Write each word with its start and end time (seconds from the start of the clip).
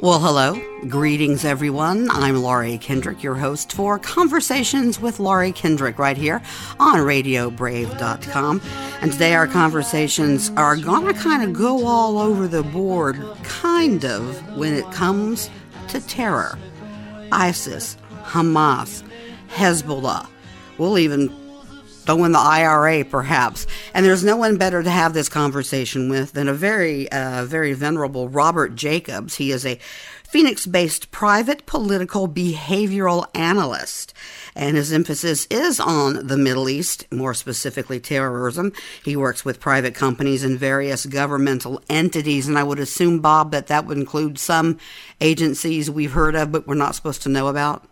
Well, 0.00 0.20
hello. 0.20 0.62
Greetings, 0.86 1.44
everyone. 1.44 2.08
I'm 2.12 2.36
Laurie 2.36 2.78
Kendrick, 2.78 3.20
your 3.20 3.34
host 3.34 3.72
for 3.72 3.98
Conversations 3.98 5.00
with 5.00 5.18
Laurie 5.18 5.50
Kendrick, 5.50 5.98
right 5.98 6.16
here 6.16 6.40
on 6.78 7.00
RadioBrave.com. 7.00 8.62
And 9.00 9.12
today 9.12 9.34
our 9.34 9.48
conversations 9.48 10.52
are 10.56 10.76
going 10.76 11.12
to 11.12 11.20
kind 11.20 11.42
of 11.42 11.52
go 11.52 11.84
all 11.84 12.20
over 12.20 12.46
the 12.46 12.62
board, 12.62 13.20
kind 13.42 14.04
of, 14.04 14.56
when 14.56 14.72
it 14.72 14.88
comes 14.92 15.50
to 15.88 16.00
terror. 16.06 16.56
ISIS, 17.32 17.96
Hamas, 18.22 19.02
Hezbollah. 19.48 20.28
We'll 20.78 20.98
even 20.98 21.28
throw 22.08 22.24
in 22.24 22.32
the 22.32 22.38
IRA, 22.38 23.04
perhaps. 23.04 23.66
And 23.92 24.04
there's 24.04 24.24
no 24.24 24.36
one 24.36 24.56
better 24.56 24.82
to 24.82 24.90
have 24.90 25.12
this 25.12 25.28
conversation 25.28 26.08
with 26.08 26.32
than 26.32 26.48
a 26.48 26.54
very, 26.54 27.10
uh, 27.12 27.44
very 27.44 27.74
venerable 27.74 28.30
Robert 28.30 28.74
Jacobs. 28.74 29.34
He 29.34 29.52
is 29.52 29.66
a 29.66 29.78
Phoenix 30.24 30.64
based 30.64 31.10
private 31.10 31.66
political 31.66 32.26
behavioral 32.26 33.26
analyst. 33.34 34.14
And 34.56 34.78
his 34.78 34.90
emphasis 34.90 35.46
is 35.50 35.78
on 35.78 36.26
the 36.26 36.38
Middle 36.38 36.70
East, 36.70 37.06
more 37.12 37.34
specifically 37.34 38.00
terrorism. 38.00 38.72
He 39.04 39.14
works 39.14 39.44
with 39.44 39.60
private 39.60 39.94
companies 39.94 40.44
and 40.44 40.58
various 40.58 41.04
governmental 41.04 41.82
entities. 41.90 42.48
And 42.48 42.58
I 42.58 42.62
would 42.62 42.78
assume, 42.78 43.20
Bob, 43.20 43.50
that 43.50 43.66
that 43.66 43.84
would 43.84 43.98
include 43.98 44.38
some 44.38 44.78
agencies 45.20 45.90
we've 45.90 46.12
heard 46.12 46.34
of 46.34 46.52
but 46.52 46.66
we're 46.66 46.74
not 46.74 46.94
supposed 46.94 47.22
to 47.24 47.28
know 47.28 47.48
about? 47.48 47.84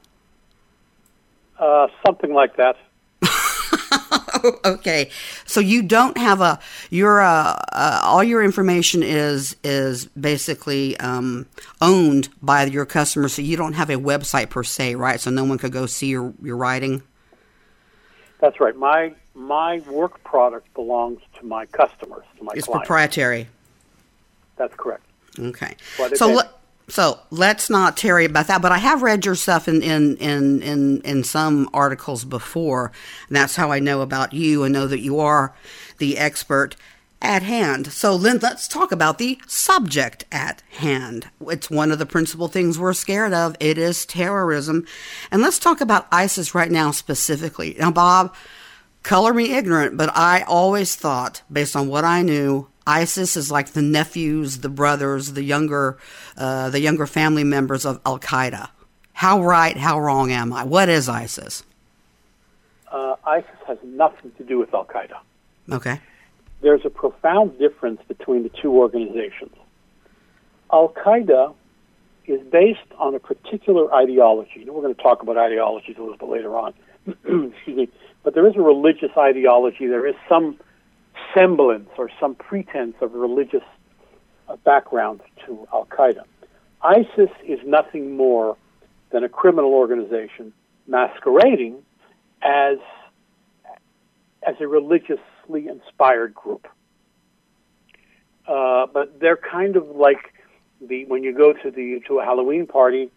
Uh, 1.58 1.88
something 2.02 2.32
like 2.32 2.56
that. 2.56 2.76
okay, 4.64 5.10
so 5.44 5.60
you 5.60 5.82
don't 5.82 6.16
have 6.18 6.40
a 6.40 6.58
your 6.90 7.20
uh, 7.20 7.58
uh, 7.72 8.00
all 8.04 8.22
your 8.22 8.42
information 8.42 9.02
is 9.02 9.56
is 9.64 10.06
basically 10.06 10.96
um, 10.98 11.46
owned 11.80 12.28
by 12.42 12.64
your 12.64 12.86
customers, 12.86 13.34
so 13.34 13.42
you 13.42 13.56
don't 13.56 13.74
have 13.74 13.90
a 13.90 13.96
website 13.96 14.50
per 14.50 14.62
se, 14.62 14.94
right? 14.94 15.20
So 15.20 15.30
no 15.30 15.44
one 15.44 15.58
could 15.58 15.72
go 15.72 15.86
see 15.86 16.08
your 16.08 16.32
your 16.42 16.56
writing. 16.56 17.02
That's 18.40 18.60
right. 18.60 18.76
My 18.76 19.14
my 19.34 19.80
work 19.88 20.22
product 20.24 20.72
belongs 20.74 21.20
to 21.38 21.46
my 21.46 21.66
customers, 21.66 22.24
to 22.38 22.44
my 22.44 22.52
it's 22.54 22.66
clients. 22.66 22.86
proprietary. 22.86 23.48
That's 24.56 24.74
correct. 24.74 25.02
Okay, 25.38 25.76
so. 26.14 26.40
So 26.88 27.18
let's 27.30 27.68
not 27.68 27.96
tarry 27.96 28.26
about 28.26 28.46
that. 28.46 28.62
But 28.62 28.72
I 28.72 28.78
have 28.78 29.02
read 29.02 29.26
your 29.26 29.34
stuff 29.34 29.66
in 29.68 29.82
in 29.82 30.16
in 30.18 30.62
in, 30.62 31.00
in 31.02 31.24
some 31.24 31.68
articles 31.74 32.24
before, 32.24 32.92
and 33.28 33.36
that's 33.36 33.56
how 33.56 33.72
I 33.72 33.80
know 33.80 34.02
about 34.02 34.32
you 34.32 34.62
and 34.62 34.72
know 34.72 34.86
that 34.86 35.00
you 35.00 35.18
are 35.18 35.54
the 35.98 36.16
expert 36.16 36.76
at 37.20 37.42
hand. 37.42 37.92
So 37.92 38.18
then 38.18 38.38
let's 38.40 38.68
talk 38.68 38.92
about 38.92 39.18
the 39.18 39.40
subject 39.46 40.24
at 40.30 40.62
hand. 40.78 41.28
It's 41.40 41.70
one 41.70 41.90
of 41.90 41.98
the 41.98 42.06
principal 42.06 42.46
things 42.46 42.78
we're 42.78 42.92
scared 42.92 43.32
of. 43.32 43.56
It 43.58 43.78
is 43.78 44.06
terrorism. 44.06 44.86
And 45.30 45.42
let's 45.42 45.58
talk 45.58 45.80
about 45.80 46.06
ISIS 46.12 46.54
right 46.54 46.70
now 46.70 46.90
specifically. 46.90 47.74
Now, 47.78 47.90
Bob, 47.90 48.34
color 49.02 49.32
me 49.32 49.54
ignorant, 49.54 49.96
but 49.96 50.14
I 50.14 50.42
always 50.42 50.94
thought, 50.94 51.42
based 51.50 51.74
on 51.74 51.88
what 51.88 52.04
I 52.04 52.22
knew, 52.22 52.68
ISIS 52.86 53.36
is 53.36 53.50
like 53.50 53.72
the 53.72 53.82
nephews, 53.82 54.58
the 54.58 54.68
brothers, 54.68 55.32
the 55.32 55.42
younger, 55.42 55.98
uh, 56.36 56.70
the 56.70 56.80
younger 56.80 57.06
family 57.06 57.44
members 57.44 57.84
of 57.84 58.00
Al 58.06 58.18
Qaeda. 58.18 58.68
How 59.12 59.42
right, 59.42 59.76
how 59.76 59.98
wrong 59.98 60.30
am 60.30 60.52
I? 60.52 60.64
What 60.64 60.88
is 60.88 61.08
ISIS? 61.08 61.64
Uh, 62.90 63.16
ISIS 63.24 63.50
has 63.66 63.78
nothing 63.82 64.30
to 64.38 64.44
do 64.44 64.58
with 64.58 64.72
Al 64.72 64.84
Qaeda. 64.84 65.18
Okay. 65.72 66.00
There's 66.62 66.84
a 66.84 66.90
profound 66.90 67.58
difference 67.58 68.00
between 68.06 68.42
the 68.42 68.50
two 68.50 68.72
organizations. 68.72 69.54
Al 70.72 70.90
Qaeda 70.90 71.54
is 72.26 72.40
based 72.48 72.80
on 72.98 73.14
a 73.14 73.18
particular 73.18 73.92
ideology. 73.94 74.64
we're 74.68 74.82
going 74.82 74.94
to 74.94 75.02
talk 75.02 75.22
about 75.22 75.36
ideologies 75.36 75.96
a 75.96 76.02
little 76.02 76.16
bit 76.16 76.28
later 76.28 76.56
on. 76.56 76.74
Excuse 77.06 77.76
me. 77.76 77.88
But 78.22 78.34
there 78.34 78.46
is 78.46 78.56
a 78.56 78.60
religious 78.60 79.10
ideology. 79.16 79.86
There 79.86 80.06
is 80.06 80.16
some 80.28 80.58
semblance 81.36 81.90
or 81.98 82.10
some 82.18 82.34
pretense 82.34 82.94
of 83.00 83.12
religious 83.12 83.62
uh, 84.48 84.56
background 84.64 85.20
to 85.44 85.66
Al 85.72 85.86
Qaeda. 85.86 86.22
ISIS 86.82 87.30
is 87.46 87.58
nothing 87.64 88.16
more 88.16 88.56
than 89.10 89.24
a 89.24 89.28
criminal 89.28 89.72
organization 89.72 90.52
masquerading 90.86 91.82
as 92.42 92.78
as 94.46 94.54
a 94.60 94.68
religiously 94.68 95.66
inspired 95.68 96.32
group. 96.34 96.68
Uh, 98.46 98.86
but 98.86 99.18
they're 99.18 99.36
kind 99.38 99.76
of 99.76 99.88
like 99.88 100.32
the 100.80 101.04
when 101.06 101.24
you 101.24 101.36
go 101.36 101.52
to 101.52 101.70
the 101.70 102.00
to 102.06 102.20
a 102.20 102.24
Halloween 102.24 102.66
party 102.66 103.10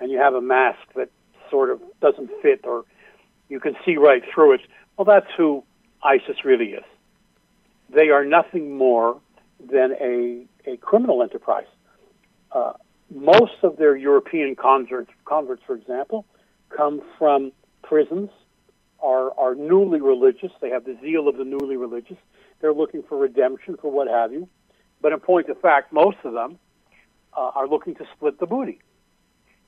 and 0.00 0.10
you 0.10 0.18
have 0.18 0.34
a 0.34 0.40
mask 0.40 0.80
that 0.96 1.10
sort 1.50 1.70
of 1.70 1.80
doesn't 2.00 2.30
fit 2.42 2.60
or 2.64 2.84
you 3.48 3.60
can 3.60 3.76
see 3.84 3.96
right 3.96 4.22
through 4.34 4.54
it. 4.54 4.60
Well, 4.96 5.04
that's 5.04 5.30
who 5.36 5.62
ISIS 6.02 6.44
really 6.44 6.70
is 6.70 6.84
they 7.90 8.08
are 8.10 8.24
nothing 8.24 8.76
more 8.76 9.20
than 9.60 9.92
a, 10.00 10.46
a 10.66 10.76
criminal 10.78 11.22
enterprise. 11.22 11.66
Uh, 12.52 12.72
most 13.14 13.62
of 13.62 13.76
their 13.76 13.96
European 13.96 14.56
converts, 14.56 15.10
converts, 15.24 15.62
for 15.66 15.74
example, 15.76 16.24
come 16.74 17.02
from 17.18 17.52
prisons, 17.82 18.30
are, 19.02 19.38
are 19.38 19.54
newly 19.54 20.00
religious. 20.00 20.50
They 20.60 20.70
have 20.70 20.84
the 20.84 20.96
zeal 21.02 21.28
of 21.28 21.36
the 21.36 21.44
newly 21.44 21.76
religious. 21.76 22.16
They're 22.60 22.72
looking 22.72 23.02
for 23.02 23.18
redemption, 23.18 23.76
for 23.80 23.90
what 23.90 24.08
have 24.08 24.32
you. 24.32 24.48
But 25.02 25.12
in 25.12 25.20
point 25.20 25.48
of 25.50 25.60
fact, 25.60 25.92
most 25.92 26.16
of 26.24 26.32
them 26.32 26.58
uh, 27.36 27.50
are 27.54 27.68
looking 27.68 27.94
to 27.96 28.06
split 28.16 28.40
the 28.40 28.46
booty. 28.46 28.80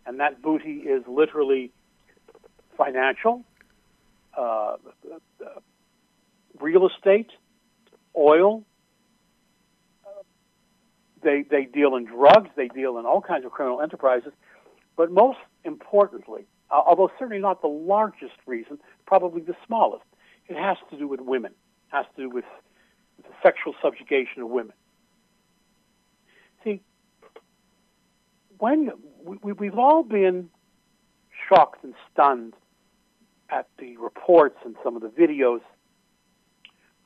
And 0.06 0.21
that 0.21 0.41
booty 0.41 0.78
is 0.78 1.03
literally 1.06 1.72
financial, 2.78 3.44
uh, 4.37 4.77
real 6.59 6.88
estate, 6.88 7.31
oil. 8.16 8.65
They, 11.22 11.43
they 11.43 11.65
deal 11.65 11.97
in 11.97 12.04
drugs, 12.04 12.50
they 12.56 12.69
deal 12.69 12.99
in 12.99 13.06
all 13.06 13.21
kinds 13.21 13.44
of 13.44 13.50
criminal 13.50 13.81
enterprises. 13.81 14.32
But 14.97 15.10
most 15.10 15.38
importantly, 15.65 16.47
although 16.71 17.10
certainly 17.19 17.41
not 17.41 17.62
the 17.62 17.69
largest 17.69 18.37
reason, 18.47 18.78
probably 19.06 19.43
the 19.43 19.56
smallest, 19.66 20.04
it 20.49 20.56
has 20.56 20.77
to 20.91 20.97
do 20.97 21.09
with 21.09 21.21
women, 21.21 21.53
it 21.53 21.97
has 21.97 22.06
to 22.16 22.22
do 22.22 22.31
with 22.31 22.44
the 23.19 23.28
sexual 23.43 23.75
subjugation 23.82 24.43
of 24.43 24.48
women. 24.48 24.72
See, 26.62 26.81
when 28.59 28.91
we, 29.25 29.53
we've 29.53 29.78
all 29.78 30.03
been 30.03 30.48
shocked 31.48 31.84
and 31.84 31.94
stunned 32.12 32.54
at 33.50 33.69
the 33.78 33.97
reports 33.97 34.59
and 34.65 34.77
some 34.83 34.97
of 34.97 35.03
the 35.03 35.09
videos 35.09 35.60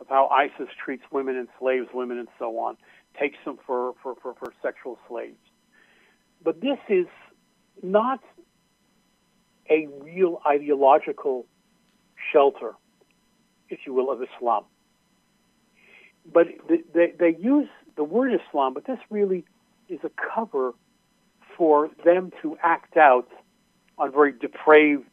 of 0.01 0.09
how 0.09 0.29
ISIS 0.29 0.69
treats 0.83 1.03
women, 1.13 1.37
and 1.37 1.49
enslaves 1.49 1.89
women, 1.93 2.19
and 2.19 2.29
so 2.39 2.59
on, 2.59 2.77
takes 3.19 3.39
them 3.45 3.59
for, 3.67 3.95
for, 4.03 4.15
for, 4.23 4.35
for 4.35 4.53
sexual 4.63 4.99
slaves. 5.09 5.39
But 6.43 6.61
this 6.61 6.79
is 6.89 7.07
not 7.83 8.21
a 9.69 9.87
real 10.01 10.41
ideological 10.47 11.47
shelter, 12.33 12.73
if 13.69 13.81
you 13.87 13.95
will, 13.95 14.11
of 14.11 14.21
Islam. 14.23 14.65
But 16.33 16.47
they, 16.95 17.13
they 17.19 17.37
use 17.39 17.69
the 17.97 18.05
word 18.05 18.33
Islam, 18.33 18.75
but 18.75 18.87
this 18.87 18.99
really 19.11 19.45
is 19.89 20.01
a 20.05 20.11
cover 20.35 20.73
for 21.57 21.91
them 22.05 22.33
to 22.43 22.57
act 22.63 22.97
out 22.97 23.29
on 23.99 24.13
very 24.13 24.33
depraved 24.33 25.05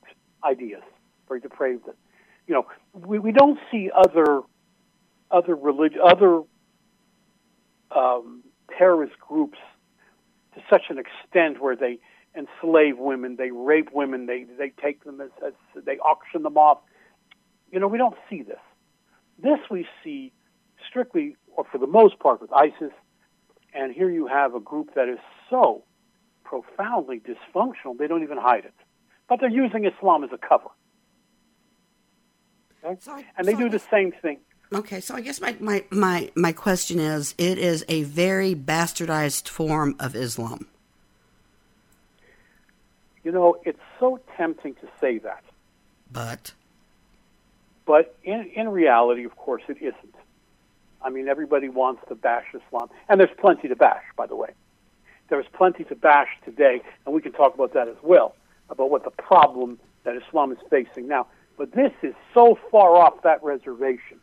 ideas, 0.44 0.84
very 1.28 1.40
depraved. 1.40 1.84
You 2.48 2.54
know, 2.54 2.66
we, 2.94 3.20
we 3.20 3.32
don't 3.32 3.60
see 3.70 3.90
other 3.94 4.42
other 5.32 5.56
religion, 5.56 6.00
other 6.04 6.42
um, 7.96 8.44
terrorist 8.78 9.20
groups 9.20 9.58
to 10.56 10.62
such 10.70 10.84
an 10.90 10.98
extent 10.98 11.62
where 11.62 11.76
they 11.76 12.00
enslave 12.36 12.98
women, 12.98 13.36
they 13.38 13.52
rape 13.52 13.90
women, 13.94 14.26
they 14.26 14.46
they 14.58 14.72
take 14.82 15.04
them 15.04 15.22
as, 15.22 15.30
as 15.46 15.54
they 15.84 15.98
auction 15.98 16.44
them 16.44 16.58
off. 16.58 16.80
You 17.72 17.80
know, 17.80 17.88
we 17.88 17.98
don't 17.98 18.16
see 18.30 18.44
this. 18.44 18.60
This 19.42 19.60
we 19.70 19.88
see 20.04 20.32
strictly, 20.88 21.36
or 21.56 21.66
for 21.72 21.78
the 21.78 21.88
most 21.88 22.20
part, 22.20 22.42
with 22.42 22.52
ISIS. 22.54 22.94
And 23.74 23.94
here 23.94 24.10
you 24.10 24.28
have 24.28 24.56
a 24.56 24.60
group 24.60 24.96
that 24.96 25.10
is 25.10 25.20
so 25.50 25.84
profoundly 26.44 27.20
dysfunctional, 27.20 27.98
they 27.98 28.08
don't 28.08 28.24
even 28.24 28.38
hide 28.38 28.66
it. 28.66 28.74
But 29.28 29.40
they're 29.42 29.50
using 29.50 29.86
Islam 29.86 30.24
as 30.24 30.30
a 30.32 30.38
cover. 30.38 30.70
Okay? 32.84 33.26
And 33.38 33.46
they 33.46 33.54
do 33.54 33.70
the 33.70 33.80
same 33.80 34.14
thing. 34.14 34.40
Okay, 34.74 35.00
so 35.00 35.16
I 35.16 35.22
guess 35.22 35.40
my, 35.40 35.56
my, 35.60 35.86
my, 35.92 36.30
my 36.36 36.52
question 36.52 37.00
is 37.00 37.34
it 37.38 37.58
is 37.58 37.86
a 37.88 38.04
very 38.04 38.54
bastardized 38.54 39.48
form 39.48 39.96
of 40.00 40.16
Islam. 40.16 40.68
You 43.24 43.32
know, 43.32 43.58
it's 43.64 43.80
so 44.00 44.20
tempting 44.36 44.76
to 44.76 44.88
say 45.00 45.20
that. 45.20 45.44
But? 46.12 46.54
But 47.86 48.18
in, 48.24 48.50
in 48.56 48.70
reality, 48.70 49.24
of 49.24 49.36
course, 49.38 49.64
it 49.70 49.78
isn't. 49.82 50.16
I 51.02 51.10
mean, 51.10 51.28
everybody 51.30 51.70
wants 51.70 52.02
to 52.10 52.16
bash 52.16 52.46
Islam. 52.50 52.90
And 53.08 53.20
there's 53.20 53.36
plenty 53.40 53.70
to 53.70 53.76
bash, 53.76 54.04
by 54.18 54.28
the 54.28 54.36
way. 54.36 54.50
there 55.30 55.40
is 55.40 55.46
plenty 55.54 55.84
to 55.86 55.96
bash 55.96 56.30
today, 56.46 56.82
and 57.06 57.14
we 57.14 57.22
can 57.22 57.32
talk 57.32 57.54
about 57.54 57.74
that 57.74 57.88
as 57.88 57.98
well, 58.02 58.36
about 58.70 58.90
what 58.90 59.04
the 59.04 59.12
problem 59.12 59.80
that 60.04 60.16
Islam 60.16 60.52
is 60.52 60.58
facing 60.70 61.08
now. 61.08 61.28
But 61.58 61.72
this 61.74 61.92
is 62.02 62.14
so 62.34 62.58
far 62.72 62.96
off 62.96 63.22
that 63.24 63.44
reservation. 63.44 64.20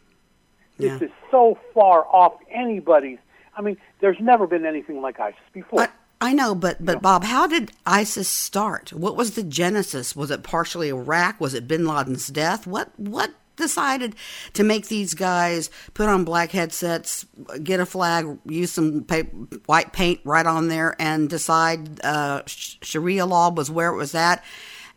This 0.78 1.00
Yeah. 1.00 1.06
is 1.06 1.12
so 1.30 1.58
far 1.72 2.04
off 2.06 2.34
anybody's. 2.50 3.18
I 3.56 3.62
mean, 3.62 3.76
there's 4.00 4.18
never 4.20 4.46
been 4.46 4.66
anything 4.66 5.00
like 5.00 5.20
ISIS 5.20 5.38
before. 5.52 5.82
I, 5.82 5.88
I 6.20 6.32
know, 6.32 6.54
but 6.54 6.84
but 6.84 7.00
Bob, 7.02 7.24
how 7.24 7.46
did 7.46 7.70
ISIS 7.86 8.28
start? 8.28 8.92
What 8.92 9.16
was 9.16 9.32
the 9.34 9.42
genesis? 9.42 10.16
Was 10.16 10.30
it 10.30 10.42
partially 10.42 10.88
Iraq? 10.88 11.40
Was 11.40 11.54
it 11.54 11.68
Bin 11.68 11.86
Laden's 11.86 12.28
death? 12.28 12.66
What 12.66 12.90
what 12.98 13.30
decided 13.56 14.16
to 14.54 14.64
make 14.64 14.88
these 14.88 15.14
guys 15.14 15.70
put 15.94 16.08
on 16.08 16.24
black 16.24 16.50
headsets, 16.50 17.24
get 17.62 17.78
a 17.78 17.86
flag, 17.86 18.36
use 18.46 18.72
some 18.72 19.04
pa- 19.04 19.22
white 19.66 19.92
paint 19.92 20.18
right 20.24 20.44
on 20.46 20.66
there, 20.66 20.96
and 20.98 21.30
decide 21.30 22.04
uh, 22.04 22.42
sh- 22.46 22.76
Sharia 22.82 23.26
law 23.26 23.50
was 23.52 23.70
where 23.70 23.90
it 23.90 23.96
was 23.96 24.12
at, 24.12 24.42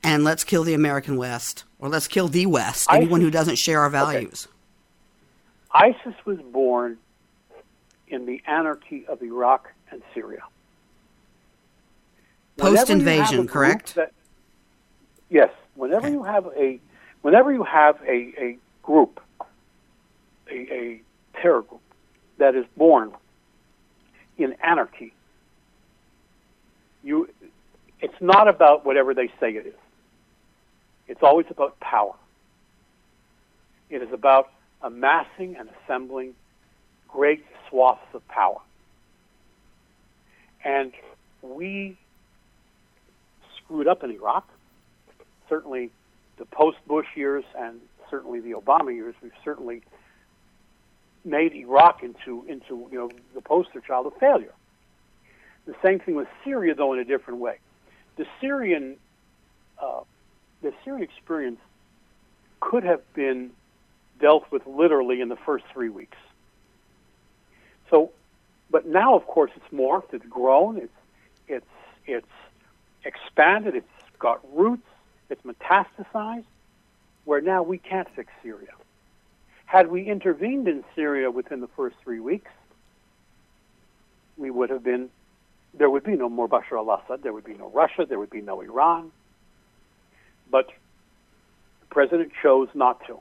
and 0.03 0.23
let's 0.23 0.43
kill 0.43 0.63
the 0.63 0.73
American 0.73 1.17
West, 1.17 1.65
or 1.77 1.87
let's 1.87 2.07
kill 2.07 2.27
the 2.29 2.47
West, 2.47 2.87
anyone 2.91 3.21
who 3.21 3.29
doesn't 3.29 3.57
share 3.57 3.81
our 3.81 3.91
values. 3.91 4.47
ISIS 5.73 6.13
was 6.25 6.37
born 6.39 6.97
in 8.07 8.25
the 8.25 8.41
anarchy 8.47 9.05
of 9.07 9.21
Iraq 9.21 9.69
and 9.91 10.01
Syria. 10.13 10.43
Whenever 12.55 12.71
you 12.73 12.77
have 12.77 12.89
a 12.89 12.93
Post-invasion, 12.95 13.47
correct? 13.47 13.95
that- 13.95 14.13
yes. 15.29 15.49
Whenever 15.75 16.09
you 16.09 16.23
have 16.23 16.47
a, 16.57 16.79
whenever 17.21 17.51
you 17.51 17.63
have 17.63 18.01
a, 18.01 18.33
a 18.41 18.57
group, 18.81 19.19
a, 20.49 20.55
a 20.73 21.01
terror 21.39 21.61
group 21.61 21.81
that 22.39 22.55
is 22.55 22.65
born 22.75 23.11
in 24.37 24.53
anarchy, 24.63 25.13
you, 27.03 27.29
it's 28.01 28.19
not 28.21 28.47
about 28.47 28.85
whatever 28.85 29.13
they 29.13 29.27
say 29.39 29.51
it 29.51 29.67
is. 29.67 29.73
It's 31.07 31.21
always 31.21 31.45
about 31.49 31.79
power. 31.79 32.15
It 33.89 34.01
is 34.01 34.11
about 34.11 34.51
amassing 34.81 35.55
and 35.55 35.69
assembling 35.83 36.33
great 37.07 37.43
swaths 37.69 38.01
of 38.13 38.27
power. 38.27 38.59
And 40.63 40.91
we 41.41 41.97
screwed 43.57 43.87
up 43.87 44.03
in 44.03 44.11
Iraq. 44.11 44.47
Certainly, 45.49 45.91
the 46.37 46.45
post 46.45 46.77
Bush 46.87 47.07
years 47.15 47.43
and 47.57 47.79
certainly 48.09 48.39
the 48.39 48.51
Obama 48.51 48.93
years, 48.93 49.15
we've 49.21 49.31
certainly 49.43 49.81
made 51.25 51.53
Iraq 51.53 52.03
into, 52.03 52.45
into 52.47 52.87
you 52.91 52.97
know, 52.97 53.11
the 53.33 53.41
poster 53.41 53.81
child 53.81 54.07
of 54.07 54.13
failure. 54.17 54.53
The 55.65 55.75
same 55.83 55.99
thing 55.99 56.15
with 56.15 56.27
Syria, 56.43 56.73
though, 56.75 56.93
in 56.93 56.99
a 56.99 57.03
different 57.03 57.39
way. 57.39 57.59
The 58.15 58.25
Syrian, 58.39 58.97
uh, 59.81 60.01
the 60.61 60.73
Syrian 60.83 61.03
experience 61.03 61.59
could 62.61 62.83
have 62.83 63.01
been 63.13 63.51
dealt 64.19 64.49
with 64.51 64.65
literally 64.65 65.21
in 65.21 65.29
the 65.29 65.35
first 65.35 65.65
three 65.73 65.89
weeks. 65.89 66.17
So, 67.89 68.11
but 68.69 68.85
now, 68.85 69.15
of 69.15 69.25
course, 69.27 69.51
it's 69.55 69.73
morphed, 69.73 70.13
it's 70.13 70.25
grown, 70.25 70.77
it's 70.77 70.93
it's 71.47 71.65
it's 72.05 72.27
expanded, 73.03 73.75
it's 73.75 73.87
got 74.19 74.41
roots, 74.55 74.87
it's 75.29 75.41
metastasized, 75.43 76.45
where 77.25 77.41
now 77.41 77.63
we 77.63 77.77
can't 77.77 78.07
fix 78.15 78.31
Syria. 78.43 78.73
Had 79.65 79.89
we 79.89 80.03
intervened 80.03 80.67
in 80.67 80.83
Syria 80.95 81.29
within 81.31 81.61
the 81.61 81.67
first 81.67 81.95
three 82.03 82.19
weeks, 82.19 82.51
we 84.37 84.49
would 84.49 84.69
have 84.69 84.83
been 84.83 85.09
there 85.73 85.89
would 85.89 86.03
be 86.03 86.15
no 86.15 86.29
more 86.29 86.47
Bashar 86.47 86.77
al-Assad, 86.77 87.21
there 87.23 87.33
would 87.33 87.43
be 87.43 87.53
no 87.53 87.69
Russia, 87.69 88.05
there 88.07 88.19
would 88.19 88.29
be 88.29 88.41
no 88.41 88.61
Iran. 88.61 89.11
But 90.49 90.67
the 91.81 91.87
president 91.87 92.31
chose 92.41 92.69
not 92.73 93.05
to 93.07 93.19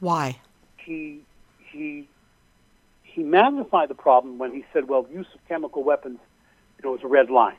Why? 0.00 0.38
he 0.88 1.20
he 1.70 2.08
he 3.02 3.22
magnified 3.22 3.88
the 3.90 3.94
problem 3.94 4.38
when 4.38 4.52
he 4.52 4.64
said, 4.72 4.88
"Well, 4.88 5.06
use 5.12 5.26
of 5.34 5.40
chemical 5.48 5.84
weapons, 5.84 6.18
you 6.78 6.88
know, 6.88 6.96
is 6.96 7.04
a 7.04 7.06
red 7.06 7.30
line." 7.30 7.56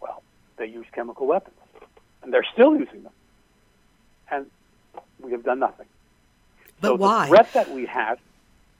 Well, 0.00 0.22
they 0.56 0.66
use 0.66 0.86
chemical 0.92 1.26
weapons, 1.26 1.56
and 2.22 2.32
they're 2.32 2.46
still 2.52 2.76
using 2.76 3.02
them, 3.02 3.12
and 4.30 4.46
we 5.20 5.32
have 5.32 5.44
done 5.44 5.58
nothing. 5.58 5.86
But 6.80 6.88
so 6.88 6.94
why? 6.94 7.22
The 7.24 7.28
threat 7.28 7.52
that 7.54 7.70
we 7.72 7.86
have. 7.86 8.18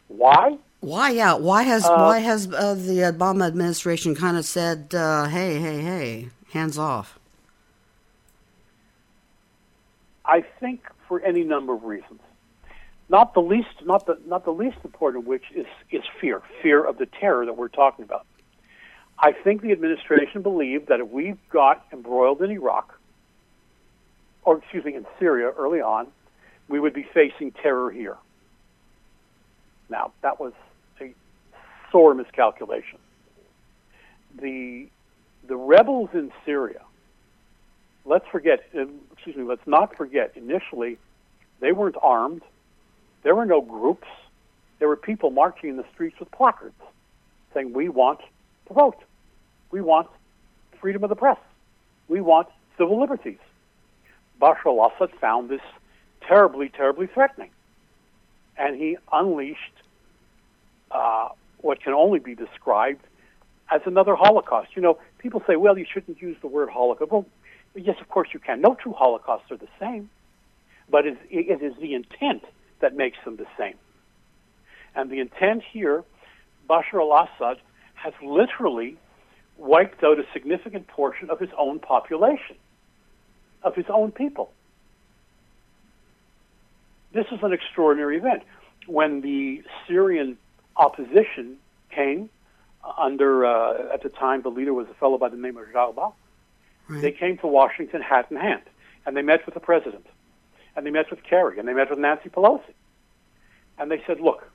Why? 0.09 0.59
Why? 0.81 1.11
Yeah. 1.11 1.35
Why 1.35 1.63
has 1.65 1.85
Uh, 1.85 1.97
why 1.97 2.19
has 2.21 2.47
uh, 2.47 2.75
the 2.75 2.99
Obama 3.13 3.47
administration 3.49 4.15
kind 4.15 4.37
of 4.37 4.45
said, 4.45 4.95
uh, 4.95 5.25
"Hey, 5.25 5.59
hey, 5.59 5.81
hey, 5.83 6.29
hands 6.53 6.79
off"? 6.79 7.19
I 10.25 10.43
think 10.61 10.81
for 11.09 11.21
any 11.21 11.45
number 11.45 11.75
of 11.75 11.85
reasons. 11.85 12.21
Not 13.09 13.35
the 13.35 13.41
least, 13.41 13.85
not 13.85 14.07
the 14.07 14.19
not 14.27 14.45
the 14.45 14.53
least 14.53 14.79
important 14.85 15.25
of 15.25 15.29
which 15.29 15.45
is 15.55 15.67
is 15.91 16.03
fear, 16.21 16.43
fear 16.63 16.85
of 16.85 16.99
the 16.99 17.07
terror 17.07 17.47
that 17.47 17.57
we're 17.57 17.69
talking 17.69 18.05
about. 18.05 18.27
I 19.19 19.33
think 19.33 19.63
the 19.63 19.73
administration 19.73 20.43
believed 20.43 20.89
that 20.89 21.01
if 21.01 21.09
we 21.09 21.37
got 21.51 21.87
embroiled 21.93 22.43
in 22.43 22.51
Iraq, 22.51 22.99
or 24.45 24.59
excuse 24.59 24.85
me, 24.85 24.95
in 24.95 25.07
Syria 25.19 25.53
early 25.57 25.81
on, 25.81 26.09
we 26.69 26.81
would 26.81 26.93
be 26.93 27.07
facing 27.15 27.53
terror 27.53 27.91
here. 27.91 28.17
Now 29.89 30.13
that 30.23 30.41
was 30.41 30.53
a 31.01 31.15
sore 31.93 32.15
miscalculation. 32.15 32.99
The 34.41 34.89
the 35.47 35.57
rebels 35.57 36.11
in 36.13 36.33
Syria 36.45 36.81
let's 38.07 38.27
forget, 38.29 38.61
excuse 39.27 39.45
me, 39.45 39.49
let's 39.49 39.67
not 39.67 39.97
forget, 39.97 40.33
initially, 40.37 40.99
they 41.59 41.73
weren't 41.73 41.97
armed. 42.01 42.43
There 43.25 43.35
were 43.35 43.45
no 43.45 43.61
groups. 43.61 44.07
There 44.79 44.87
were 44.87 44.97
people 44.97 45.31
marching 45.31 45.71
in 45.71 45.77
the 45.77 45.85
streets 45.93 46.17
with 46.21 46.31
placards 46.31 46.77
saying, 47.53 47.73
We 47.73 47.89
want 47.89 48.21
to 48.69 48.73
vote. 48.73 49.03
We 49.73 49.81
want 49.81 50.07
freedom 50.81 51.03
of 51.03 51.11
the 51.11 51.17
press. 51.17 51.39
We 52.07 52.21
want 52.21 52.47
civil 52.79 53.01
liberties. 53.01 53.39
Bashar 54.41 54.67
al 54.67 54.93
Assad 54.95 55.11
found 55.19 55.49
this 55.49 55.61
terribly, 56.29 56.69
terribly 56.69 57.09
threatening. 57.09 57.51
And 58.57 58.77
he 58.77 58.97
unleashed 59.13 59.59
uh, 60.93 61.31
what 61.59 61.83
can 61.83 61.95
only 61.95 62.21
be 62.21 62.37
described 62.37 63.03
as 63.73 63.81
another 63.87 64.15
Holocaust. 64.15 64.69
You 64.77 64.83
know, 64.83 64.99
people 65.19 65.43
say, 65.49 65.57
well, 65.57 65.77
you 65.77 65.87
shouldn't 65.93 66.23
use 66.23 66.37
the 66.43 66.47
word 66.47 66.69
Holocaust. 66.69 67.11
Well, 67.11 67.27
Yes, 67.77 67.97
of 68.01 68.09
course 68.09 68.29
you 68.33 68.41
can. 68.41 68.61
No 68.61 68.77
two 68.83 68.93
Holocausts 68.93 69.51
are 69.51 69.59
the 69.59 69.69
same, 69.79 70.09
but 70.89 71.07
it, 71.07 71.19
is 71.31 71.75
the 71.81 71.95
intent 71.95 72.43
that 72.81 72.97
makes 72.97 73.19
them 73.25 73.37
the 73.37 73.47
same. 73.59 73.75
And 74.95 75.11
the 75.11 75.21
intent 75.21 75.63
here, 75.71 76.03
Bashar 76.69 77.01
al-Assad 77.01 77.59
has 77.95 78.15
literally 78.23 78.97
wiped 79.59 80.03
out 80.03 80.19
a 80.19 80.25
significant 80.33 80.87
portion 80.89 81.31
of 81.31 81.39
his 81.39 81.51
own 81.59 81.79
population, 81.79 82.57
of 83.63 83.75
his 83.75 83.87
own 83.89 84.11
people. 84.11 84.53
This 87.13 87.27
is 87.31 87.39
an 87.43 87.53
extraordinary 87.53 88.17
event. 88.17 88.43
When 88.87 89.21
the 89.21 89.63
Syrian 89.87 90.39
opposition 90.77 91.57
came 91.91 92.31
under, 92.99 93.45
uh, 93.45 93.93
at 93.93 94.03
the 94.03 94.09
time, 94.09 94.43
the 94.43 94.51
leader 94.51 94.73
was 94.73 94.87
a 94.91 94.95
fellow 94.95 95.19
by 95.19 95.29
the 95.29 95.37
name 95.37 95.57
of 95.57 95.67
Jarba, 95.75 96.13
Right. 96.89 97.03
they 97.03 97.13
came 97.13 97.39
to 97.39 97.47
Washington 97.47 98.01
hat 98.01 98.27
in 98.31 98.37
hand, 98.37 98.63
and 99.05 99.17
they 99.17 99.23
met 99.23 99.45
with 99.45 99.55
the 99.55 99.61
president, 99.61 100.07
and 100.77 100.87
they 100.87 100.91
met 100.91 101.11
with 101.11 101.23
Kerry, 101.23 101.59
and 101.59 101.67
they 101.67 101.73
met 101.73 101.91
with 101.91 101.99
Nancy 101.99 102.29
Pelosi, 102.29 102.75
and 103.79 103.91
they 103.91 104.03
said, 104.07 104.21
"Look, 104.21 104.49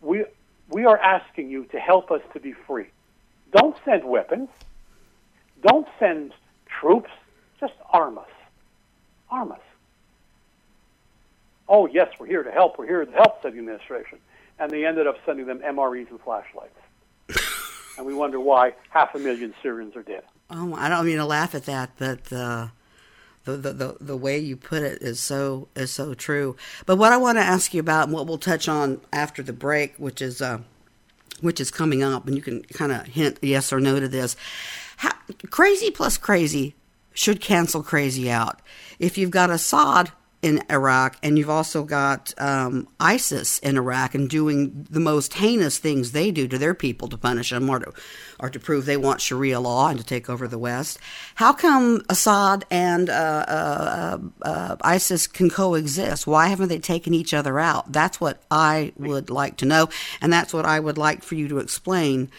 we 0.00 0.24
we 0.68 0.84
are 0.84 0.98
asking 0.98 1.50
you 1.50 1.64
to 1.66 1.80
help 1.80 2.10
us 2.10 2.22
to 2.32 2.40
be 2.40 2.52
free. 2.52 2.86
Don't 3.52 3.76
send 3.84 4.04
weapons. 4.04 4.48
Don't 5.62 5.88
send 5.98 6.32
troops. 6.66 7.10
Just 7.58 7.74
arm 7.92 8.18
us. 8.18 8.30
Arm 9.30 9.52
us." 9.52 9.60
Oh 11.68 11.86
yes, 11.86 12.08
we're 12.18 12.26
here 12.26 12.44
to 12.44 12.52
help. 12.52 12.78
We're 12.78 12.86
here 12.86 13.04
to 13.04 13.12
help," 13.12 13.42
said 13.42 13.54
the 13.54 13.58
administration, 13.58 14.18
and 14.60 14.70
they 14.70 14.86
ended 14.86 15.08
up 15.08 15.16
sending 15.26 15.46
them 15.46 15.58
MREs 15.58 16.08
and 16.10 16.20
flashlights, 16.20 16.78
and 17.98 18.06
we 18.06 18.14
wonder 18.14 18.38
why 18.38 18.74
half 18.90 19.14
a 19.16 19.18
million 19.18 19.54
Syrians 19.60 19.96
are 19.96 20.02
dead. 20.02 20.22
Oh, 20.50 20.74
I 20.74 20.88
don't 20.88 21.06
mean 21.06 21.18
to 21.18 21.24
laugh 21.24 21.54
at 21.54 21.66
that, 21.66 21.90
but 21.96 22.24
the, 22.24 22.70
the 23.44 23.72
the 23.72 23.96
the 24.00 24.16
way 24.16 24.38
you 24.38 24.56
put 24.56 24.82
it 24.82 25.00
is 25.00 25.20
so 25.20 25.68
is 25.76 25.90
so 25.92 26.14
true. 26.14 26.56
But 26.86 26.96
what 26.96 27.12
I 27.12 27.16
want 27.16 27.38
to 27.38 27.42
ask 27.42 27.72
you 27.72 27.80
about, 27.80 28.04
and 28.04 28.12
what 28.12 28.26
we'll 28.26 28.38
touch 28.38 28.68
on 28.68 29.00
after 29.12 29.42
the 29.42 29.52
break, 29.52 29.94
which 29.96 30.20
is 30.20 30.42
uh, 30.42 30.58
which 31.40 31.60
is 31.60 31.70
coming 31.70 32.02
up, 32.02 32.26
and 32.26 32.36
you 32.36 32.42
can 32.42 32.62
kind 32.64 32.92
of 32.92 33.06
hint 33.06 33.38
yes 33.42 33.72
or 33.72 33.80
no 33.80 34.00
to 34.00 34.08
this. 34.08 34.36
How, 34.96 35.12
crazy 35.50 35.90
plus 35.90 36.18
crazy 36.18 36.74
should 37.14 37.40
cancel 37.40 37.82
crazy 37.82 38.30
out. 38.30 38.60
If 38.98 39.16
you've 39.16 39.30
got 39.30 39.50
Assad 39.50 40.12
in 40.42 40.62
Iraq, 40.70 41.18
and 41.22 41.38
you've 41.38 41.50
also 41.50 41.84
got 41.84 42.32
um, 42.38 42.88
ISIS 42.98 43.58
in 43.58 43.76
Iraq 43.76 44.14
and 44.14 44.28
doing 44.28 44.86
the 44.88 45.00
most 45.00 45.34
heinous 45.34 45.76
things 45.78 46.12
they 46.12 46.30
do 46.30 46.48
to 46.48 46.56
their 46.56 46.72
people 46.72 47.08
to 47.08 47.18
punish 47.18 47.50
them 47.50 47.68
or 47.68 47.80
to, 47.80 47.92
or 48.38 48.48
to 48.48 48.58
prove 48.58 48.86
they 48.86 48.96
want 48.96 49.20
Sharia 49.20 49.60
law 49.60 49.88
and 49.88 49.98
to 49.98 50.04
take 50.04 50.30
over 50.30 50.48
the 50.48 50.58
West. 50.58 50.98
How 51.34 51.52
come 51.52 52.02
Assad 52.08 52.64
and 52.70 53.10
uh, 53.10 53.44
uh, 53.48 54.18
uh, 54.42 54.76
ISIS 54.80 55.26
can 55.26 55.50
coexist? 55.50 56.26
Why 56.26 56.48
haven't 56.48 56.68
they 56.68 56.78
taken 56.78 57.12
each 57.12 57.34
other 57.34 57.58
out? 57.58 57.92
That's 57.92 58.18
what 58.18 58.42
I 58.50 58.92
would 58.96 59.28
like 59.28 59.58
to 59.58 59.66
know, 59.66 59.90
and 60.22 60.32
that's 60.32 60.54
what 60.54 60.64
I 60.64 60.80
would 60.80 60.96
like 60.96 61.22
for 61.22 61.34
you 61.34 61.48
to 61.48 61.58
explain. 61.58 62.30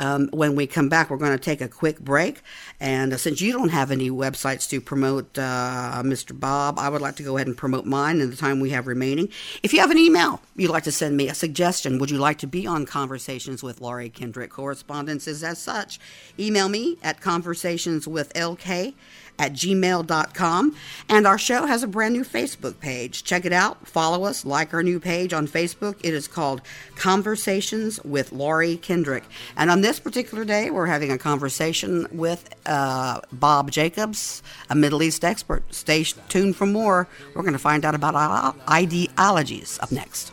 Um, 0.00 0.30
when 0.32 0.56
we 0.56 0.66
come 0.66 0.88
back, 0.88 1.10
we're 1.10 1.18
going 1.18 1.32
to 1.32 1.38
take 1.38 1.60
a 1.60 1.68
quick 1.68 2.00
break. 2.00 2.40
And 2.80 3.12
uh, 3.12 3.18
since 3.18 3.42
you 3.42 3.52
don't 3.52 3.68
have 3.68 3.90
any 3.90 4.10
websites 4.10 4.66
to 4.70 4.80
promote, 4.80 5.38
uh, 5.38 6.02
Mr. 6.02 6.38
Bob, 6.38 6.78
I 6.78 6.88
would 6.88 7.02
like 7.02 7.16
to 7.16 7.22
go 7.22 7.36
ahead 7.36 7.46
and 7.46 7.56
promote 7.56 7.84
mine 7.84 8.22
in 8.22 8.30
the 8.30 8.36
time 8.36 8.60
we 8.60 8.70
have 8.70 8.86
remaining. 8.86 9.28
If 9.62 9.74
you 9.74 9.80
have 9.80 9.90
an 9.90 9.98
email 9.98 10.40
you'd 10.56 10.70
like 10.70 10.84
to 10.84 10.92
send 10.92 11.16
me, 11.16 11.28
a 11.28 11.34
suggestion, 11.34 11.98
would 11.98 12.10
you 12.10 12.18
like 12.18 12.38
to 12.38 12.46
be 12.46 12.66
on 12.66 12.86
Conversations 12.86 13.62
with 13.62 13.80
Laurie 13.80 14.08
Kendrick? 14.08 14.50
Correspondence 14.50 15.26
is 15.28 15.44
as 15.44 15.58
such. 15.58 16.00
Email 16.38 16.68
me 16.68 16.96
at 17.02 17.20
conversationswithlk 17.20 18.94
at 19.40 19.54
gmail.com. 19.54 20.76
And 21.08 21.26
our 21.26 21.38
show 21.38 21.64
has 21.64 21.82
a 21.82 21.88
brand 21.88 22.12
new 22.12 22.24
Facebook 22.24 22.78
page. 22.78 23.24
Check 23.24 23.46
it 23.46 23.52
out. 23.52 23.88
Follow 23.88 24.24
us. 24.24 24.44
Like 24.44 24.74
our 24.74 24.82
new 24.82 25.00
page 25.00 25.32
on 25.32 25.48
Facebook. 25.48 25.96
It 26.04 26.12
is 26.12 26.28
called 26.28 26.60
Conversations 26.94 27.98
with 28.04 28.32
Laurie 28.32 28.76
Kendrick. 28.76 29.24
And 29.56 29.70
on 29.70 29.80
this 29.80 29.98
particular 29.98 30.44
day, 30.44 30.70
we're 30.70 30.86
having 30.86 31.10
a 31.10 31.16
conversation 31.16 32.06
with 32.12 32.54
uh, 32.66 33.22
Bob 33.32 33.70
Jacobs, 33.70 34.42
a 34.68 34.74
Middle 34.74 35.02
East 35.02 35.24
expert. 35.24 35.62
Stay 35.74 36.04
tuned 36.28 36.54
for 36.54 36.66
more. 36.66 37.08
We're 37.34 37.42
going 37.42 37.54
to 37.54 37.58
find 37.58 37.86
out 37.86 37.94
about 37.94 38.14
our 38.14 38.54
ideologies 38.68 39.78
up 39.82 39.90
next. 39.90 40.32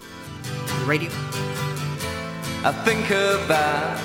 Radio. 0.85 1.09
I 2.63 2.73
think 2.83 3.09
about 3.09 3.97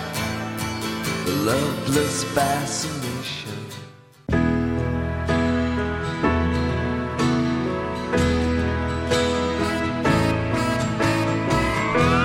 the 1.27 1.33
loveless 1.33 2.23
fascination 2.35 3.42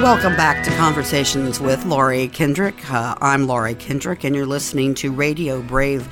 Welcome 0.01 0.35
back 0.35 0.63
to 0.63 0.69
Conversations 0.77 1.59
with 1.59 1.83
Laurie 1.83 2.27
Kendrick. 2.27 2.91
Uh, 2.91 3.15
I'm 3.19 3.47
Laurie 3.47 3.73
Kendrick, 3.73 4.23
and 4.23 4.35
you're 4.35 4.45
listening 4.45 4.93
to 4.95 5.11
RadioBrave.com. 5.11 6.07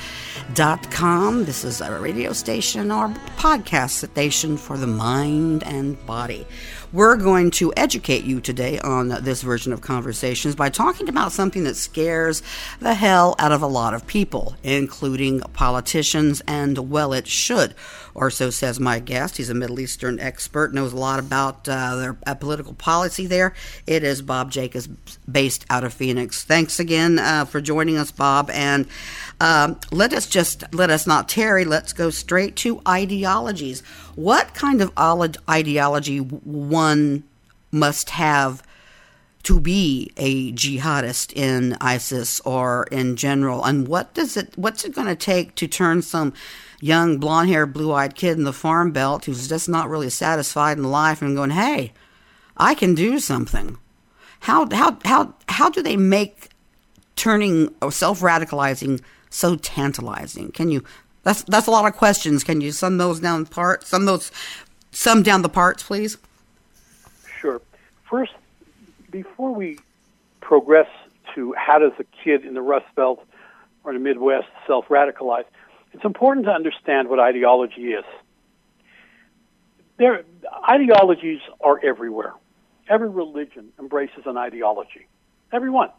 This 1.46 1.64
is 1.64 1.82
a 1.82 2.00
radio 2.00 2.34
station 2.34 2.90
or 2.92 3.10
podcast 3.38 3.92
station 4.12 4.58
for 4.58 4.76
the 4.76 4.88
mind 4.88 5.64
and 5.64 6.04
body. 6.08 6.48
We're 6.92 7.16
going 7.16 7.52
to 7.52 7.74
educate 7.78 8.24
you 8.24 8.42
today 8.42 8.80
on 8.80 9.10
this 9.10 9.44
version 9.44 9.72
of 9.72 9.82
Conversations 9.82 10.56
by 10.56 10.70
talking 10.70 11.08
about 11.08 11.32
something 11.32 11.64
that 11.66 11.76
scares 11.76 12.42
the 12.80 12.96
hell 12.96 13.36
out 13.38 13.52
of 13.52 13.62
a 13.62 13.68
lot 13.68 13.94
of 13.94 14.08
people, 14.08 14.56
including 14.64 15.42
politicians, 15.54 16.42
and 16.48 16.90
well, 16.90 17.14
it 17.14 17.28
should. 17.28 17.76
Or 18.16 18.32
so 18.32 18.50
says 18.50 18.80
my 18.80 19.00
guest. 19.00 19.36
He's 19.36 19.50
a 19.50 19.54
Middle 19.54 19.82
Eastern 19.82 20.22
expert, 20.22 20.74
knows 20.74 20.94
a 20.94 20.98
lot 20.98 21.20
about 21.20 21.68
uh, 21.68 21.98
their 21.98 22.18
uh, 22.26 22.34
political 22.34 22.74
policy 22.74 23.28
there. 23.28 23.54
It 23.86 24.06
is 24.06 24.22
Bob 24.22 24.52
Jacobs, 24.52 24.88
based 25.30 25.66
out 25.70 25.84
of 25.84 25.94
Phoenix. 25.94 26.46
Thanks 26.46 26.80
again 26.80 27.20
uh, 27.20 27.44
for 27.44 27.60
joining 27.60 27.98
us, 27.98 28.12
Bob. 28.12 28.50
And 28.52 28.88
um, 29.42 29.78
let 29.92 30.14
us 30.14 30.28
just 30.28 30.64
let 30.74 30.90
us 30.90 31.06
not 31.06 31.28
tarry. 31.28 31.66
Let's 31.66 31.92
go 31.92 32.10
straight 32.10 32.56
to 32.58 32.82
ideologies. 32.88 33.82
What 34.16 34.54
kind 34.54 34.82
of 34.82 34.94
ideology 35.50 36.20
one 36.20 37.24
must 37.70 38.12
have 38.12 38.64
to 39.44 39.60
be 39.60 40.12
a 40.16 40.54
jihadist 40.54 41.34
in 41.34 41.76
ISIS 41.82 42.40
or 42.42 42.88
in 42.92 43.18
general? 43.18 43.66
And 43.66 43.90
what 43.90 44.14
does 44.14 44.38
it? 44.38 44.54
What's 44.56 44.86
it 44.86 44.96
going 44.96 45.08
to 45.08 45.18
take 45.18 45.54
to 45.56 45.68
turn 45.68 46.02
some 46.02 46.32
young 46.80 47.18
blonde-haired, 47.18 47.74
blue-eyed 47.74 48.16
kid 48.16 48.38
in 48.38 48.44
the 48.44 48.54
farm 48.54 48.92
belt 48.92 49.26
who's 49.26 49.48
just 49.48 49.70
not 49.70 49.90
really 49.90 50.10
satisfied 50.10 50.78
in 50.78 50.84
life 50.84 51.22
and 51.22 51.36
going, 51.36 51.52
"Hey, 51.52 51.94
I 52.58 52.74
can 52.74 52.96
do 52.96 53.20
something." 53.20 53.78
How 54.42 54.68
how 54.72 54.98
how 55.06 55.34
how 55.50 55.70
do 55.70 55.82
they 55.82 55.98
make 55.98 56.50
turning 57.16 57.74
or 57.82 57.92
self-radicalizing 57.92 59.02
so 59.30 59.56
tantalizing? 59.56 60.52
Can 60.52 60.70
you? 60.70 60.84
That's 61.24 61.44
that's 61.44 61.68
a 61.68 61.72
lot 61.72 61.86
of 61.86 61.98
questions. 61.98 62.44
Can 62.44 62.62
you 62.62 62.72
sum 62.72 62.98
those 62.98 63.20
down 63.20 63.46
parts? 63.48 63.90
Sum 63.90 64.06
those 64.06 64.32
sum 64.92 65.24
down 65.24 65.42
the 65.42 65.50
parts, 65.50 65.84
please. 65.84 66.18
Sure. 67.42 67.62
First, 68.10 68.34
before 69.12 69.54
we 69.54 69.80
progress 70.42 70.88
to 71.34 71.54
how 71.58 71.80
does 71.80 71.94
a 72.00 72.04
kid 72.24 72.46
in 72.46 72.54
the 72.54 72.62
Rust 72.62 72.86
Belt 72.96 73.26
or 73.84 73.94
the 73.94 74.00
Midwest 74.00 74.48
self-radicalize, 74.68 75.46
it's 75.96 76.04
important 76.04 76.46
to 76.46 76.52
understand 76.52 77.08
what 77.08 77.20
ideology 77.20 77.94
is. 77.94 78.04
There, 79.98 80.26
ideologies 80.70 81.40
are 81.62 81.80
everywhere. 81.82 82.34
Every 82.90 83.10
religion 83.10 83.70
embraces 83.80 84.24
an 84.26 84.36
ideology. 84.36 85.08
Everyone. 85.54 85.90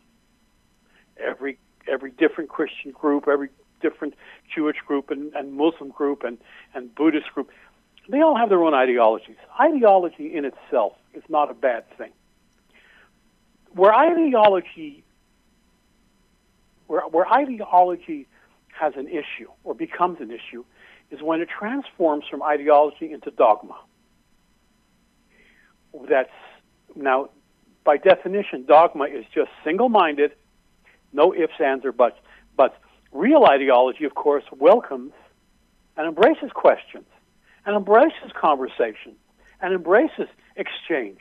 Every 1.18 1.58
every 1.90 2.10
different 2.10 2.50
Christian 2.50 2.90
group, 2.90 3.26
every 3.26 3.48
different 3.80 4.14
Jewish 4.54 4.76
group 4.86 5.10
and, 5.10 5.32
and 5.34 5.54
Muslim 5.54 5.90
group 5.90 6.24
and, 6.24 6.36
and 6.74 6.94
Buddhist 6.94 7.32
group, 7.32 7.48
they 8.08 8.20
all 8.20 8.36
have 8.36 8.50
their 8.50 8.62
own 8.62 8.74
ideologies. 8.74 9.36
Ideology 9.58 10.36
in 10.36 10.44
itself 10.44 10.92
is 11.14 11.22
not 11.30 11.50
a 11.50 11.54
bad 11.54 11.84
thing. 11.96 12.10
Where 13.72 13.94
ideology 13.94 15.04
where, 16.86 17.02
where 17.08 17.26
ideology 17.26 18.26
has 18.78 18.94
an 18.96 19.08
issue 19.08 19.50
or 19.64 19.74
becomes 19.74 20.20
an 20.20 20.30
issue 20.30 20.64
is 21.10 21.22
when 21.22 21.40
it 21.40 21.48
transforms 21.48 22.24
from 22.28 22.42
ideology 22.42 23.12
into 23.12 23.30
dogma. 23.30 23.76
That's 26.08 26.30
now, 26.94 27.30
by 27.84 27.96
definition, 27.96 28.66
dogma 28.66 29.04
is 29.04 29.24
just 29.34 29.50
single 29.64 29.88
minded 29.88 30.32
no 31.16 31.34
ifs, 31.34 31.54
ands, 31.58 31.84
or 31.84 31.92
buts. 31.92 32.18
But 32.56 32.78
real 33.12 33.44
ideology, 33.44 34.04
of 34.04 34.14
course, 34.14 34.44
welcomes 34.52 35.12
and 35.96 36.06
embraces 36.06 36.50
questions, 36.54 37.06
and 37.64 37.74
embraces 37.74 38.30
conversation, 38.38 39.16
and 39.60 39.72
embraces 39.72 40.28
exchange. 40.56 41.20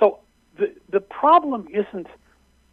So 0.00 0.18
the, 0.58 0.74
the 0.90 1.00
problem 1.00 1.68
isn't 1.70 2.08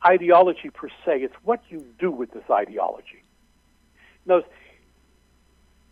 ideology 0.05 0.69
per 0.69 0.89
se, 1.05 1.21
it's 1.21 1.35
what 1.43 1.61
you 1.69 1.85
do 1.99 2.11
with 2.11 2.31
this 2.31 2.43
ideology. 2.49 3.23
Notice, 4.25 4.49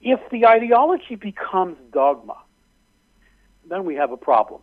if 0.01 0.19
the 0.31 0.45
ideology 0.45 1.15
becomes 1.15 1.77
dogma, 1.91 2.37
then 3.67 3.85
we 3.85 3.95
have 3.95 4.11
a 4.11 4.17
problem. 4.17 4.61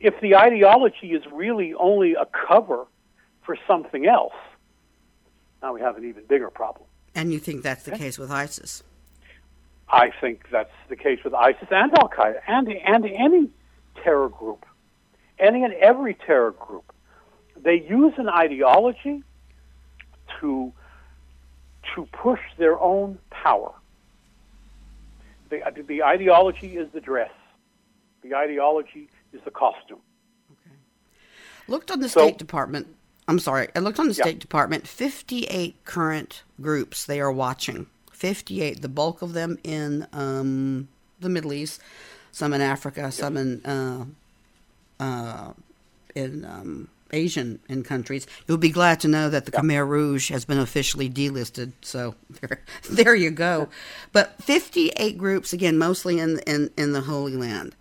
If 0.00 0.20
the 0.20 0.36
ideology 0.36 1.12
is 1.12 1.22
really 1.32 1.72
only 1.74 2.14
a 2.14 2.26
cover 2.26 2.86
for 3.42 3.56
something 3.66 4.06
else, 4.06 4.34
now 5.62 5.72
we 5.72 5.80
have 5.80 5.96
an 5.96 6.04
even 6.04 6.24
bigger 6.24 6.50
problem. 6.50 6.86
And 7.14 7.32
you 7.32 7.38
think 7.38 7.62
that's 7.62 7.84
the 7.84 7.94
okay? 7.94 8.04
case 8.04 8.18
with 8.18 8.30
ISIS? 8.30 8.82
I 9.88 10.10
think 10.20 10.48
that's 10.50 10.72
the 10.88 10.96
case 10.96 11.20
with 11.24 11.34
ISIS 11.34 11.68
and 11.70 11.92
Al 11.98 12.08
Qaeda 12.08 12.40
and, 12.46 12.68
and 12.68 13.06
any 13.06 13.50
terror 14.02 14.28
group, 14.28 14.66
any 15.38 15.62
and 15.62 15.72
every 15.74 16.14
terror 16.14 16.50
group. 16.52 16.92
They 17.64 17.84
use 17.88 18.12
an 18.18 18.28
ideology 18.28 19.24
to, 20.40 20.72
to 21.94 22.08
push 22.12 22.40
their 22.56 22.80
own 22.80 23.18
power. 23.30 23.72
The, 25.50 25.60
the 25.86 26.02
ideology 26.02 26.76
is 26.76 26.88
the 26.92 27.00
dress, 27.00 27.32
the 28.22 28.34
ideology 28.34 29.08
is 29.32 29.40
the 29.44 29.50
costume. 29.50 29.98
Okay. 30.52 30.76
Looked 31.66 31.90
on 31.90 32.00
the 32.00 32.08
so, 32.08 32.20
State 32.20 32.38
Department 32.38 32.86
I'm 33.26 33.38
sorry. 33.38 33.68
I 33.74 33.78
looked 33.78 33.98
on 33.98 34.08
the 34.08 34.14
State 34.14 34.38
Department. 34.38 34.86
58 34.86 35.82
current 35.84 36.42
groups 36.60 37.06
they 37.06 37.20
are 37.20 37.32
watching. 37.32 37.86
58. 38.12 38.82
The 38.82 38.88
bulk 38.88 39.22
of 39.22 39.32
them 39.32 39.58
in 39.64 40.06
um, 40.12 40.88
the 41.20 41.28
Middle 41.28 41.52
East, 41.52 41.80
some 42.32 42.52
in 42.52 42.60
Africa, 42.60 43.10
some 43.10 43.36
in 43.36 43.64
uh, 43.64 44.04
uh, 45.00 45.52
in 46.14 46.44
um, 46.44 46.88
Asian 47.12 47.60
in 47.68 47.82
countries. 47.82 48.26
You'll 48.46 48.58
be 48.58 48.70
glad 48.70 49.00
to 49.00 49.08
know 49.08 49.28
that 49.30 49.44
the 49.44 49.52
Khmer 49.52 49.86
Rouge 49.86 50.30
has 50.30 50.44
been 50.44 50.58
officially 50.58 51.08
delisted. 51.08 51.72
So 51.82 52.14
there, 52.40 52.62
there 52.90 53.14
you 53.14 53.30
go. 53.30 53.68
But 54.12 54.42
58 54.42 55.18
groups 55.18 55.52
again, 55.52 55.78
mostly 55.78 56.18
in 56.18 56.40
in 56.40 56.70
in 56.76 56.92
the 56.92 57.02
Holy 57.02 57.36
Land. 57.36 57.76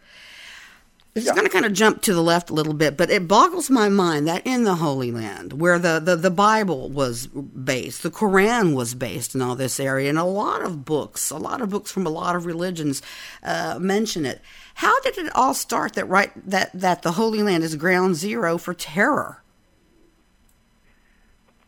It's 1.15 1.27
yeah. 1.27 1.34
going 1.34 1.46
to 1.46 1.51
kind 1.51 1.65
of 1.65 1.74
jump 1.74 2.01
to 2.03 2.13
the 2.13 2.24
left 2.24 2.50
a 2.50 2.53
little 2.53 2.74
bit, 2.74 2.98
but 2.98 3.12
it 3.12 3.27
boggles 3.27 3.70
my 3.70 3.88
mind 3.88 4.27
that 4.27 4.48
in 4.48 4.63
the 4.63 4.75
Holy 4.75 5.12
Land, 5.12 5.53
where 5.53 5.77
the, 5.77 6.00
the, 6.00 6.15
the 6.15 6.32
Bible 6.32 6.89
was 6.89 7.27
based, 7.27 8.01
the 8.01 8.10
Quran 8.10 8.74
was 8.74 8.96
based 8.96 9.36
in 9.36 9.42
all 9.42 9.56
this 9.56 9.80
area, 9.80 10.10
and 10.10 10.18
a 10.18 10.24
lot 10.24 10.63
of 10.63 10.86
books, 10.86 11.30
a 11.30 11.38
lot 11.38 11.62
of 11.62 11.70
books 11.70 11.92
from 11.92 12.08
a 12.08 12.10
lot 12.10 12.36
of 12.36 12.48
religions 12.48 13.03
uh, 13.44 13.77
mention 13.80 14.25
it. 14.25 14.42
How 14.75 15.00
did 15.01 15.18
it 15.18 15.36
all 15.36 15.53
start 15.53 15.94
that 15.94 16.06
right 16.06 16.32
that, 16.50 16.72
that 16.74 17.01
the 17.01 17.13
Holy 17.13 17.44
Land 17.44 17.63
is 17.63 17.75
ground 17.75 18.15
zero 18.15 18.58
for 18.58 18.74
terror? 18.74 19.44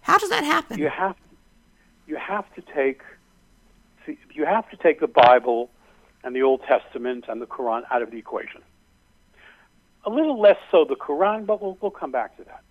How 0.02 0.18
does 0.18 0.30
that 0.30 0.44
happen? 0.44 0.80
You 0.80 0.90
have 0.90 1.16
you 2.08 2.16
have 2.18 2.46
to 2.56 2.62
take 2.74 3.02
you 4.34 4.46
have 4.46 4.70
to 4.70 4.78
take 4.78 5.00
the 5.00 5.08
Bible 5.08 5.70
and 6.24 6.36
the 6.36 6.44
Old 6.44 6.62
Testament 6.64 7.26
and 7.28 7.42
the 7.42 7.46
Quran 7.46 7.84
out 7.92 8.02
of 8.02 8.12
the 8.12 8.18
equation. 8.18 8.62
A 10.06 10.10
little 10.10 10.40
less 10.40 10.58
so 10.72 10.86
the 10.86 10.96
Quran, 10.96 11.46
but 11.46 11.62
we'll, 11.62 11.78
we'll 11.82 11.92
come 11.92 12.12
back 12.12 12.38
to 12.38 12.44
that. 12.44 12.62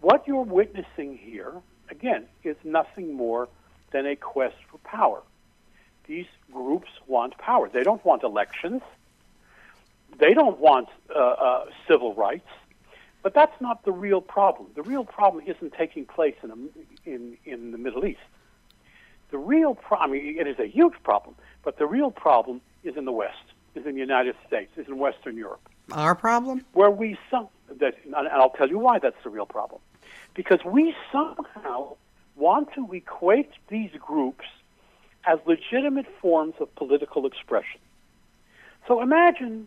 What 0.00 0.26
you're 0.26 0.42
witnessing 0.42 1.16
here, 1.16 1.52
again, 1.90 2.26
is 2.44 2.56
nothing 2.64 3.14
more 3.14 3.48
than 3.92 4.06
a 4.06 4.16
quest 4.16 4.56
for 4.70 4.78
power. 4.78 5.22
These 6.06 6.26
groups 6.52 6.90
want 7.06 7.38
power. 7.38 7.68
They 7.68 7.82
don't 7.82 8.04
want 8.04 8.22
elections. 8.22 8.82
They 10.18 10.34
don't 10.34 10.58
want 10.58 10.88
uh, 11.14 11.18
uh, 11.18 11.64
civil 11.88 12.14
rights. 12.14 12.48
But 13.22 13.34
that's 13.34 13.60
not 13.60 13.84
the 13.84 13.92
real 13.92 14.20
problem. 14.20 14.68
The 14.76 14.82
real 14.82 15.04
problem 15.04 15.44
isn't 15.46 15.72
taking 15.72 16.04
place 16.04 16.36
in, 16.44 16.50
a, 16.50 17.10
in, 17.10 17.36
in 17.44 17.72
the 17.72 17.78
Middle 17.78 18.06
East. 18.06 18.20
The 19.30 19.38
real 19.38 19.74
problem, 19.74 20.10
I 20.10 20.12
mean, 20.12 20.38
it 20.38 20.46
is 20.46 20.58
a 20.60 20.68
huge 20.68 20.94
problem, 21.02 21.34
but 21.64 21.78
the 21.78 21.86
real 21.86 22.12
problem 22.12 22.60
is 22.84 22.96
in 22.96 23.04
the 23.04 23.12
West, 23.12 23.34
is 23.74 23.84
in 23.84 23.94
the 23.94 24.00
United 24.00 24.36
States, 24.46 24.70
is 24.76 24.86
in 24.86 24.98
Western 24.98 25.36
Europe. 25.36 25.68
Our 25.90 26.14
problem? 26.14 26.64
Where 26.72 26.90
we 26.90 27.18
some 27.28 27.48
that, 27.80 27.94
and 28.04 28.14
I'll 28.14 28.50
tell 28.50 28.68
you 28.68 28.78
why 28.78 29.00
that's 29.00 29.22
the 29.24 29.30
real 29.30 29.46
problem. 29.46 29.80
Because 30.34 30.60
we 30.64 30.94
somehow 31.10 31.96
want 32.36 32.72
to 32.74 32.88
equate 32.92 33.50
these 33.68 33.90
groups 33.98 34.44
as 35.26 35.40
legitimate 35.46 36.06
forms 36.20 36.54
of 36.60 36.72
political 36.76 37.26
expression. 37.26 37.80
So 38.86 39.02
imagine, 39.02 39.66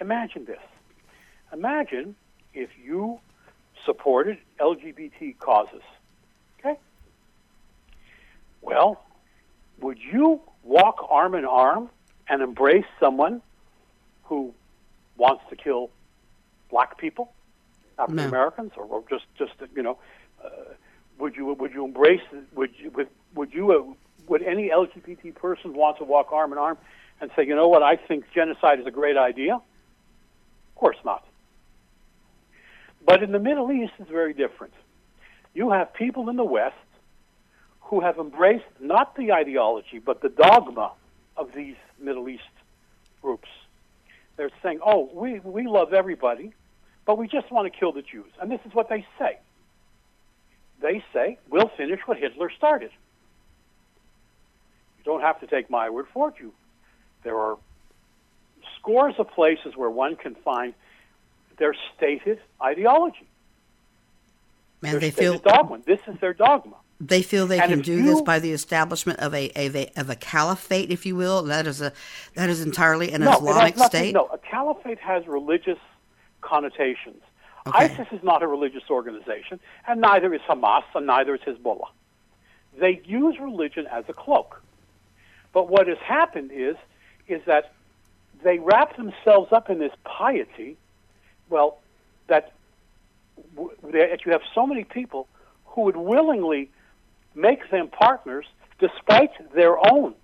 imagine 0.00 0.44
this. 0.44 0.60
Imagine 1.52 2.14
if 2.54 2.70
you 2.82 3.20
supported 3.84 4.38
LGBT 4.60 5.38
causes. 5.38 5.82
Okay? 6.58 6.78
Well, 8.60 9.02
would 9.80 9.98
you 9.98 10.40
walk 10.62 11.06
arm 11.08 11.34
in 11.34 11.44
arm 11.44 11.90
and 12.28 12.42
embrace 12.42 12.84
someone 13.00 13.40
who 14.24 14.52
wants 15.16 15.42
to 15.50 15.56
kill 15.56 15.90
black 16.70 16.98
people, 16.98 17.32
African 17.98 18.26
Americans, 18.26 18.72
or, 18.76 18.84
or, 18.84 19.04
just 19.08 19.24
just 19.38 19.52
you 19.74 19.82
know, 19.82 19.98
uh, 20.44 20.48
would 21.18 21.34
you 21.34 21.46
would 21.46 21.72
you 21.72 21.84
embrace 21.84 22.20
would 22.54 22.70
you 22.78 22.90
would 22.90 23.08
would 23.34 23.54
you 23.54 23.72
uh, 23.72 23.94
would 24.28 24.42
any 24.42 24.68
LGBT 24.68 25.34
person 25.34 25.74
want 25.74 25.98
to 25.98 26.04
walk 26.04 26.32
arm 26.32 26.52
in 26.52 26.58
arm 26.58 26.76
and 27.20 27.30
say, 27.34 27.46
you 27.46 27.56
know 27.56 27.68
what, 27.68 27.82
I 27.82 27.96
think 27.96 28.24
genocide 28.34 28.78
is 28.78 28.86
a 28.86 28.90
great 28.90 29.16
idea? 29.16 29.60
Of 30.78 30.80
course 30.80 31.04
not. 31.04 31.24
But 33.04 33.24
in 33.24 33.32
the 33.32 33.40
Middle 33.40 33.72
East, 33.72 33.94
it's 33.98 34.08
very 34.08 34.32
different. 34.32 34.72
You 35.52 35.70
have 35.70 35.92
people 35.92 36.28
in 36.28 36.36
the 36.36 36.44
West 36.44 36.76
who 37.80 37.98
have 37.98 38.18
embraced 38.18 38.64
not 38.78 39.16
the 39.16 39.32
ideology, 39.32 39.98
but 39.98 40.22
the 40.22 40.28
dogma 40.28 40.92
of 41.36 41.52
these 41.52 41.74
Middle 41.98 42.28
East 42.28 42.44
groups. 43.22 43.48
They're 44.36 44.52
saying, 44.62 44.78
oh, 44.86 45.10
we, 45.12 45.40
we 45.40 45.66
love 45.66 45.92
everybody, 45.92 46.54
but 47.04 47.18
we 47.18 47.26
just 47.26 47.50
want 47.50 47.72
to 47.72 47.76
kill 47.76 47.90
the 47.90 48.02
Jews. 48.02 48.30
And 48.40 48.48
this 48.48 48.60
is 48.64 48.72
what 48.72 48.88
they 48.88 49.04
say. 49.18 49.40
They 50.80 51.02
say, 51.12 51.38
we'll 51.50 51.72
finish 51.76 51.98
what 52.06 52.18
Hitler 52.18 52.52
started. 52.56 52.92
You 54.98 55.04
don't 55.04 55.22
have 55.22 55.40
to 55.40 55.48
take 55.48 55.70
my 55.70 55.90
word 55.90 56.06
for 56.14 56.28
it. 56.28 56.36
You, 56.38 56.52
there 57.24 57.36
are 57.36 57.58
scores 58.88 59.14
of 59.18 59.28
places 59.30 59.76
where 59.76 59.90
one 59.90 60.16
can 60.16 60.34
find 60.36 60.72
their 61.58 61.74
stated 61.94 62.40
ideology. 62.62 63.26
And 64.82 64.94
their 64.94 65.00
they 65.00 65.10
feel 65.10 65.38
dogma. 65.38 65.80
This 65.84 66.00
is 66.06 66.18
their 66.20 66.32
dogma. 66.32 66.76
They 67.00 67.22
feel 67.22 67.46
they 67.46 67.60
and 67.60 67.70
can 67.70 67.80
do 67.80 67.94
you, 67.94 68.02
this 68.02 68.22
by 68.22 68.38
the 68.38 68.50
establishment 68.52 69.20
of 69.20 69.34
a, 69.34 69.52
a, 69.54 69.90
of 69.96 70.10
a 70.10 70.16
caliphate, 70.16 70.90
if 70.90 71.04
you 71.06 71.16
will. 71.16 71.42
That 71.44 71.66
is 71.66 71.80
a 71.80 71.92
that 72.34 72.48
is 72.48 72.60
entirely 72.60 73.12
an 73.12 73.20
no, 73.20 73.32
Islamic 73.32 73.76
nothing, 73.76 74.00
state. 74.00 74.14
No, 74.14 74.26
a 74.32 74.38
caliphate 74.38 74.98
has 74.98 75.26
religious 75.26 75.78
connotations. 76.40 77.22
Okay. 77.66 77.84
ISIS 77.84 78.06
is 78.10 78.22
not 78.22 78.42
a 78.42 78.46
religious 78.46 78.84
organization, 78.90 79.60
and 79.86 80.00
neither 80.00 80.32
is 80.32 80.40
Hamas, 80.48 80.82
and 80.94 81.06
neither 81.06 81.34
is 81.34 81.40
Hezbollah. 81.42 81.88
They 82.80 83.00
use 83.04 83.36
religion 83.38 83.86
as 83.92 84.04
a 84.08 84.12
cloak. 84.12 84.62
But 85.52 85.68
what 85.68 85.86
has 85.86 85.98
happened 85.98 86.50
is 86.52 86.76
is 87.28 87.42
that 87.46 87.74
they 88.42 88.58
wrap 88.58 88.96
themselves 88.96 89.52
up 89.52 89.70
in 89.70 89.78
this 89.78 89.92
piety 90.04 90.76
well, 91.50 91.78
that, 92.26 92.52
that 93.82 94.24
you 94.24 94.32
have 94.32 94.42
so 94.54 94.66
many 94.66 94.84
people 94.84 95.28
who 95.66 95.82
would 95.82 95.96
willingly 95.96 96.70
make 97.34 97.70
them 97.70 97.88
partners 97.88 98.46
despite 98.78 99.30
their 99.54 99.76
own 99.92 100.14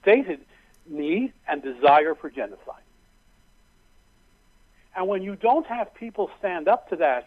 stated 0.00 0.40
need 0.88 1.32
and 1.48 1.62
desire 1.62 2.14
for 2.14 2.30
genocide. 2.30 2.82
And 4.94 5.08
when 5.08 5.22
you 5.22 5.36
don't 5.36 5.66
have 5.66 5.92
people 5.94 6.30
stand 6.38 6.68
up 6.68 6.88
to 6.90 6.96
that, 6.96 7.26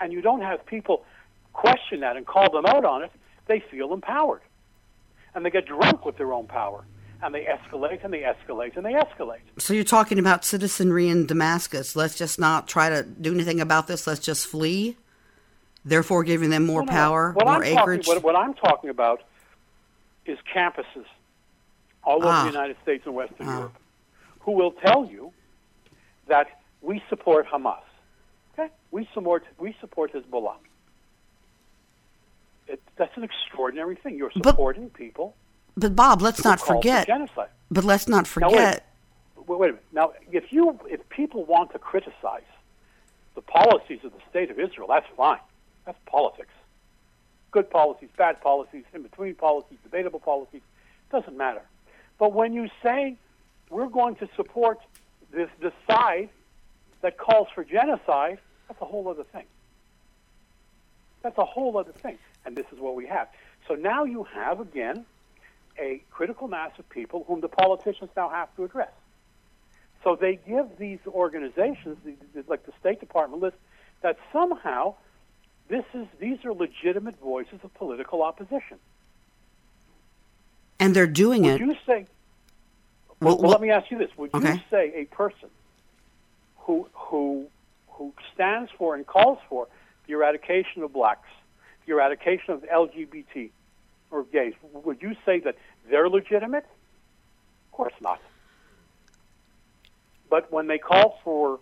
and 0.00 0.12
you 0.12 0.22
don't 0.22 0.40
have 0.40 0.64
people 0.64 1.04
question 1.52 2.00
that 2.00 2.16
and 2.16 2.26
call 2.26 2.50
them 2.50 2.64
out 2.66 2.84
on 2.84 3.02
it, 3.02 3.12
they 3.46 3.60
feel 3.60 3.92
empowered. 3.92 4.40
And 5.34 5.44
they 5.44 5.50
get 5.50 5.66
drunk 5.66 6.04
with 6.04 6.16
their 6.16 6.32
own 6.32 6.46
power 6.46 6.84
and 7.22 7.34
they 7.34 7.44
escalate 7.44 8.04
and 8.04 8.12
they 8.12 8.20
escalate 8.20 8.76
and 8.76 8.84
they 8.84 8.92
escalate. 8.92 9.40
So 9.58 9.74
you're 9.74 9.84
talking 9.84 10.18
about 10.18 10.44
citizenry 10.44 11.08
in 11.08 11.26
Damascus. 11.26 11.94
Let's 11.94 12.16
just 12.16 12.38
not 12.38 12.68
try 12.68 12.90
to 12.90 13.02
do 13.02 13.32
anything 13.32 13.60
about 13.60 13.86
this. 13.86 14.06
Let's 14.06 14.20
just 14.20 14.46
flee. 14.46 14.96
Therefore, 15.84 16.22
giving 16.24 16.50
them 16.50 16.66
more 16.66 16.82
no, 16.82 16.86
no. 16.86 16.92
power, 16.92 17.32
what 17.32 17.46
more 17.46 17.56
I'm 17.56 17.62
acreage. 17.64 18.06
Talking, 18.06 18.22
what, 18.22 18.34
what, 18.34 18.36
I'm 18.36 18.54
talking 18.54 18.90
about 18.90 19.22
is 20.26 20.38
campuses 20.54 21.06
all 22.04 22.18
over 22.18 22.28
ah. 22.28 22.42
the 22.42 22.50
United 22.50 22.76
States 22.82 23.04
and 23.06 23.14
Western 23.14 23.48
ah. 23.48 23.56
Europe 23.58 23.78
who 24.42 24.52
will 24.52 24.72
tell 24.72 25.06
you 25.06 25.32
that 26.28 26.60
we 26.80 27.02
support 27.08 27.46
Hamas. 27.46 27.80
Okay, 28.52 28.72
we 28.90 29.08
support 29.14 29.44
we 29.58 29.74
support 29.80 30.12
Hezbollah. 30.12 30.56
It, 32.68 32.80
that's 32.96 33.16
an 33.16 33.24
extraordinary 33.24 33.96
thing. 33.96 34.16
You're 34.16 34.32
supporting 34.32 34.88
but, 34.88 34.94
people 34.94 35.34
but 35.76 35.96
Bob, 35.96 36.22
let's 36.22 36.44
not 36.44 36.60
forget. 36.60 37.06
genocide. 37.06 37.48
But 37.70 37.84
let's 37.84 38.08
not 38.08 38.26
forget. 38.26 38.86
Now, 39.36 39.44
wait, 39.46 39.58
wait 39.58 39.70
a 39.70 39.72
minute. 39.72 39.84
Now, 39.92 40.12
if 40.30 40.52
you 40.52 40.78
if 40.86 41.08
people 41.08 41.44
want 41.44 41.72
to 41.72 41.78
criticize 41.78 42.42
the 43.34 43.42
policies 43.42 44.00
of 44.04 44.12
the 44.12 44.20
state 44.28 44.50
of 44.50 44.58
Israel, 44.58 44.88
that's 44.88 45.06
fine. 45.16 45.40
That's 45.86 45.98
politics. 46.06 46.52
Good 47.50 47.70
policies, 47.70 48.08
bad 48.16 48.40
policies, 48.40 48.84
in 48.94 49.02
between 49.02 49.34
policies, 49.34 49.78
debatable 49.82 50.20
policies, 50.20 50.62
doesn't 51.10 51.36
matter. 51.36 51.62
But 52.18 52.32
when 52.32 52.52
you 52.52 52.68
say 52.82 53.16
we're 53.70 53.88
going 53.88 54.16
to 54.16 54.28
support 54.36 54.78
this, 55.32 55.48
this 55.60 55.72
side 55.88 56.28
that 57.00 57.18
calls 57.18 57.48
for 57.54 57.64
genocide, 57.64 58.38
that's 58.68 58.80
a 58.80 58.84
whole 58.84 59.08
other 59.08 59.24
thing. 59.24 59.44
That's 61.22 61.38
a 61.38 61.44
whole 61.44 61.76
other 61.76 61.92
thing. 61.92 62.18
And 62.44 62.56
this 62.56 62.66
is 62.72 62.78
what 62.78 62.94
we 62.94 63.06
have. 63.06 63.28
So 63.68 63.74
now 63.74 64.04
you 64.04 64.24
have, 64.24 64.60
again, 64.60 65.04
a 65.78 66.02
critical 66.10 66.48
mass 66.48 66.72
of 66.78 66.88
people 66.88 67.24
whom 67.26 67.40
the 67.40 67.48
politicians 67.48 68.10
now 68.16 68.28
have 68.28 68.54
to 68.56 68.64
address. 68.64 68.92
So 70.04 70.16
they 70.16 70.38
give 70.46 70.78
these 70.78 70.98
organizations, 71.06 71.98
like 72.48 72.66
the 72.66 72.72
State 72.80 73.00
Department 73.00 73.42
list, 73.42 73.56
that 74.02 74.18
somehow 74.32 74.94
this 75.68 75.84
is 75.94 76.06
these 76.18 76.44
are 76.44 76.52
legitimate 76.52 77.18
voices 77.20 77.60
of 77.62 77.72
political 77.74 78.22
opposition. 78.22 78.78
And 80.80 80.94
they're 80.94 81.06
doing 81.06 81.42
would 81.42 81.60
it. 81.60 81.66
Would 81.66 81.76
you 81.76 81.80
say? 81.86 82.06
Well, 83.20 83.38
well, 83.38 83.52
let 83.52 83.60
me 83.60 83.70
ask 83.70 83.90
you 83.90 83.98
this: 83.98 84.10
Would 84.16 84.34
okay. 84.34 84.54
you 84.54 84.60
say 84.70 84.92
a 84.96 85.04
person 85.14 85.48
who 86.56 86.88
who 86.92 87.46
who 87.88 88.12
stands 88.34 88.70
for 88.76 88.96
and 88.96 89.06
calls 89.06 89.38
for 89.48 89.68
the 90.06 90.14
eradication 90.14 90.82
of 90.82 90.92
blacks, 90.92 91.28
the 91.86 91.92
eradication 91.92 92.54
of 92.54 92.62
LGBT, 92.64 93.50
or 94.12 94.24
gays, 94.24 94.54
would 94.72 95.02
you 95.02 95.16
say 95.26 95.40
that 95.40 95.56
they're 95.90 96.08
legitimate? 96.08 96.66
Of 97.66 97.72
course 97.72 97.94
not. 98.00 98.20
But 100.30 100.52
when 100.52 100.66
they 100.66 100.78
call 100.78 101.18
for 101.24 101.60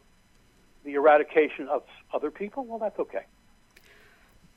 the 0.85 0.95
eradication 0.95 1.69
of 1.69 1.83
other 2.13 2.31
people, 2.31 2.65
well, 2.65 2.79
that's 2.79 2.99
okay. 2.99 3.25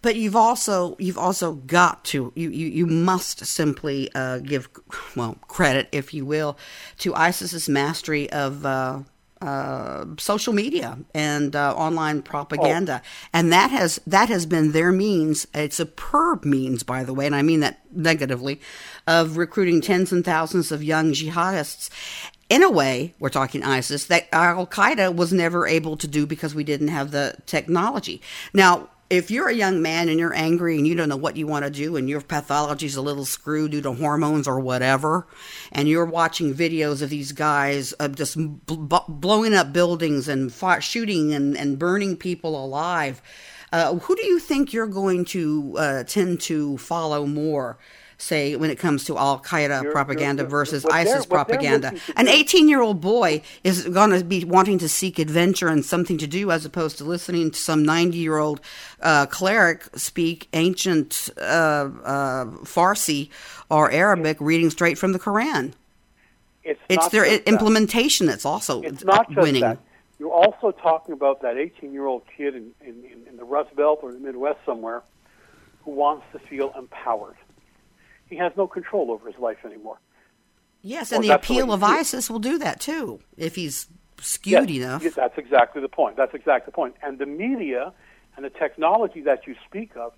But 0.02 0.18
you've 0.18 0.36
also 0.36 0.98
you've 1.00 1.18
also 1.18 1.54
got 1.54 2.04
to 2.06 2.34
you 2.36 2.50
you, 2.50 2.68
you 2.68 2.86
must 2.86 3.46
simply 3.46 4.10
uh, 4.14 4.40
give 4.40 4.70
well 5.16 5.38
credit, 5.48 5.88
if 5.94 6.14
you 6.14 6.26
will, 6.26 6.58
to 7.00 7.14
ISIS's 7.16 7.70
mastery 7.70 8.30
of 8.30 8.66
uh, 8.66 9.00
uh, 9.44 10.06
social 10.18 10.54
media 10.54 10.98
and 11.14 11.56
uh, 11.56 11.74
online 11.76 12.22
propaganda, 12.22 13.02
oh. 13.04 13.30
and 13.34 13.52
that 13.52 13.72
has 13.72 14.00
that 14.08 14.30
has 14.30 14.46
been 14.46 14.72
their 14.72 14.92
means. 14.92 15.48
It's 15.54 15.80
a 15.80 15.86
superb 15.86 16.46
means, 16.46 16.84
by 16.84 17.04
the 17.04 17.14
way, 17.14 17.26
and 17.26 17.36
I 17.36 17.42
mean 17.42 17.60
that 17.60 17.80
negatively, 17.92 18.60
of 19.08 19.38
recruiting 19.38 19.82
tens 19.82 20.12
and 20.12 20.24
thousands 20.24 20.72
of 20.72 20.84
young 20.84 21.14
jihadists. 21.14 21.90
In 22.50 22.62
a 22.62 22.70
way, 22.70 23.16
we're 23.20 23.30
talking 23.30 23.64
ISIS 23.64 24.06
that 24.08 24.28
Al 24.32 24.68
Qaeda 24.68 25.16
was 25.16 25.34
never 25.34 25.66
able 25.66 25.98
to 25.98 26.08
do 26.08 26.26
because 26.26 26.54
we 26.54 26.64
didn't 26.64 26.90
have 26.90 27.12
the 27.12 27.36
technology. 27.46 28.22
Now, 28.54 28.90
if 29.10 29.30
you're 29.30 29.50
a 29.50 29.54
young 29.54 29.82
man 29.82 30.10
and 30.10 30.20
you're 30.20 30.34
angry 30.34 30.78
and 30.78 30.88
you 30.88 30.96
don't 30.96 31.10
know 31.10 31.18
what 31.18 31.38
you 31.38 31.46
want 31.46 31.66
to 31.66 31.72
do 31.72 31.96
and 31.96 32.10
your 32.10 32.22
pathology's 32.22 32.96
a 32.96 33.02
little 33.02 33.26
screwed 33.26 33.72
due 33.72 33.82
to 33.82 33.94
hormones 33.94 34.48
or 34.48 34.60
whatever, 34.60 35.28
and 35.72 35.88
you're 35.88 36.06
watching 36.06 36.54
videos 36.54 37.02
of 37.02 37.10
these 37.10 37.32
guys 37.32 37.94
uh, 38.00 38.08
just 38.08 38.38
b- 38.38 39.00
blowing 39.08 39.54
up 39.54 39.74
buildings 39.74 40.28
and 40.28 40.54
shooting 40.80 41.34
and, 41.34 41.58
and 41.58 41.78
burning 41.78 42.18
people 42.18 42.64
alive, 42.64 43.22
uh, 43.72 43.96
who 43.96 44.16
do 44.16 44.26
you 44.26 44.40
think 44.40 44.72
you're 44.72 44.88
going 44.88 45.26
to 45.26 45.76
uh, 45.78 46.04
tend 46.04 46.40
to 46.42 46.78
follow 46.78 47.26
more? 47.26 47.78
Say, 48.18 48.56
when 48.56 48.70
it 48.70 48.78
comes 48.78 49.04
to 49.06 49.18
Al 49.18 49.40
Qaeda 49.40 49.92
propaganda 49.92 50.44
you're, 50.44 50.50
versus 50.50 50.86
ISIS 50.86 51.26
propaganda. 51.26 51.94
An 52.16 52.28
18 52.28 52.70
year 52.70 52.82
old 52.82 53.02
boy 53.02 53.42
is 53.64 53.88
going 53.88 54.12
to 54.12 54.24
be 54.24 54.44
wanting 54.46 54.78
to 54.80 54.90
seek 54.90 55.20
adventure 55.20 55.68
and 55.68 55.84
something 55.84 56.18
to 56.18 56.28
do 56.28 56.52
as 56.52 56.66
opposed 56.66 56.98
to 57.00 57.04
listening 57.04 57.52
to 57.52 57.60
some 57.60 57.84
90 57.84 58.18
year 58.18 58.38
old 58.38 58.62
uh, 59.02 59.26
cleric 59.26 59.88
speak 59.96 60.48
ancient 60.54 61.30
uh, 61.38 61.42
uh, 61.42 62.46
Farsi 62.64 63.30
or 63.70 63.92
Arabic 63.92 64.38
reading 64.40 64.70
straight 64.70 64.98
from 64.98 65.14
the 65.14 65.20
Quran. 65.20 65.74
It's, 66.64 66.80
it's 66.88 67.10
their 67.10 67.26
implementation 67.26 68.28
that. 68.28 68.34
that's 68.34 68.46
also 68.46 68.82
it's 68.82 69.04
not 69.04 69.28
just 69.28 69.42
winning. 69.42 69.62
That. 69.62 69.80
You're 70.18 70.32
also 70.32 70.72
talking 70.72 71.14
about 71.14 71.42
that 71.42 71.58
18 71.58 71.92
year 71.92 72.06
old 72.06 72.24
kid 72.38 72.56
in, 72.56 72.72
in, 72.80 73.04
in 73.28 73.38
the 73.38 73.44
Rust 73.44 73.76
Belt 73.76 74.00
or 74.04 74.14
the 74.14 74.20
Midwest 74.20 74.60
somewhere 74.66 75.04
who 75.84 75.92
wants 75.92 76.26
to 76.32 76.40
feel 76.40 76.74
empowered 76.78 77.36
he 78.34 78.40
has 78.40 78.52
no 78.58 78.66
control 78.68 79.12
over 79.12 79.28
his 79.30 79.40
life 79.40 79.60
anymore. 79.64 80.00
Yes, 80.82 81.12
and 81.12 81.24
or 81.24 81.28
the 81.28 81.36
appeal 81.36 81.68
the 81.68 81.74
of 81.74 81.84
ISIS 81.84 82.30
will 82.30 82.40
do 82.40 82.58
that 82.58 82.80
too 82.80 83.20
if 83.38 83.56
he's 83.56 83.88
skewed 84.20 84.70
yes, 84.72 84.84
enough. 84.84 85.16
That's 85.16 85.38
exactly 85.38 85.82
the 85.82 85.88
point. 85.88 86.18
That's 86.18 86.34
exactly 86.34 86.72
the 86.72 86.76
point. 86.76 86.96
And 87.04 87.20
the 87.20 87.28
media 87.28 87.94
and 88.36 88.44
the 88.44 88.50
technology 88.50 89.22
that 89.22 89.46
you 89.46 89.56
speak 89.68 89.96
of 89.96 90.14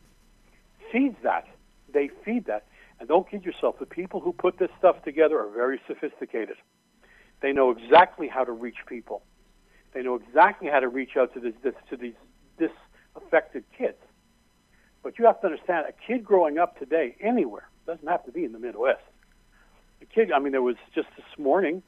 feeds 0.92 1.18
that. 1.24 1.46
They 1.94 2.10
feed 2.24 2.46
that. 2.46 2.66
And 3.00 3.10
don't 3.10 3.30
kid 3.30 3.44
yourself. 3.44 3.80
The 3.80 3.86
people 3.86 4.22
who 4.22 4.32
put 4.32 4.58
this 4.58 4.70
stuff 4.80 5.04
together 5.04 5.38
are 5.38 5.50
very 5.50 5.82
sophisticated. 5.86 6.56
They 7.42 7.52
know 7.52 7.72
exactly 7.72 8.30
how 8.30 8.46
to 8.46 8.54
reach 8.54 8.78
people. 8.88 9.24
They 9.94 10.02
know 10.02 10.16
exactly 10.16 10.70
how 10.70 10.80
to 10.80 10.88
reach 10.88 11.18
out 11.18 11.34
to 11.34 11.42
this, 11.42 11.54
this 11.62 11.76
to 11.90 11.98
these 11.98 12.16
disaffected 12.58 13.66
kids. 13.78 13.98
But 15.04 15.20
you 15.20 15.26
have 15.26 15.42
to 15.42 15.48
understand, 15.48 15.86
a 15.88 15.94
kid 16.08 16.24
growing 16.24 16.58
up 16.58 16.80
today 16.80 17.16
anywhere 17.20 17.70
doesn't 17.86 18.08
have 18.08 18.26
to 18.26 18.32
be 18.32 18.44
in 18.44 18.52
the 18.52 18.60
Midwest. 18.60 19.02
The 20.00 20.06
kid, 20.06 20.32
I 20.32 20.40
mean, 20.40 20.52
there 20.52 20.62
was 20.62 20.76
just 20.94 21.08
this 21.16 21.26
morning 21.38 21.82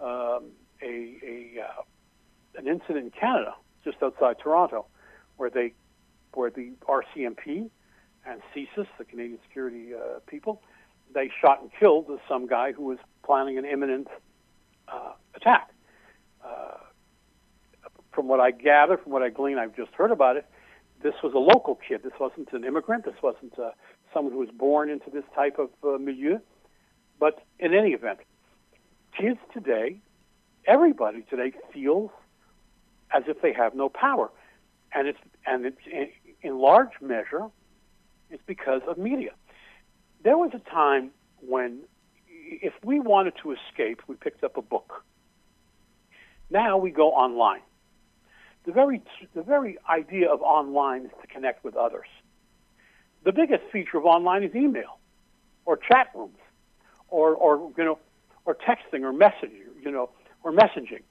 um, 0.00 0.50
a, 0.82 1.16
a 1.22 1.62
uh, 1.62 1.82
an 2.56 2.68
incident 2.68 3.06
in 3.06 3.10
Canada, 3.10 3.54
just 3.84 4.02
outside 4.02 4.38
Toronto, 4.38 4.86
where 5.36 5.50
they, 5.50 5.72
where 6.34 6.50
the 6.50 6.72
RCMP 6.88 7.68
and 8.26 8.40
CSIS, 8.54 8.86
the 8.98 9.04
Canadian 9.04 9.38
Security 9.46 9.94
uh, 9.94 10.20
people, 10.26 10.62
they 11.12 11.30
shot 11.40 11.60
and 11.62 11.70
killed 11.78 12.08
some 12.28 12.46
guy 12.46 12.72
who 12.72 12.84
was 12.84 12.98
planning 13.24 13.58
an 13.58 13.64
imminent 13.64 14.08
uh, 14.88 15.12
attack. 15.34 15.70
Uh, 16.44 16.78
from 18.12 18.28
what 18.28 18.40
I 18.40 18.50
gather, 18.50 18.96
from 18.96 19.12
what 19.12 19.22
I 19.22 19.30
glean, 19.30 19.58
I've 19.58 19.74
just 19.74 19.92
heard 19.92 20.10
about 20.10 20.36
it. 20.36 20.46
This 21.02 21.14
was 21.22 21.34
a 21.34 21.38
local 21.38 21.74
kid. 21.86 22.02
This 22.02 22.12
wasn't 22.18 22.52
an 22.52 22.64
immigrant. 22.64 23.04
This 23.04 23.20
wasn't 23.22 23.58
uh, 23.58 23.70
someone 24.14 24.32
who 24.32 24.38
was 24.38 24.50
born 24.50 24.88
into 24.88 25.10
this 25.10 25.24
type 25.34 25.58
of 25.58 25.68
uh, 25.82 25.98
milieu. 25.98 26.38
But 27.20 27.42
in 27.58 27.74
any 27.74 27.90
event, 27.90 28.20
kids 29.18 29.38
today, 29.52 30.00
everybody 30.66 31.22
today 31.28 31.52
feels 31.72 32.10
as 33.14 33.24
if 33.26 33.42
they 33.42 33.52
have 33.52 33.74
no 33.74 33.88
power, 33.88 34.30
and 34.92 35.06
it's 35.08 35.18
and 35.46 35.66
it's 35.66 35.78
in, 35.90 36.08
in 36.42 36.58
large 36.58 36.90
measure, 37.00 37.48
it's 38.30 38.42
because 38.46 38.82
of 38.88 38.98
media. 38.98 39.32
There 40.22 40.38
was 40.38 40.52
a 40.54 40.70
time 40.70 41.10
when, 41.40 41.80
if 42.28 42.72
we 42.82 42.98
wanted 42.98 43.34
to 43.42 43.52
escape, 43.52 44.00
we 44.06 44.16
picked 44.16 44.42
up 44.42 44.56
a 44.56 44.62
book. 44.62 45.04
Now 46.50 46.78
we 46.78 46.90
go 46.90 47.10
online. 47.10 47.60
The 48.64 48.72
very 48.72 49.02
the 49.34 49.42
very 49.42 49.76
idea 49.88 50.30
of 50.32 50.40
online 50.40 51.04
is 51.04 51.10
to 51.20 51.26
connect 51.26 51.64
with 51.64 51.76
others. 51.76 52.06
The 53.24 53.32
biggest 53.32 53.64
feature 53.72 53.98
of 53.98 54.04
online 54.04 54.42
is 54.42 54.54
email, 54.54 54.98
or 55.64 55.76
chat 55.78 56.10
rooms, 56.14 56.38
or, 57.08 57.34
or 57.34 57.72
you 57.76 57.84
know, 57.84 57.98
or 58.44 58.54
texting, 58.54 59.02
or 59.02 59.12
messaging, 59.12 59.64
you 59.82 59.90
know, 59.90 60.10
or 60.42 60.52
messaging. 60.52 61.02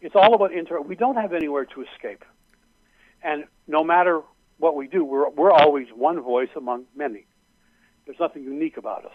It's 0.00 0.16
all 0.16 0.34
about 0.34 0.52
internet. 0.52 0.86
We 0.86 0.96
don't 0.96 1.16
have 1.16 1.32
anywhere 1.32 1.64
to 1.66 1.82
escape, 1.82 2.24
and 3.22 3.44
no 3.68 3.84
matter 3.84 4.22
what 4.58 4.74
we 4.74 4.88
do, 4.88 5.04
we're 5.04 5.28
we're 5.30 5.52
always 5.52 5.86
one 5.94 6.20
voice 6.20 6.50
among 6.56 6.86
many. 6.96 7.26
There's 8.04 8.18
nothing 8.18 8.42
unique 8.42 8.76
about 8.76 9.04
us. 9.04 9.12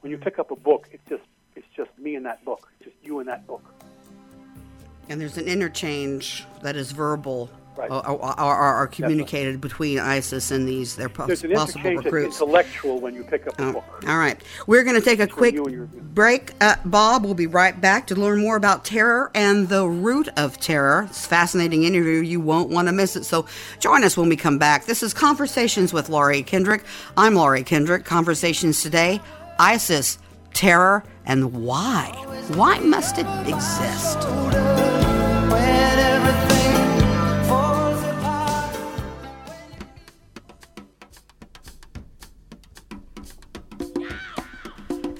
When 0.00 0.10
you 0.10 0.18
mm. 0.18 0.24
pick 0.24 0.38
up 0.40 0.50
a 0.50 0.56
book, 0.56 0.88
it's 0.90 1.08
just 1.08 1.22
it's 1.54 1.66
just 1.76 1.90
me 1.98 2.16
in 2.16 2.24
that 2.24 2.44
book, 2.44 2.68
it's 2.80 2.90
just 2.90 2.96
you 3.06 3.20
in 3.20 3.26
that 3.26 3.46
book. 3.46 3.62
And 5.08 5.20
there's 5.20 5.36
an 5.36 5.46
interchange 5.46 6.44
that 6.62 6.76
is 6.76 6.90
verbal 6.92 7.50
right. 7.76 7.90
are, 7.90 8.04
are, 8.20 8.74
are 8.74 8.86
communicated 8.86 9.60
between 9.60 9.98
ISIS 9.98 10.50
and 10.50 10.68
these 10.68 10.96
their 10.96 11.08
There's 11.08 11.44
an 11.44 11.52
possible 11.52 11.94
recruits. 11.94 12.40
intellectual 12.40 13.00
when 13.00 13.14
you 13.14 13.24
pick 13.24 13.46
up 13.46 13.58
a 13.58 13.64
oh, 13.64 13.72
book. 13.72 14.04
All 14.06 14.18
right, 14.18 14.40
we're 14.66 14.84
going 14.84 14.96
to 14.96 15.04
take 15.04 15.20
a 15.20 15.26
quick 15.26 15.56
break. 16.14 16.52
Uh, 16.60 16.76
Bob, 16.84 17.24
we'll 17.24 17.34
be 17.34 17.46
right 17.46 17.78
back 17.78 18.06
to 18.08 18.14
learn 18.14 18.40
more 18.40 18.56
about 18.56 18.84
terror 18.84 19.30
and 19.34 19.68
the 19.68 19.86
root 19.86 20.28
of 20.36 20.58
terror. 20.60 21.06
It's 21.08 21.24
a 21.24 21.28
fascinating 21.28 21.84
interview. 21.84 22.20
You 22.20 22.40
won't 22.40 22.70
want 22.70 22.88
to 22.88 22.92
miss 22.92 23.16
it. 23.16 23.24
So 23.24 23.46
join 23.80 24.04
us 24.04 24.16
when 24.16 24.28
we 24.28 24.36
come 24.36 24.58
back. 24.58 24.86
This 24.86 25.02
is 25.02 25.14
Conversations 25.14 25.92
with 25.92 26.08
Laurie 26.08 26.42
Kendrick. 26.42 26.84
I'm 27.16 27.34
Laurie 27.34 27.64
Kendrick. 27.64 28.04
Conversations 28.04 28.82
today: 28.82 29.20
ISIS, 29.58 30.18
terror, 30.52 31.04
and 31.26 31.64
why? 31.64 32.10
Why 32.48 32.78
must 32.78 33.18
it 33.18 33.26
exist? 33.46 34.18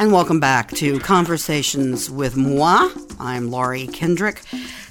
And 0.00 0.12
welcome 0.12 0.40
back 0.40 0.70
to 0.72 0.98
Conversations 0.98 2.10
with 2.10 2.36
Moi. 2.36 2.90
I'm 3.20 3.50
Laurie 3.50 3.86
Kendrick. 3.86 4.42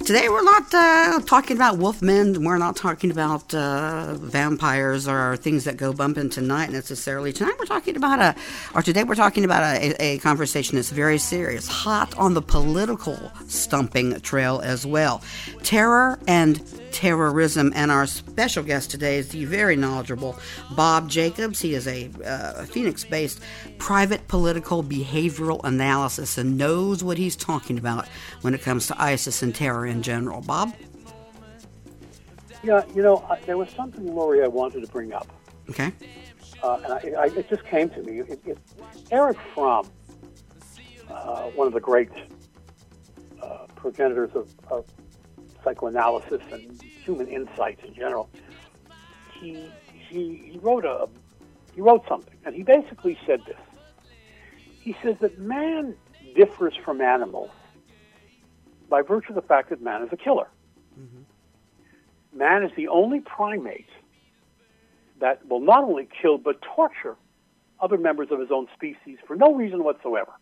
Today 0.04 0.30
we're 0.30 0.42
not 0.42 0.72
uh, 0.72 1.20
talking 1.26 1.56
about 1.56 1.78
wolfmen. 1.78 2.38
We're 2.38 2.56
not 2.56 2.74
talking 2.74 3.10
about 3.10 3.52
uh, 3.54 4.14
vampires 4.14 5.06
or 5.06 5.36
things 5.36 5.64
that 5.64 5.76
go 5.76 5.92
bump 5.92 6.16
into 6.16 6.40
night 6.40 6.70
necessarily. 6.70 7.34
Tonight 7.34 7.56
we're 7.58 7.66
talking 7.66 7.96
about 7.96 8.18
a, 8.20 8.34
or 8.74 8.80
today 8.80 9.04
we're 9.04 9.14
talking 9.14 9.44
about 9.44 9.62
a, 9.62 9.94
a 10.02 10.18
conversation 10.18 10.76
that's 10.76 10.90
very 10.90 11.18
serious, 11.18 11.68
hot 11.68 12.16
on 12.16 12.32
the 12.32 12.42
political 12.42 13.30
stumping 13.46 14.18
trail 14.20 14.60
as 14.64 14.86
well. 14.86 15.22
Terror 15.62 16.18
and 16.26 16.56
terrorism. 16.94 17.72
And 17.74 17.90
our 17.90 18.06
special 18.06 18.62
guest 18.62 18.90
today 18.90 19.18
is 19.18 19.28
the 19.28 19.44
very 19.44 19.76
knowledgeable 19.76 20.38
Bob 20.76 21.10
Jacobs. 21.10 21.60
He 21.60 21.74
is 21.74 21.86
a 21.86 22.08
uh, 22.24 22.64
Phoenix 22.64 23.04
based 23.04 23.40
private 23.78 24.26
political 24.28 24.82
behavioral 24.82 25.60
analysis 25.64 26.38
and 26.38 26.56
knows 26.56 27.02
what 27.02 27.18
he's 27.18 27.36
talking 27.36 27.78
about 27.78 28.06
when 28.40 28.54
it 28.54 28.62
comes 28.62 28.86
to 28.86 29.02
ISIS 29.02 29.42
and 29.42 29.54
terror 29.54 29.86
in 29.86 30.02
general. 30.02 30.40
Bob? 30.40 30.72
Yeah, 32.62 32.82
you 32.94 33.02
know, 33.02 33.26
I, 33.28 33.40
there 33.40 33.58
was 33.58 33.68
something, 33.70 34.14
Laurie, 34.14 34.42
I 34.42 34.46
wanted 34.46 34.80
to 34.82 34.90
bring 34.90 35.12
up. 35.12 35.26
Okay. 35.68 35.92
Uh, 36.62 36.80
and 36.84 36.92
I, 36.92 37.22
I, 37.22 37.26
it 37.26 37.48
just 37.50 37.64
came 37.64 37.90
to 37.90 38.02
me. 38.02 38.20
It, 38.20 38.40
it, 38.46 38.58
Erich 39.10 39.36
Fromm, 39.52 39.90
uh, 41.10 41.42
one 41.50 41.66
of 41.66 41.74
the 41.74 41.80
great 41.80 42.08
uh, 43.42 43.66
progenitors 43.74 44.30
of, 44.34 44.48
of 44.70 44.86
psychoanalysis 45.64 46.42
and 46.52 46.80
human 46.82 47.28
insights 47.28 47.82
in 47.84 47.94
general, 47.94 48.28
he, 49.40 49.66
he, 50.08 50.50
he 50.52 50.58
wrote 50.62 50.84
a 50.84 51.08
he 51.74 51.80
wrote 51.80 52.06
something, 52.08 52.34
and 52.44 52.54
he 52.54 52.62
basically 52.62 53.18
said 53.26 53.40
this. 53.46 53.58
He 54.80 54.94
says 55.02 55.16
that 55.20 55.38
man 55.40 55.96
differs 56.36 56.74
from 56.84 57.00
animals 57.00 57.50
by 58.88 59.02
virtue 59.02 59.30
of 59.30 59.34
the 59.34 59.42
fact 59.42 59.70
that 59.70 59.82
man 59.82 60.02
is 60.02 60.10
a 60.12 60.16
killer. 60.16 60.48
Mm-hmm. 61.00 62.38
Man 62.38 62.62
is 62.62 62.70
the 62.76 62.88
only 62.88 63.20
primate 63.20 63.88
that 65.20 65.46
will 65.48 65.60
not 65.60 65.84
only 65.84 66.08
kill 66.22 66.38
but 66.38 66.62
torture 66.62 67.16
other 67.80 67.98
members 67.98 68.28
of 68.30 68.38
his 68.38 68.50
own 68.52 68.68
species 68.74 69.18
for 69.26 69.36
no 69.36 69.54
reason 69.54 69.82
whatsoever. 69.82 70.32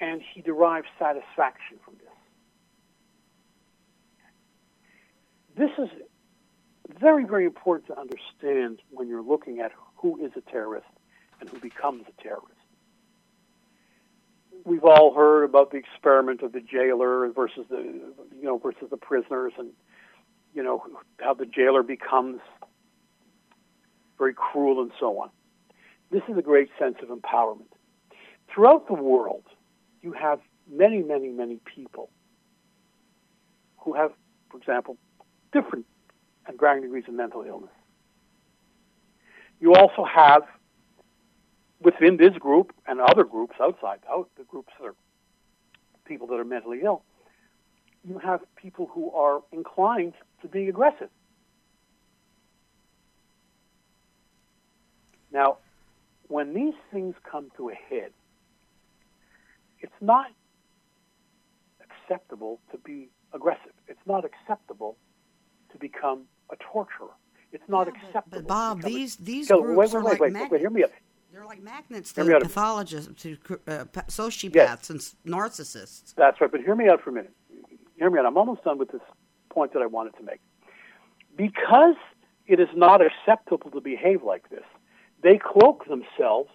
and 0.00 0.22
he 0.34 0.40
derives 0.40 0.88
satisfaction 0.98 1.78
from 1.84 1.94
this. 5.56 5.70
Is 5.78 5.88
very, 6.98 7.24
very 7.24 7.44
important 7.44 7.86
to 7.86 7.98
understand 7.98 8.80
when 8.90 9.08
you're 9.08 9.22
looking 9.22 9.60
at 9.60 9.72
who 9.96 10.24
is 10.24 10.32
a 10.36 10.40
terrorist 10.50 10.86
and 11.40 11.48
who 11.48 11.58
becomes 11.58 12.04
a 12.08 12.22
terrorist. 12.22 12.46
We've 14.64 14.84
all 14.84 15.14
heard 15.14 15.44
about 15.44 15.70
the 15.70 15.78
experiment 15.78 16.42
of 16.42 16.52
the 16.52 16.60
jailer 16.60 17.28
versus 17.30 17.66
the 17.70 17.78
you 17.78 18.42
know 18.42 18.58
versus 18.58 18.88
the 18.90 18.96
prisoners, 18.96 19.52
and 19.58 19.70
you 20.54 20.62
know 20.62 20.84
how 21.20 21.34
the 21.34 21.46
jailer 21.46 21.82
becomes 21.82 22.40
very 24.18 24.34
cruel 24.34 24.82
and 24.82 24.90
so 25.00 25.18
on. 25.20 25.30
This 26.10 26.22
is 26.28 26.36
a 26.36 26.42
great 26.42 26.68
sense 26.78 26.96
of 27.02 27.08
empowerment. 27.08 27.70
Throughout 28.52 28.86
the 28.88 28.94
world, 28.94 29.44
you 30.02 30.12
have 30.12 30.40
many, 30.70 31.02
many, 31.02 31.28
many 31.28 31.58
people 31.64 32.10
who 33.78 33.94
have, 33.94 34.12
for 34.50 34.58
example, 34.58 34.98
different 35.52 35.86
and 36.46 36.58
varying 36.58 36.82
degrees 36.82 37.04
of 37.08 37.14
mental 37.14 37.42
illness. 37.42 37.70
You 39.60 39.74
also 39.74 40.04
have, 40.04 40.42
within 41.80 42.16
this 42.16 42.32
group 42.38 42.72
and 42.86 43.00
other 43.00 43.24
groups 43.24 43.54
outside, 43.60 44.00
out 44.10 44.28
the 44.36 44.44
groups 44.44 44.72
that 44.78 44.86
are 44.86 44.94
people 46.06 46.26
that 46.28 46.34
are 46.34 46.44
mentally 46.44 46.80
ill, 46.82 47.02
you 48.06 48.18
have 48.18 48.40
people 48.56 48.90
who 48.92 49.10
are 49.12 49.42
inclined 49.52 50.14
to 50.42 50.48
being 50.48 50.68
aggressive. 50.68 51.10
Now, 55.32 55.58
when 56.28 56.54
these 56.54 56.74
things 56.92 57.14
come 57.30 57.50
to 57.56 57.70
a 57.70 57.74
head, 57.74 58.12
it's 59.80 59.92
not 60.00 60.26
acceptable 61.80 62.60
to 62.72 62.78
be 62.78 63.08
aggressive. 63.32 63.72
It's 63.86 64.00
not 64.06 64.24
acceptable 64.24 64.96
to 65.72 65.78
become 65.78 66.24
a 66.50 66.56
torturer. 66.56 67.08
It's 67.52 67.68
not 67.68 67.86
Yeah, 67.86 67.92
acceptable. 68.06 68.38
But 68.42 68.46
Bob, 68.46 68.76
become 68.78 68.92
a- 68.92 68.94
these 68.94 69.16
these 69.16 69.48
So, 69.48 69.60
groups 69.62 69.76
wait, 69.78 69.94
are 69.94 69.98
wait, 70.04 70.10
like 70.12 70.20
wait, 70.20 70.20
wait, 70.20 70.32
magnets. 70.32 70.52
wait, 70.52 70.60
hear 70.60 70.70
me 70.70 70.84
out. 70.84 70.90
They're 71.32 71.44
like 71.46 71.62
magnets 71.62 72.12
to 72.14 72.24
pathologists, 72.40 73.22
to 73.22 73.36
uh, 73.68 73.84
sociopaths 74.08 74.54
Yes. 74.54 74.90
and 74.90 75.00
narcissists. 75.24 76.14
That's 76.14 76.40
right, 76.40 76.50
but 76.50 76.60
hear 76.60 76.74
me 76.74 76.88
out 76.88 77.00
for 77.02 77.10
a 77.10 77.12
minute. 77.12 77.32
Hear 77.96 78.10
me 78.10 78.18
out. 78.18 78.26
I'm 78.26 78.36
almost 78.36 78.64
done 78.64 78.78
with 78.78 78.90
this 78.90 79.02
point 79.48 79.72
that 79.74 79.82
I 79.82 79.86
wanted 79.86 80.16
to 80.16 80.22
make. 80.24 80.40
Because 81.36 81.94
it 82.46 82.58
is 82.60 82.68
not 82.74 83.00
acceptable 83.00 83.70
to 83.70 83.80
behave 83.80 84.22
like 84.24 84.48
this, 84.50 84.64
they 85.22 85.38
cloak 85.38 85.86
themselves 85.86 86.50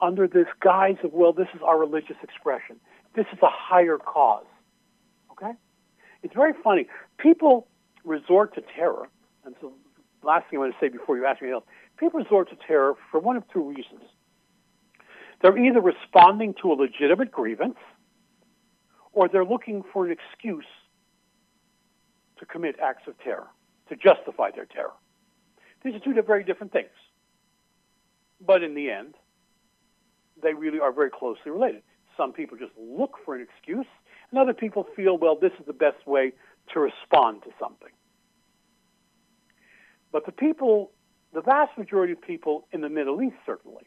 under 0.00 0.26
this 0.26 0.46
guise 0.60 0.96
of, 1.04 1.12
well, 1.12 1.32
this 1.32 1.48
is 1.54 1.60
our 1.62 1.78
religious 1.78 2.16
expression. 2.22 2.76
This 3.14 3.26
is 3.32 3.38
a 3.42 3.50
higher 3.50 3.98
cause. 3.98 4.44
Okay? 5.32 5.52
It's 6.22 6.34
very 6.34 6.52
funny. 6.64 6.86
People 7.18 7.66
resort 8.06 8.54
to 8.54 8.62
terror, 8.74 9.08
and 9.44 9.54
so 9.60 9.72
last 10.22 10.48
thing 10.48 10.58
I 10.58 10.62
want 10.62 10.74
to 10.74 10.78
say 10.80 10.88
before 10.88 11.16
you 11.16 11.26
ask 11.26 11.42
me 11.42 11.50
else, 11.50 11.64
people 11.98 12.20
resort 12.20 12.48
to 12.50 12.56
terror 12.66 12.94
for 13.10 13.20
one 13.20 13.36
of 13.36 13.44
two 13.52 13.62
reasons. 13.62 14.02
They're 15.42 15.58
either 15.58 15.80
responding 15.80 16.54
to 16.62 16.72
a 16.72 16.74
legitimate 16.74 17.30
grievance, 17.30 17.76
or 19.12 19.28
they're 19.28 19.44
looking 19.44 19.82
for 19.92 20.06
an 20.06 20.12
excuse 20.12 20.64
to 22.38 22.46
commit 22.46 22.76
acts 22.82 23.06
of 23.06 23.18
terror, 23.18 23.48
to 23.88 23.96
justify 23.96 24.50
their 24.50 24.66
terror. 24.66 24.92
These 25.84 25.94
are 25.94 26.00
two 26.00 26.14
very 26.22 26.44
different 26.44 26.72
things. 26.72 26.88
But 28.40 28.62
in 28.62 28.74
the 28.74 28.90
end, 28.90 29.14
they 30.42 30.52
really 30.52 30.80
are 30.80 30.92
very 30.92 31.10
closely 31.10 31.50
related. 31.50 31.82
Some 32.16 32.32
people 32.32 32.56
just 32.58 32.72
look 32.78 33.16
for 33.24 33.34
an 33.34 33.42
excuse, 33.42 33.86
and 34.30 34.38
other 34.38 34.54
people 34.54 34.86
feel, 34.96 35.16
well, 35.16 35.36
this 35.36 35.52
is 35.58 35.66
the 35.66 35.72
best 35.72 36.06
way 36.06 36.32
to 36.72 36.80
respond 36.80 37.42
to 37.44 37.50
something. 37.60 37.92
But 40.16 40.24
the 40.24 40.32
people, 40.32 40.92
the 41.34 41.42
vast 41.42 41.76
majority 41.76 42.14
of 42.14 42.22
people 42.22 42.66
in 42.72 42.80
the 42.80 42.88
Middle 42.88 43.20
East, 43.20 43.36
certainly, 43.44 43.86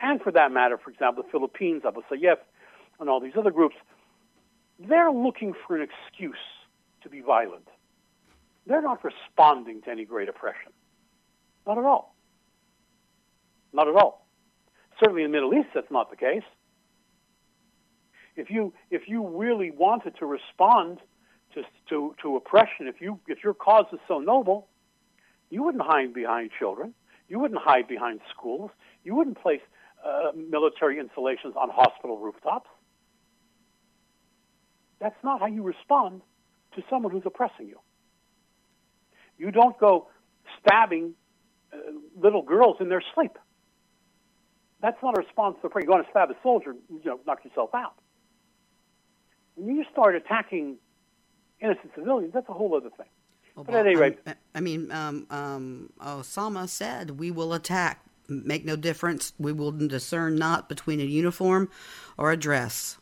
and 0.00 0.22
for 0.22 0.32
that 0.32 0.50
matter, 0.52 0.78
for 0.78 0.90
example, 0.90 1.22
the 1.22 1.28
Philippines, 1.28 1.82
Abu 1.86 2.00
Sayyaf, 2.10 2.38
and 2.98 3.10
all 3.10 3.20
these 3.20 3.34
other 3.36 3.50
groups, 3.50 3.74
they're 4.78 5.12
looking 5.12 5.52
for 5.66 5.76
an 5.76 5.86
excuse 5.86 6.34
to 7.02 7.10
be 7.10 7.20
violent. 7.20 7.68
They're 8.66 8.80
not 8.80 9.04
responding 9.04 9.82
to 9.82 9.90
any 9.90 10.06
great 10.06 10.30
oppression. 10.30 10.72
Not 11.66 11.76
at 11.76 11.84
all. 11.84 12.16
Not 13.74 13.88
at 13.88 13.94
all. 13.94 14.26
Certainly 14.98 15.24
in 15.24 15.30
the 15.30 15.36
Middle 15.36 15.52
East, 15.52 15.68
that's 15.74 15.90
not 15.90 16.08
the 16.08 16.16
case. 16.16 16.48
If 18.34 18.48
you 18.48 18.72
if 18.90 19.02
you 19.08 19.28
really 19.28 19.72
wanted 19.72 20.16
to 20.20 20.24
respond 20.24 21.00
to 21.52 21.64
to, 21.90 22.14
to 22.22 22.36
oppression, 22.36 22.86
if 22.86 23.02
you 23.02 23.20
if 23.28 23.44
your 23.44 23.52
cause 23.52 23.84
is 23.92 24.00
so 24.08 24.18
noble, 24.18 24.68
you 25.52 25.62
wouldn't 25.62 25.84
hide 25.84 26.14
behind 26.14 26.50
children. 26.58 26.94
You 27.28 27.38
wouldn't 27.38 27.60
hide 27.60 27.86
behind 27.86 28.20
schools. 28.34 28.70
You 29.04 29.14
wouldn't 29.14 29.38
place 29.40 29.60
uh, 30.02 30.32
military 30.34 30.98
installations 30.98 31.54
on 31.60 31.68
hospital 31.68 32.18
rooftops. 32.18 32.70
That's 34.98 35.22
not 35.22 35.40
how 35.40 35.46
you 35.46 35.62
respond 35.62 36.22
to 36.74 36.82
someone 36.88 37.12
who's 37.12 37.24
oppressing 37.26 37.68
you. 37.68 37.78
You 39.36 39.50
don't 39.50 39.78
go 39.78 40.08
stabbing 40.58 41.12
uh, 41.70 41.76
little 42.18 42.42
girls 42.42 42.76
in 42.80 42.88
their 42.88 43.02
sleep. 43.14 43.36
That's 44.80 45.02
not 45.02 45.18
a 45.18 45.20
response 45.20 45.58
to 45.60 45.66
oppression. 45.66 45.86
You 45.86 45.92
want 45.92 46.06
to 46.06 46.10
stab 46.10 46.30
a 46.30 46.36
soldier, 46.42 46.74
you 46.88 47.04
know, 47.04 47.20
knock 47.26 47.44
yourself 47.44 47.74
out. 47.74 47.94
When 49.56 49.76
you 49.76 49.84
start 49.92 50.16
attacking 50.16 50.78
innocent 51.60 51.92
civilians, 51.94 52.32
that's 52.32 52.48
a 52.48 52.54
whole 52.54 52.74
other 52.74 52.90
thing. 52.96 53.06
Well, 53.54 53.64
But 53.64 53.74
at 53.74 53.86
any 53.86 53.96
rate- 53.96 54.18
um, 54.26 54.34
I 54.54 54.60
mean, 54.60 54.90
um, 54.92 55.26
um, 55.30 55.92
Osama 56.00 56.68
said, 56.68 57.18
"We 57.18 57.30
will 57.30 57.52
attack. 57.52 58.04
Make 58.28 58.64
no 58.64 58.76
difference. 58.76 59.34
We 59.38 59.52
will 59.52 59.72
discern 59.72 60.36
not 60.36 60.68
between 60.68 61.00
a 61.00 61.04
uniform 61.04 61.70
or 62.16 62.30
a 62.30 62.36
dress." 62.36 62.98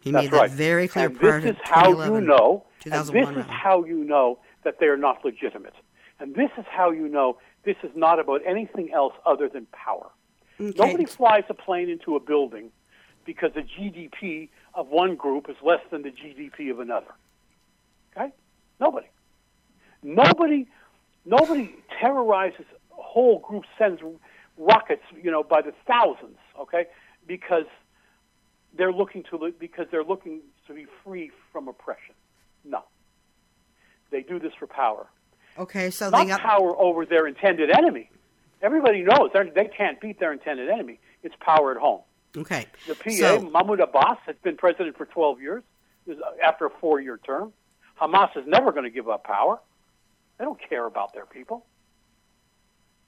He 0.00 0.10
That's 0.10 0.24
made 0.24 0.30
that 0.32 0.38
right. 0.38 0.50
very 0.50 0.86
clear 0.86 1.06
and 1.06 1.18
prior 1.18 1.40
this 1.40 1.52
is 1.52 1.56
how 1.64 1.88
you 1.88 2.20
know. 2.20 2.64
And 2.84 2.92
2001 2.92 3.34
this 3.34 3.44
is 3.46 3.50
how 3.50 3.84
you 3.84 4.04
know 4.04 4.38
that 4.62 4.78
they 4.78 4.86
are 4.86 4.98
not 4.98 5.24
legitimate. 5.24 5.74
And 6.20 6.34
this 6.34 6.50
is 6.58 6.66
how 6.68 6.90
you 6.90 7.08
know 7.08 7.38
this 7.64 7.76
is 7.82 7.90
not 7.96 8.20
about 8.20 8.42
anything 8.46 8.92
else 8.92 9.14
other 9.24 9.48
than 9.48 9.66
power. 9.72 10.10
Okay. 10.60 10.72
Nobody 10.76 11.06
flies 11.06 11.44
a 11.48 11.54
plane 11.54 11.88
into 11.88 12.14
a 12.16 12.20
building 12.20 12.70
because 13.24 13.52
the 13.54 13.62
GDP 13.62 14.50
of 14.74 14.88
one 14.88 15.16
group 15.16 15.48
is 15.48 15.56
less 15.62 15.80
than 15.90 16.02
the 16.02 16.10
GDP 16.10 16.70
of 16.70 16.80
another. 16.80 17.12
Okay? 18.16 18.32
Nobody. 18.78 19.06
Nobody. 20.04 20.68
Nobody 21.26 21.74
terrorizes 21.98 22.66
whole 22.90 23.38
groups, 23.38 23.66
sends 23.78 24.00
rockets, 24.58 25.02
you 25.22 25.30
know, 25.30 25.42
by 25.42 25.62
the 25.62 25.72
thousands. 25.88 26.36
Okay, 26.60 26.84
because 27.26 27.64
they're 28.76 28.92
looking 28.92 29.24
to 29.30 29.52
because 29.58 29.86
they're 29.90 30.04
looking 30.04 30.40
to 30.68 30.74
be 30.74 30.86
free 31.02 31.30
from 31.50 31.66
oppression. 31.66 32.14
No. 32.64 32.84
They 34.10 34.22
do 34.22 34.38
this 34.38 34.52
for 34.58 34.66
power, 34.68 35.06
Okay, 35.58 35.90
so 35.90 36.10
not 36.10 36.18
they 36.22 36.28
got 36.28 36.40
power 36.40 36.76
over 36.78 37.04
their 37.06 37.26
intended 37.26 37.70
enemy. 37.70 38.10
Everybody 38.62 39.02
knows 39.02 39.30
they're- 39.32 39.50
can't 39.76 40.00
beat 40.00 40.20
their 40.20 40.32
intended 40.32 40.68
enemy. 40.70 41.00
It's 41.22 41.34
power 41.40 41.72
at 41.72 41.78
home. 41.78 42.02
okay. 42.36 42.66
The 42.86 42.94
PA, 42.94 43.10
So- 43.10 43.40
Mahmoud 43.40 43.80
Abbas, 43.80 44.18
has 44.26 44.36
been 44.42 44.56
president 44.56 44.96
for 44.96 45.06
12 45.06 45.40
years 45.40 45.64
after 46.42 46.66
a 46.66 46.70
four 46.70 47.00
year 47.00 47.16
term. 47.18 47.52
Hamas 48.00 48.36
is 48.36 48.46
never 48.46 48.70
going 48.72 48.84
to 48.84 48.90
give 48.90 49.08
up 49.08 49.24
power. 49.24 49.58
They 50.38 50.44
don't 50.44 50.60
care 50.68 50.86
about 50.86 51.12
their 51.14 51.26
people. 51.26 51.64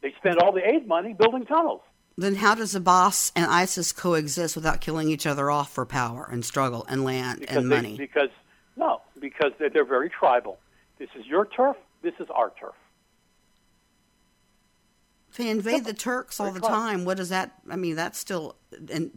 They 0.03 0.15
spend 0.19 0.39
all 0.39 0.53
the 0.53 0.67
aid 0.67 0.87
money 0.87 1.13
building 1.13 1.47
tunnels. 1.47 1.81
Then 2.19 2.37
how 2.37 2.55
does 2.55 2.75
Abbas 2.75 3.33
and 3.37 3.51
ISIS 3.51 3.93
coexist 3.93 4.57
without 4.57 4.81
killing 4.81 5.11
each 5.11 5.27
other 5.27 5.51
off 5.51 5.73
for 5.73 5.85
power 5.85 6.27
and 6.31 6.45
struggle 6.45 6.87
and 6.89 7.05
land 7.05 7.41
Because 7.41 7.57
and 7.57 7.71
they- 7.71 7.77
money? 7.77 7.97
because 7.97 8.31
no, 8.77 9.01
because 9.21 9.53
they're, 9.59 9.71
they're 9.71 9.85
very 9.85 10.11
tribal. 10.11 10.59
This 10.99 11.09
is 11.19 11.27
your 11.27 11.47
turf. 11.47 11.77
This 12.03 12.15
is 12.21 12.29
our 12.31 12.53
turf. 12.61 12.75
They 15.37 15.51
invade 15.51 15.85
the 15.85 15.93
Turks 15.93 16.41
all 16.41 16.51
the 16.51 16.61
time. 16.61 17.05
What 17.05 17.21
is 17.21 17.29
that? 17.29 17.53
I 17.69 17.77
mean, 17.77 17.95
that's 17.95 18.19
still 18.19 18.57
and 18.91 19.11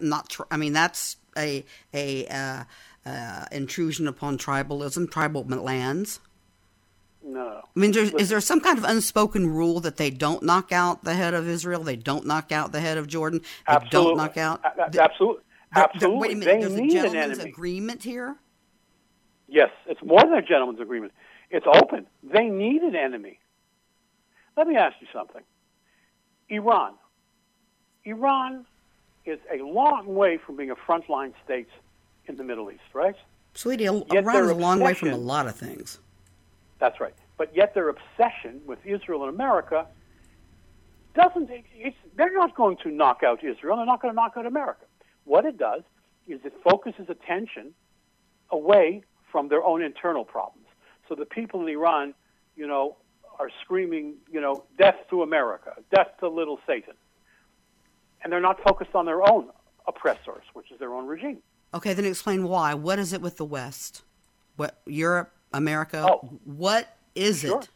not. 0.00 0.34
I 0.50 0.56
mean, 0.56 0.72
that's 0.72 1.16
a 1.36 1.64
a 1.92 2.26
uh, 2.26 2.64
uh, 3.04 3.44
intrusion 3.52 4.08
upon 4.08 4.38
tribalism, 4.38 5.10
tribal 5.10 5.44
lands. 5.44 6.20
No, 7.30 7.60
I 7.62 7.78
mean, 7.78 7.92
there's, 7.92 8.10
is 8.12 8.30
there 8.30 8.40
some 8.40 8.58
kind 8.58 8.78
of 8.78 8.84
unspoken 8.84 9.46
rule 9.48 9.80
that 9.80 9.98
they 9.98 10.08
don't 10.08 10.42
knock 10.42 10.72
out 10.72 11.04
the 11.04 11.12
head 11.12 11.34
of 11.34 11.46
Israel? 11.46 11.84
They 11.84 11.94
don't 11.96 12.24
knock 12.26 12.52
out 12.52 12.72
the 12.72 12.80
head 12.80 12.96
of 12.96 13.06
Jordan. 13.06 13.40
They 13.66 13.74
absolutely. 13.74 14.10
don't 14.10 14.16
knock 14.16 14.36
out. 14.38 14.60
A- 14.64 14.86
a- 14.86 14.90
the- 14.90 15.02
absolutely. 15.02 15.42
absolutely. 15.76 16.18
wait 16.18 16.32
a 16.32 16.36
minute. 16.36 16.52
they 16.54 16.60
there's 16.60 16.72
a 16.72 16.76
need 16.80 16.96
an 16.96 17.02
gentleman's 17.02 17.38
enemy. 17.38 17.50
agreement 17.50 18.02
here. 18.02 18.36
Yes, 19.46 19.68
it's 19.86 20.02
more 20.02 20.20
than 20.20 20.32
a 20.32 20.42
gentleman's 20.42 20.80
agreement. 20.80 21.12
It's 21.50 21.66
open. 21.66 22.06
They 22.22 22.46
need 22.46 22.80
an 22.80 22.96
enemy. 22.96 23.38
Let 24.56 24.66
me 24.66 24.76
ask 24.76 24.96
you 25.00 25.06
something. 25.12 25.42
Iran. 26.48 26.94
Iran 28.04 28.64
is 29.26 29.38
a 29.52 29.62
long 29.62 30.14
way 30.14 30.38
from 30.38 30.56
being 30.56 30.70
a 30.70 30.76
frontline 30.76 31.34
state 31.44 31.68
in 32.26 32.36
the 32.36 32.44
Middle 32.44 32.70
East, 32.70 32.80
right? 32.94 33.16
Sweetie, 33.52 33.84
Iran 33.86 34.44
is 34.44 34.50
a 34.50 34.54
long 34.54 34.80
way 34.80 34.94
from 34.94 35.10
a 35.10 35.16
lot 35.16 35.46
of 35.46 35.56
things. 35.56 35.98
That's 36.78 37.00
right. 37.00 37.14
But 37.36 37.54
yet 37.56 37.74
their 37.74 37.88
obsession 37.88 38.60
with 38.66 38.78
Israel 38.84 39.24
and 39.24 39.34
America 39.34 39.86
doesn't. 41.14 41.50
They're 42.16 42.34
not 42.34 42.54
going 42.56 42.76
to 42.84 42.90
knock 42.90 43.22
out 43.24 43.42
Israel. 43.42 43.76
They're 43.76 43.86
not 43.86 44.00
going 44.00 44.12
to 44.12 44.16
knock 44.16 44.34
out 44.36 44.46
America. 44.46 44.84
What 45.24 45.44
it 45.44 45.58
does 45.58 45.82
is 46.26 46.40
it 46.44 46.54
focuses 46.62 47.08
attention 47.08 47.74
away 48.50 49.02
from 49.30 49.48
their 49.48 49.62
own 49.64 49.82
internal 49.82 50.24
problems. 50.24 50.66
So 51.08 51.14
the 51.14 51.26
people 51.26 51.60
in 51.62 51.68
Iran, 51.68 52.14
you 52.56 52.66
know, 52.66 52.96
are 53.38 53.50
screaming, 53.62 54.14
you 54.30 54.40
know, 54.40 54.64
death 54.78 54.96
to 55.10 55.22
America, 55.22 55.74
death 55.94 56.08
to 56.20 56.28
little 56.28 56.58
Satan. 56.66 56.94
And 58.22 58.32
they're 58.32 58.40
not 58.40 58.60
focused 58.62 58.94
on 58.94 59.06
their 59.06 59.28
own 59.30 59.50
oppressors, 59.86 60.42
which 60.54 60.70
is 60.72 60.78
their 60.78 60.92
own 60.92 61.06
regime. 61.06 61.38
Okay, 61.72 61.94
then 61.94 62.04
explain 62.04 62.48
why. 62.48 62.74
What 62.74 62.98
is 62.98 63.12
it 63.12 63.20
with 63.20 63.36
the 63.36 63.44
West? 63.44 64.02
What 64.56 64.80
Europe, 64.86 65.32
America? 65.52 66.04
Oh. 66.06 66.38
what 66.44 66.96
is 67.14 67.40
Sure. 67.40 67.60
it? 67.60 67.68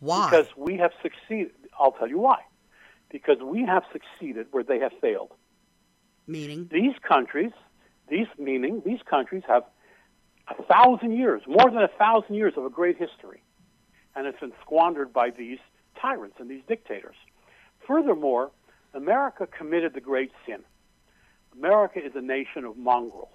Why? 0.00 0.30
Because 0.30 0.46
we 0.56 0.76
have 0.76 0.92
succeeded. 1.02 1.52
I'll 1.78 1.92
tell 1.92 2.08
you 2.08 2.18
why. 2.18 2.38
Because 3.10 3.38
we 3.42 3.64
have 3.64 3.84
succeeded 3.92 4.46
where 4.50 4.62
they 4.62 4.78
have 4.78 4.92
failed. 5.00 5.32
Meaning, 6.26 6.68
These 6.70 6.94
countries, 7.06 7.52
these 8.08 8.26
meaning, 8.38 8.82
these 8.84 9.00
countries 9.08 9.42
have 9.48 9.64
a 10.48 10.62
thousand 10.64 11.16
years, 11.16 11.42
more 11.46 11.70
than 11.70 11.82
a 11.82 11.88
thousand 11.88 12.34
years 12.34 12.54
of 12.56 12.64
a 12.64 12.70
great 12.70 12.96
history. 12.98 13.42
And 14.14 14.26
it's 14.26 14.38
been 14.40 14.52
squandered 14.62 15.12
by 15.12 15.30
these 15.30 15.58
tyrants 16.00 16.36
and 16.38 16.50
these 16.50 16.62
dictators. 16.68 17.16
Furthermore, 17.86 18.50
America 18.94 19.46
committed 19.46 19.94
the 19.94 20.00
great 20.00 20.32
sin. 20.46 20.60
America 21.56 21.98
is 22.04 22.12
a 22.14 22.20
nation 22.20 22.64
of 22.64 22.76
mongrels. 22.76 23.28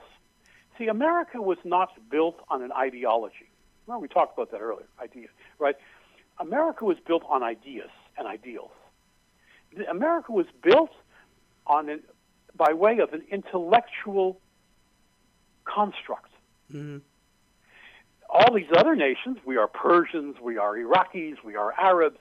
See, 0.78 0.88
America 0.88 1.42
was 1.42 1.58
not 1.64 1.92
built 2.10 2.38
on 2.50 2.62
an 2.64 2.72
ideology. 2.72 3.50
Well, 3.86 4.00
we 4.00 4.08
talked 4.08 4.38
about 4.38 4.52
that 4.52 4.60
earlier, 4.60 4.88
idea, 5.02 5.28
right? 5.60 5.76
America 6.40 6.86
was 6.86 6.98
built 7.06 7.24
on 7.30 7.44
ideas 7.44 7.90
and 8.18 8.28
ideals. 8.28 8.72
America 9.90 10.32
was 10.32 10.46
built 10.62 10.92
on 11.68 11.90
an, 11.90 12.02
by 12.56 12.74
way 12.74 13.00
of 13.00 13.14
an 13.14 13.24
intellectual 13.30 14.40
construct. 15.66 16.32
Mhm. 16.72 17.02
All 18.30 18.54
these 18.54 18.72
other 18.76 18.96
nations, 18.96 19.38
we 19.46 19.58
are 19.58 19.68
Persians, 19.68 20.40
we 20.40 20.58
are 20.58 20.76
Iraqis, 20.76 21.44
we 21.44 21.56
are 21.56 21.74
Arabs, 21.78 22.20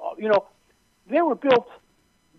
uh, 0.00 0.14
you 0.16 0.28
know, 0.28 0.46
they 1.06 1.22
were 1.22 1.34
built 1.34 1.68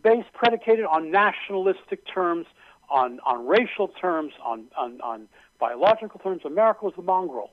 based, 0.02 0.32
predicated 0.34 0.86
on 0.86 1.12
nationalistic 1.12 2.06
terms, 2.06 2.46
on, 2.90 3.20
on 3.26 3.48
racial 3.48 3.88
terms, 3.90 4.34
on, 4.44 4.66
on, 4.78 5.02
on 5.02 5.28
biological 5.60 6.20
terms. 6.20 6.42
America 6.46 6.86
was 6.86 6.94
the 6.96 7.02
mongrel. 7.04 7.52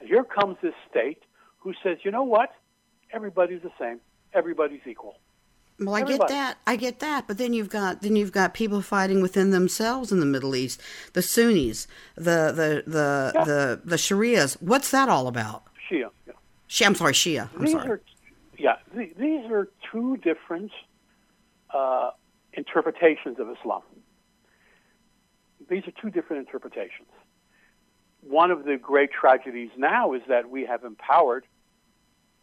And 0.00 0.08
here 0.08 0.24
comes 0.24 0.56
this 0.62 0.74
state 0.90 1.22
who 1.58 1.72
says, 1.82 1.98
you 2.04 2.10
know 2.10 2.24
what? 2.24 2.50
Everybody's 3.12 3.62
the 3.62 3.72
same. 3.78 4.00
Everybody's 4.32 4.80
equal. 4.86 5.16
well, 5.78 5.94
I 5.94 6.02
get 6.02 6.28
that. 6.28 6.58
I 6.66 6.76
get 6.76 7.00
that. 7.00 7.26
But 7.26 7.38
then 7.38 7.52
you've 7.52 7.68
got 7.70 8.02
then 8.02 8.14
you've 8.14 8.32
got 8.32 8.54
people 8.54 8.80
fighting 8.82 9.20
within 9.20 9.50
themselves 9.50 10.12
in 10.12 10.20
the 10.20 10.26
Middle 10.26 10.54
East. 10.54 10.80
The 11.14 11.22
Sunnis, 11.22 11.88
the 12.14 12.52
the 12.54 12.84
the 12.86 13.32
Yeah. 13.34 13.44
the, 13.44 13.80
the 13.84 13.96
Sharias. 13.96 14.56
What's 14.62 14.90
that 14.92 15.08
all 15.08 15.26
about? 15.26 15.64
Shia. 15.90 16.10
Yeah. 16.26 16.34
Shia, 16.68 16.86
I'm 16.86 16.94
sorry, 16.94 17.12
Shia. 17.14 17.48
I'm 17.56 17.62
these 17.64 17.72
sorry. 17.72 17.90
are, 17.90 18.00
yeah, 18.58 18.76
th- 18.94 19.14
these 19.18 19.50
are 19.50 19.68
two 19.90 20.16
different 20.18 20.70
uh, 21.74 22.10
interpretations 22.52 23.38
of 23.40 23.48
Islam. 23.50 23.82
These 25.70 25.84
are 25.86 25.92
two 25.92 26.10
different 26.10 26.46
interpretations. 26.46 27.08
One 28.22 28.50
of 28.50 28.64
the 28.64 28.76
great 28.76 29.10
tragedies 29.12 29.70
now 29.78 30.12
is 30.12 30.22
that 30.28 30.50
we 30.50 30.66
have 30.66 30.84
empowered 30.84 31.46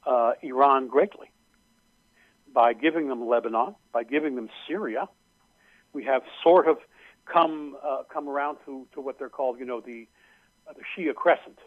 uh, 0.05 0.31
Iran 0.41 0.87
greatly 0.87 1.29
by 2.51 2.71
giving 2.71 3.09
them 3.09 3.27
Lebanon, 3.27 3.75
by 3.91 4.03
giving 4.03 4.35
them 4.35 4.49
Syria. 4.67 5.09
We 5.91 6.05
have 6.05 6.23
sort 6.41 6.67
of 6.67 6.77
come 7.25 7.75
uh, 7.83 8.03
come 8.11 8.29
around 8.29 8.57
to, 8.65 8.87
to 8.93 9.01
what 9.01 9.19
they're 9.19 9.29
called, 9.29 9.59
you 9.59 9.65
know, 9.65 9.81
the 9.81 10.07
uh, 10.67 10.73
the 10.73 10.81
Shia 10.95 11.13
Crescent, 11.13 11.59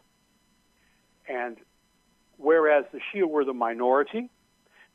and 1.29 1.59
whereas 2.39 2.87
the 2.93 3.01
Shia 3.13 3.29
were 3.29 3.45
the 3.45 3.53
minority, 3.53 4.31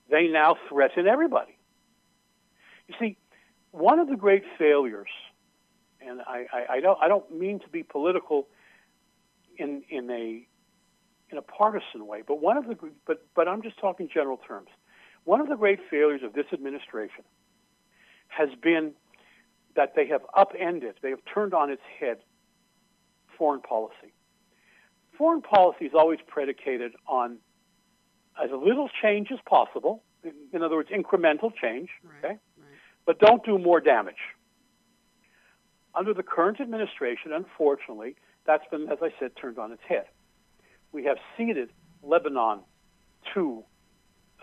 they 0.09 0.27
now 0.27 0.57
threaten 0.67 1.07
everybody. 1.07 1.57
You 2.87 2.95
see, 2.99 3.17
one 3.71 3.99
of 3.99 4.09
the 4.09 4.15
great 4.15 4.43
failures, 4.57 5.09
and 6.07 6.21
I, 6.21 6.45
I, 6.51 6.65
I 6.75 6.79
don't 6.79 6.97
I 7.01 7.07
don't 7.07 7.29
mean 7.31 7.59
to 7.59 7.69
be 7.69 7.83
political 7.83 8.47
in 9.57 9.83
in 9.89 10.09
a 10.09 10.47
in 11.31 11.37
a 11.37 11.41
partisan 11.41 12.05
way, 12.05 12.21
but 12.25 12.41
one 12.41 12.57
of 12.57 12.67
the 12.67 12.77
but 13.05 13.25
but 13.35 13.47
I'm 13.47 13.61
just 13.61 13.79
talking 13.79 14.09
general 14.13 14.37
terms. 14.47 14.69
One 15.23 15.41
of 15.41 15.49
the 15.49 15.55
great 15.55 15.79
failures 15.89 16.21
of 16.23 16.33
this 16.33 16.45
administration 16.53 17.23
has 18.27 18.49
been 18.61 18.93
that 19.75 19.93
they 19.95 20.07
have 20.07 20.21
upended, 20.35 20.95
they 21.01 21.09
have 21.09 21.19
turned 21.33 21.53
on 21.53 21.69
its 21.69 21.81
head 21.99 22.17
foreign 23.37 23.61
policy. 23.61 24.13
Foreign 25.17 25.41
policy 25.41 25.85
is 25.85 25.93
always 25.93 26.19
predicated 26.27 26.93
on 27.07 27.37
as 28.41 28.49
little 28.51 28.89
change 29.01 29.29
as 29.31 29.39
possible. 29.45 30.03
In, 30.23 30.33
in 30.53 30.61
other 30.61 30.75
words, 30.75 30.89
incremental 30.89 31.53
change. 31.55 31.89
Okay, 32.19 32.27
right. 32.27 32.39
but 33.05 33.19
don't 33.19 33.43
do 33.43 33.57
more 33.57 33.79
damage. 33.79 34.15
Under 35.95 36.13
the 36.13 36.23
current 36.23 36.59
administration, 36.59 37.31
unfortunately, 37.33 38.15
that's 38.45 38.63
been, 38.69 38.89
as 38.91 38.97
I 39.01 39.13
said, 39.19 39.31
turned 39.39 39.57
on 39.57 39.71
its 39.71 39.81
head. 39.87 40.05
We 40.91 41.05
have 41.05 41.17
ceded 41.37 41.69
Lebanon 42.03 42.59
to 43.33 43.63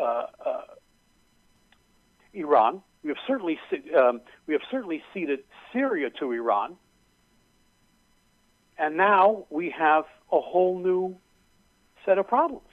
uh, 0.00 0.02
uh, 0.44 0.60
Iran. 2.32 2.82
We 3.02 3.08
have 3.08 3.18
certainly 3.26 3.58
um, 3.96 4.20
we 4.46 4.54
have 4.54 4.62
certainly 4.70 5.02
ceded 5.12 5.40
Syria 5.72 6.08
to 6.20 6.32
Iran, 6.32 6.76
and 8.78 8.96
now 8.96 9.46
we 9.50 9.70
have 9.76 10.04
a 10.30 10.40
whole 10.40 10.78
new 10.78 11.16
set 12.06 12.18
of 12.18 12.26
problems. 12.28 12.66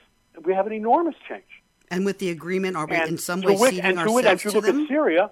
We 0.44 0.54
have 0.54 0.68
an 0.68 0.74
enormous 0.74 1.16
change. 1.28 1.44
And 1.92 2.06
with 2.06 2.20
the 2.20 2.30
agreement, 2.30 2.78
are 2.78 2.86
we 2.86 2.96
And 2.96 3.10
in 3.10 3.18
some 3.18 3.42
way 3.42 3.56
which- 3.56 3.72
ceding 3.72 3.86
and 3.86 3.96
to 3.96 4.02
ourselves 4.02 4.16
which- 4.16 4.26
and 4.26 4.40
to 4.40 4.50
to 4.50 4.56
look 4.56 4.66
them? 4.66 4.82
at 4.84 4.88
Syria. 4.88 5.32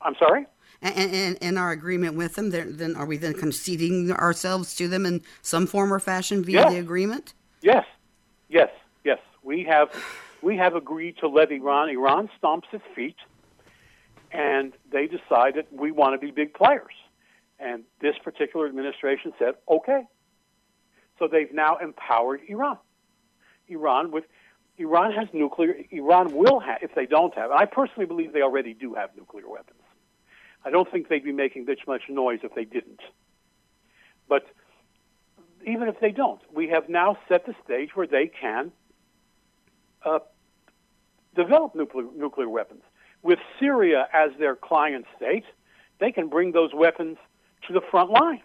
I'm 0.00 0.14
sorry. 0.16 0.46
And, 0.84 1.14
and, 1.14 1.38
and 1.40 1.58
our 1.58 1.70
agreement 1.70 2.16
with 2.16 2.34
them, 2.34 2.50
then 2.50 2.96
are 2.96 3.06
we 3.06 3.16
then 3.16 3.34
conceding 3.34 4.10
ourselves 4.10 4.74
to 4.76 4.88
them 4.88 5.06
in 5.06 5.22
some 5.40 5.66
form 5.68 5.92
or 5.92 6.00
fashion 6.00 6.42
via 6.44 6.56
Yes. 6.56 6.72
the 6.72 6.78
agreement? 6.80 7.34
Yes, 7.60 7.86
yes, 8.48 8.68
yes. 9.04 9.20
We 9.44 9.62
have 9.64 9.90
we 10.42 10.56
have 10.56 10.74
agreed 10.74 11.18
to 11.18 11.28
let 11.28 11.52
Iran. 11.52 11.88
Iran 11.88 12.28
stomps 12.42 12.64
its 12.72 12.84
feet, 12.96 13.14
and 14.32 14.72
they 14.90 15.06
decided 15.06 15.66
we 15.70 15.92
want 15.92 16.20
to 16.20 16.26
be 16.26 16.32
big 16.32 16.52
players. 16.52 16.94
And 17.60 17.84
this 18.00 18.16
particular 18.18 18.66
administration 18.66 19.32
said, 19.38 19.54
okay. 19.70 20.02
So 21.20 21.28
they've 21.28 21.52
now 21.54 21.76
empowered 21.76 22.40
Iran. 22.48 22.78
Iran 23.68 24.10
with 24.10 24.24
Iran 24.78 25.12
has 25.12 25.28
nuclear. 25.32 25.76
Iran 25.92 26.34
will 26.36 26.58
have 26.58 26.82
if 26.82 26.92
they 26.96 27.06
don't 27.06 27.32
have. 27.34 27.52
And 27.52 27.60
I 27.60 27.66
personally 27.66 28.06
believe 28.06 28.32
they 28.32 28.42
already 28.42 28.74
do 28.74 28.94
have 28.94 29.10
nuclear 29.16 29.48
weapons. 29.48 29.78
I 30.64 30.70
don't 30.70 30.90
think 30.90 31.08
they'd 31.08 31.24
be 31.24 31.32
making 31.32 31.64
this 31.64 31.78
much 31.86 32.02
noise 32.08 32.40
if 32.42 32.54
they 32.54 32.64
didn't. 32.64 33.00
But 34.28 34.44
even 35.66 35.88
if 35.88 36.00
they 36.00 36.10
don't, 36.10 36.40
we 36.52 36.68
have 36.68 36.88
now 36.88 37.18
set 37.28 37.46
the 37.46 37.54
stage 37.64 37.90
where 37.94 38.06
they 38.06 38.28
can 38.28 38.72
uh, 40.04 40.20
develop 41.34 41.74
nuclear, 41.74 42.06
nuclear 42.16 42.48
weapons. 42.48 42.82
With 43.22 43.38
Syria 43.60 44.08
as 44.12 44.30
their 44.38 44.56
client 44.56 45.06
state, 45.16 45.44
they 46.00 46.10
can 46.10 46.28
bring 46.28 46.52
those 46.52 46.70
weapons 46.74 47.18
to 47.66 47.72
the 47.72 47.80
front 47.90 48.10
line. 48.10 48.42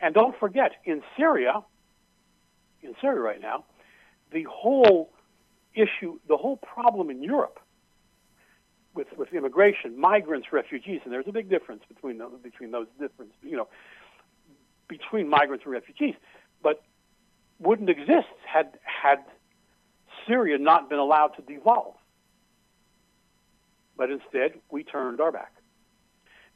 And 0.00 0.14
don't 0.14 0.38
forget, 0.38 0.72
in 0.84 1.02
Syria, 1.16 1.62
in 2.82 2.94
Syria 3.00 3.20
right 3.20 3.40
now, 3.40 3.64
the 4.32 4.44
whole 4.44 5.12
issue, 5.74 6.18
the 6.28 6.36
whole 6.36 6.56
problem 6.56 7.10
in 7.10 7.22
Europe 7.22 7.60
with, 8.94 9.08
with 9.16 9.32
immigration, 9.32 9.98
migrants, 9.98 10.48
refugees, 10.52 11.00
and 11.04 11.12
there's 11.12 11.26
a 11.26 11.32
big 11.32 11.50
difference 11.50 11.82
between 11.88 12.18
those, 12.18 12.32
between 12.42 12.70
those 12.70 12.86
different, 12.98 13.32
you 13.42 13.56
know, 13.56 13.68
between 14.88 15.28
migrants 15.28 15.64
and 15.64 15.72
refugees, 15.72 16.14
but 16.62 16.82
wouldn't 17.58 17.90
exist 17.90 18.28
had 18.46 18.78
had 18.84 19.18
Syria 20.26 20.58
not 20.58 20.88
been 20.88 20.98
allowed 20.98 21.28
to 21.36 21.42
devolve. 21.42 21.94
But 23.96 24.10
instead, 24.10 24.60
we 24.70 24.84
turned 24.84 25.20
our 25.20 25.32
back. 25.32 25.52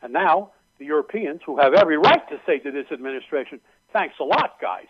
And 0.03 0.13
now 0.13 0.53
the 0.79 0.85
Europeans, 0.85 1.41
who 1.45 1.59
have 1.59 1.75
every 1.75 1.99
right 1.99 2.29
to 2.29 2.41
say 2.47 2.59
to 2.61 2.71
this 2.71 2.87
administration, 2.93 3.61
"Thanks 3.93 4.15
a 4.21 4.25
lot, 4.25 4.61
guys," 4.61 4.89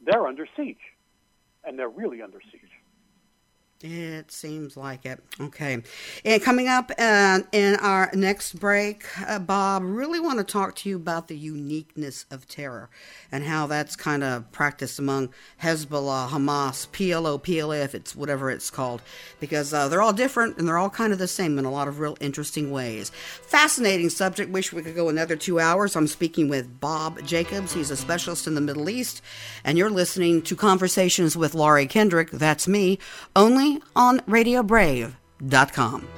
they're 0.00 0.26
under 0.26 0.46
siege, 0.56 0.94
and 1.64 1.78
they're 1.78 1.88
really 1.88 2.22
under 2.22 2.40
siege. 2.40 2.71
It 3.84 4.30
seems 4.30 4.76
like 4.76 5.04
it. 5.04 5.20
Okay. 5.40 5.82
And 6.24 6.42
coming 6.42 6.68
up 6.68 6.92
uh, 6.98 7.40
in 7.50 7.74
our 7.76 8.10
next 8.14 8.60
break, 8.60 9.04
uh, 9.26 9.40
Bob, 9.40 9.82
really 9.84 10.20
want 10.20 10.38
to 10.38 10.44
talk 10.44 10.76
to 10.76 10.88
you 10.88 10.96
about 10.96 11.26
the 11.26 11.36
uniqueness 11.36 12.24
of 12.30 12.46
terror 12.46 12.90
and 13.32 13.44
how 13.44 13.66
that's 13.66 13.96
kind 13.96 14.22
of 14.22 14.50
practiced 14.52 15.00
among 15.00 15.30
Hezbollah, 15.62 16.28
Hamas, 16.28 16.86
PLO, 16.88 17.42
PLF, 17.42 17.94
it's 17.94 18.14
whatever 18.14 18.50
it's 18.50 18.70
called, 18.70 19.02
because 19.40 19.74
uh, 19.74 19.88
they're 19.88 20.02
all 20.02 20.12
different 20.12 20.58
and 20.58 20.68
they're 20.68 20.78
all 20.78 20.90
kind 20.90 21.12
of 21.12 21.18
the 21.18 21.26
same 21.26 21.58
in 21.58 21.64
a 21.64 21.70
lot 21.70 21.88
of 21.88 21.98
real 21.98 22.16
interesting 22.20 22.70
ways. 22.70 23.10
Fascinating 23.10 24.10
subject. 24.10 24.50
Wish 24.50 24.72
we 24.72 24.82
could 24.82 24.94
go 24.94 25.08
another 25.08 25.34
two 25.34 25.58
hours. 25.58 25.96
I'm 25.96 26.06
speaking 26.06 26.48
with 26.48 26.78
Bob 26.80 27.24
Jacobs. 27.24 27.72
He's 27.72 27.90
a 27.90 27.96
specialist 27.96 28.46
in 28.46 28.54
the 28.54 28.60
Middle 28.60 28.88
East, 28.88 29.22
and 29.64 29.76
you're 29.76 29.90
listening 29.90 30.42
to 30.42 30.54
Conversations 30.54 31.36
with 31.36 31.54
Laurie 31.54 31.86
Kendrick. 31.86 32.30
That's 32.30 32.68
me, 32.68 32.98
only 33.34 33.71
on 33.94 34.20
RadioBrave.com. 34.20 36.08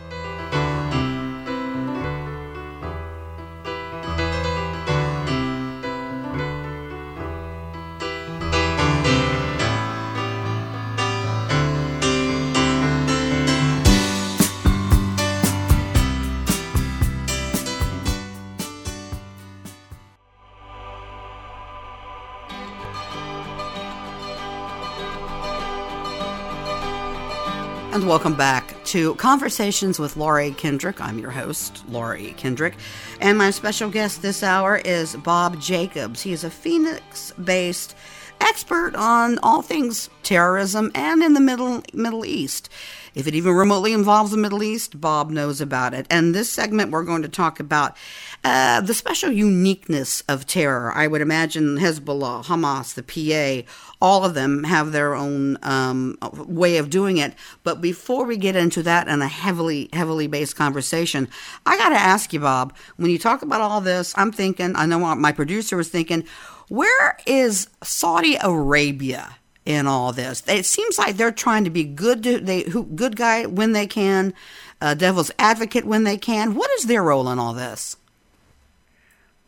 and 28.04 28.10
welcome 28.10 28.34
back 28.34 28.74
to 28.84 29.14
Conversations 29.14 29.98
with 29.98 30.18
Laurie 30.18 30.50
Kendrick. 30.50 31.00
I'm 31.00 31.18
your 31.18 31.30
host, 31.30 31.82
Laurie 31.88 32.34
Kendrick, 32.36 32.74
and 33.18 33.38
my 33.38 33.50
special 33.50 33.88
guest 33.88 34.20
this 34.20 34.42
hour 34.42 34.76
is 34.76 35.16
Bob 35.16 35.58
Jacobs. 35.58 36.20
He 36.20 36.34
is 36.34 36.44
a 36.44 36.50
Phoenix 36.50 37.32
based 37.42 37.96
expert 38.42 38.94
on 38.94 39.38
all 39.38 39.62
things 39.62 40.10
terrorism 40.22 40.90
and 40.94 41.22
in 41.22 41.32
the 41.32 41.40
Middle 41.40 41.82
Middle 41.94 42.26
East. 42.26 42.68
If 43.14 43.28
it 43.28 43.34
even 43.34 43.52
remotely 43.52 43.92
involves 43.92 44.32
the 44.32 44.36
Middle 44.36 44.62
East, 44.62 45.00
Bob 45.00 45.30
knows 45.30 45.60
about 45.60 45.94
it. 45.94 46.06
And 46.10 46.34
this 46.34 46.50
segment, 46.50 46.90
we're 46.90 47.04
going 47.04 47.22
to 47.22 47.28
talk 47.28 47.60
about 47.60 47.96
uh, 48.42 48.80
the 48.80 48.94
special 48.94 49.30
uniqueness 49.30 50.22
of 50.28 50.46
terror. 50.46 50.92
I 50.92 51.06
would 51.06 51.20
imagine 51.20 51.78
Hezbollah, 51.78 52.44
Hamas, 52.44 52.94
the 52.94 53.02
PA, 53.02 53.70
all 54.02 54.24
of 54.24 54.34
them 54.34 54.64
have 54.64 54.92
their 54.92 55.14
own 55.14 55.58
um, 55.62 56.18
way 56.34 56.76
of 56.76 56.90
doing 56.90 57.18
it. 57.18 57.34
But 57.62 57.80
before 57.80 58.24
we 58.24 58.36
get 58.36 58.56
into 58.56 58.82
that 58.82 59.08
and 59.08 59.22
a 59.22 59.28
heavily, 59.28 59.88
heavily 59.92 60.26
based 60.26 60.56
conversation, 60.56 61.28
I 61.64 61.78
got 61.78 61.90
to 61.90 61.96
ask 61.96 62.32
you, 62.32 62.40
Bob, 62.40 62.74
when 62.96 63.10
you 63.10 63.18
talk 63.18 63.42
about 63.42 63.60
all 63.60 63.80
this, 63.80 64.12
I'm 64.16 64.32
thinking, 64.32 64.74
I 64.74 64.86
know 64.86 65.14
my 65.14 65.32
producer 65.32 65.76
was 65.76 65.88
thinking, 65.88 66.24
where 66.68 67.16
is 67.26 67.68
Saudi 67.82 68.36
Arabia? 68.40 69.36
In 69.64 69.86
all 69.86 70.12
this. 70.12 70.42
It 70.46 70.66
seems 70.66 70.98
like 70.98 71.16
they're 71.16 71.32
trying 71.32 71.64
to 71.64 71.70
be 71.70 71.84
good 71.84 72.22
to 72.24 72.38
they 72.38 72.62
who 72.62 72.84
good 72.84 73.16
guy 73.16 73.46
when 73.46 73.72
they 73.72 73.86
can, 73.86 74.34
uh, 74.80 74.94
devil's 74.94 75.30
advocate 75.38 75.84
when 75.84 76.04
they 76.04 76.18
can. 76.18 76.54
What 76.54 76.70
is 76.72 76.84
their 76.84 77.02
role 77.02 77.28
in 77.28 77.38
all 77.38 77.54
this? 77.54 77.96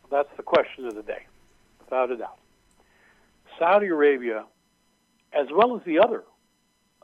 That's 0.09 0.29
the 0.37 0.43
question 0.43 0.85
of 0.85 0.95
the 0.95 1.03
day, 1.03 1.25
without 1.79 2.11
a 2.11 2.17
doubt. 2.17 2.37
Saudi 3.59 3.87
Arabia, 3.87 4.45
as 5.33 5.47
well 5.51 5.75
as 5.75 5.83
the 5.83 5.99
other 5.99 6.23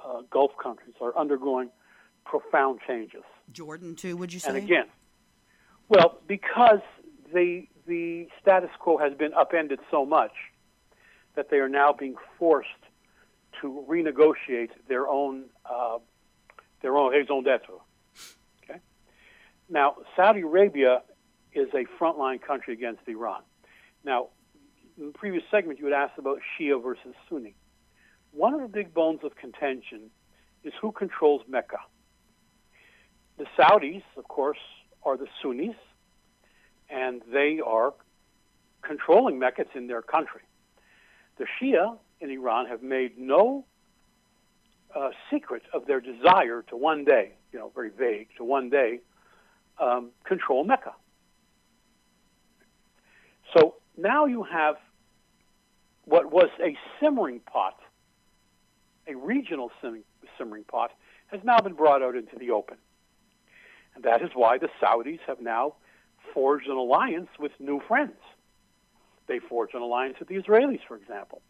uh, 0.03 0.22
Gulf 0.30 0.51
countries, 0.61 0.95
are 1.01 1.16
undergoing 1.18 1.70
profound 2.26 2.80
changes. 2.88 3.24
Jordan 3.51 3.95
too, 3.95 4.16
would 4.18 4.34
you 4.34 4.39
say? 4.39 4.49
And 4.49 4.57
again, 4.57 4.86
well, 5.89 6.20
because 6.28 6.82
the 7.34 7.68
the 7.86 8.28
status 8.41 8.70
quo 8.80 8.97
has 8.97 9.14
been 9.14 9.34
upended 9.34 9.80
so 9.91 10.05
much 10.05 10.32
that 11.36 11.49
they 11.49 11.57
are 11.57 11.70
now 11.70 11.91
being 11.91 12.16
forced 12.39 12.70
to 13.61 13.85
renegotiate 13.89 14.69
their 14.87 15.07
own 15.07 15.45
uh, 15.65 15.99
their 16.81 16.97
own 16.97 17.11
raison 17.11 17.43
d'être. 17.43 17.79
Okay. 18.63 18.79
Now, 19.69 19.95
Saudi 20.15 20.41
Arabia 20.41 21.01
is 21.53 21.69
a 21.73 21.85
frontline 21.99 22.41
country 22.41 22.73
against 22.73 23.01
Iran. 23.07 23.41
Now, 24.03 24.29
in 24.97 25.07
the 25.07 25.13
previous 25.13 25.43
segment, 25.49 25.79
you 25.79 25.85
had 25.85 25.93
asked 25.93 26.17
about 26.17 26.39
Shia 26.59 26.81
versus 26.81 27.15
Sunni. 27.29 27.55
One 28.31 28.53
of 28.53 28.61
the 28.61 28.67
big 28.67 28.93
bones 28.93 29.19
of 29.23 29.35
contention 29.35 30.09
is 30.63 30.73
who 30.81 30.91
controls 30.91 31.41
Mecca. 31.47 31.77
The 33.37 33.45
Saudis, 33.57 34.03
of 34.17 34.27
course, 34.27 34.59
are 35.03 35.17
the 35.17 35.27
Sunnis, 35.41 35.75
and 36.89 37.21
they 37.31 37.59
are 37.65 37.93
controlling 38.81 39.39
Mecca. 39.39 39.61
It's 39.61 39.71
in 39.75 39.87
their 39.87 40.01
country. 40.01 40.41
The 41.37 41.45
Shia 41.45 41.97
in 42.24 42.32
Iran 42.32 42.65
have 42.67 42.82
made 42.82 43.17
no 43.17 43.65
uh, 44.95 45.09
secret 45.32 45.63
of 45.74 45.86
their 45.86 45.99
desire 45.99 46.63
to 46.69 46.78
one 46.78 47.03
day, 47.03 47.34
you 47.51 47.59
know, 47.59 47.71
very 47.76 47.89
vague, 47.89 48.30
to 48.38 48.43
one 48.43 48.69
day 48.69 49.01
um, 49.80 50.11
control 50.24 50.63
Mecca. 50.63 50.93
So 53.55 53.76
now 53.97 54.26
you 54.26 54.43
have 54.43 54.76
what 56.05 56.32
was 56.32 56.49
a 56.59 56.78
simmering 56.99 57.39
pot, 57.41 57.78
a 59.07 59.15
regional 59.15 59.71
simmering 59.82 60.63
pot, 60.63 60.91
has 61.28 61.41
now 61.43 61.59
been 61.59 61.74
brought 61.74 62.01
out 62.01 62.15
into 62.15 62.38
the 62.38 62.51
open. 62.51 62.78
And 63.95 64.03
that 64.05 64.21
is 64.21 64.30
why 64.34 64.57
the 64.57 64.69
Saudis 64.82 65.19
have 65.28 65.41
now 65.41 65.76
forged 66.34 66.67
an 66.67 66.76
alliance 66.76 67.30
with 67.39 67.51
new 67.59 67.82
friends. 67.88 68.17
They 69.28 69.39
forged 69.39 69.76
an 69.76 69.82
alliance 69.82 70.15
with 70.19 70.30
the 70.30 70.36
Israelis, 70.36 70.80
for 70.88 70.95
example. 70.95 71.41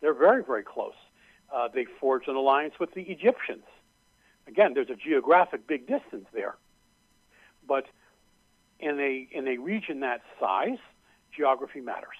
They're 0.00 0.14
very, 0.14 0.42
very 0.42 0.62
close. 0.62 0.94
Uh, 1.54 1.68
they 1.72 1.86
forged 2.00 2.28
an 2.28 2.36
alliance 2.36 2.74
with 2.78 2.92
the 2.94 3.02
Egyptians. 3.02 3.64
Again, 4.46 4.72
there's 4.74 4.90
a 4.90 4.96
geographic 4.96 5.66
big 5.66 5.86
distance 5.86 6.26
there. 6.32 6.56
But 7.66 7.84
in 8.80 8.98
a, 9.00 9.28
in 9.30 9.48
a 9.48 9.58
region 9.58 10.00
that 10.00 10.20
size, 10.40 10.78
geography 11.36 11.80
matters. 11.80 12.16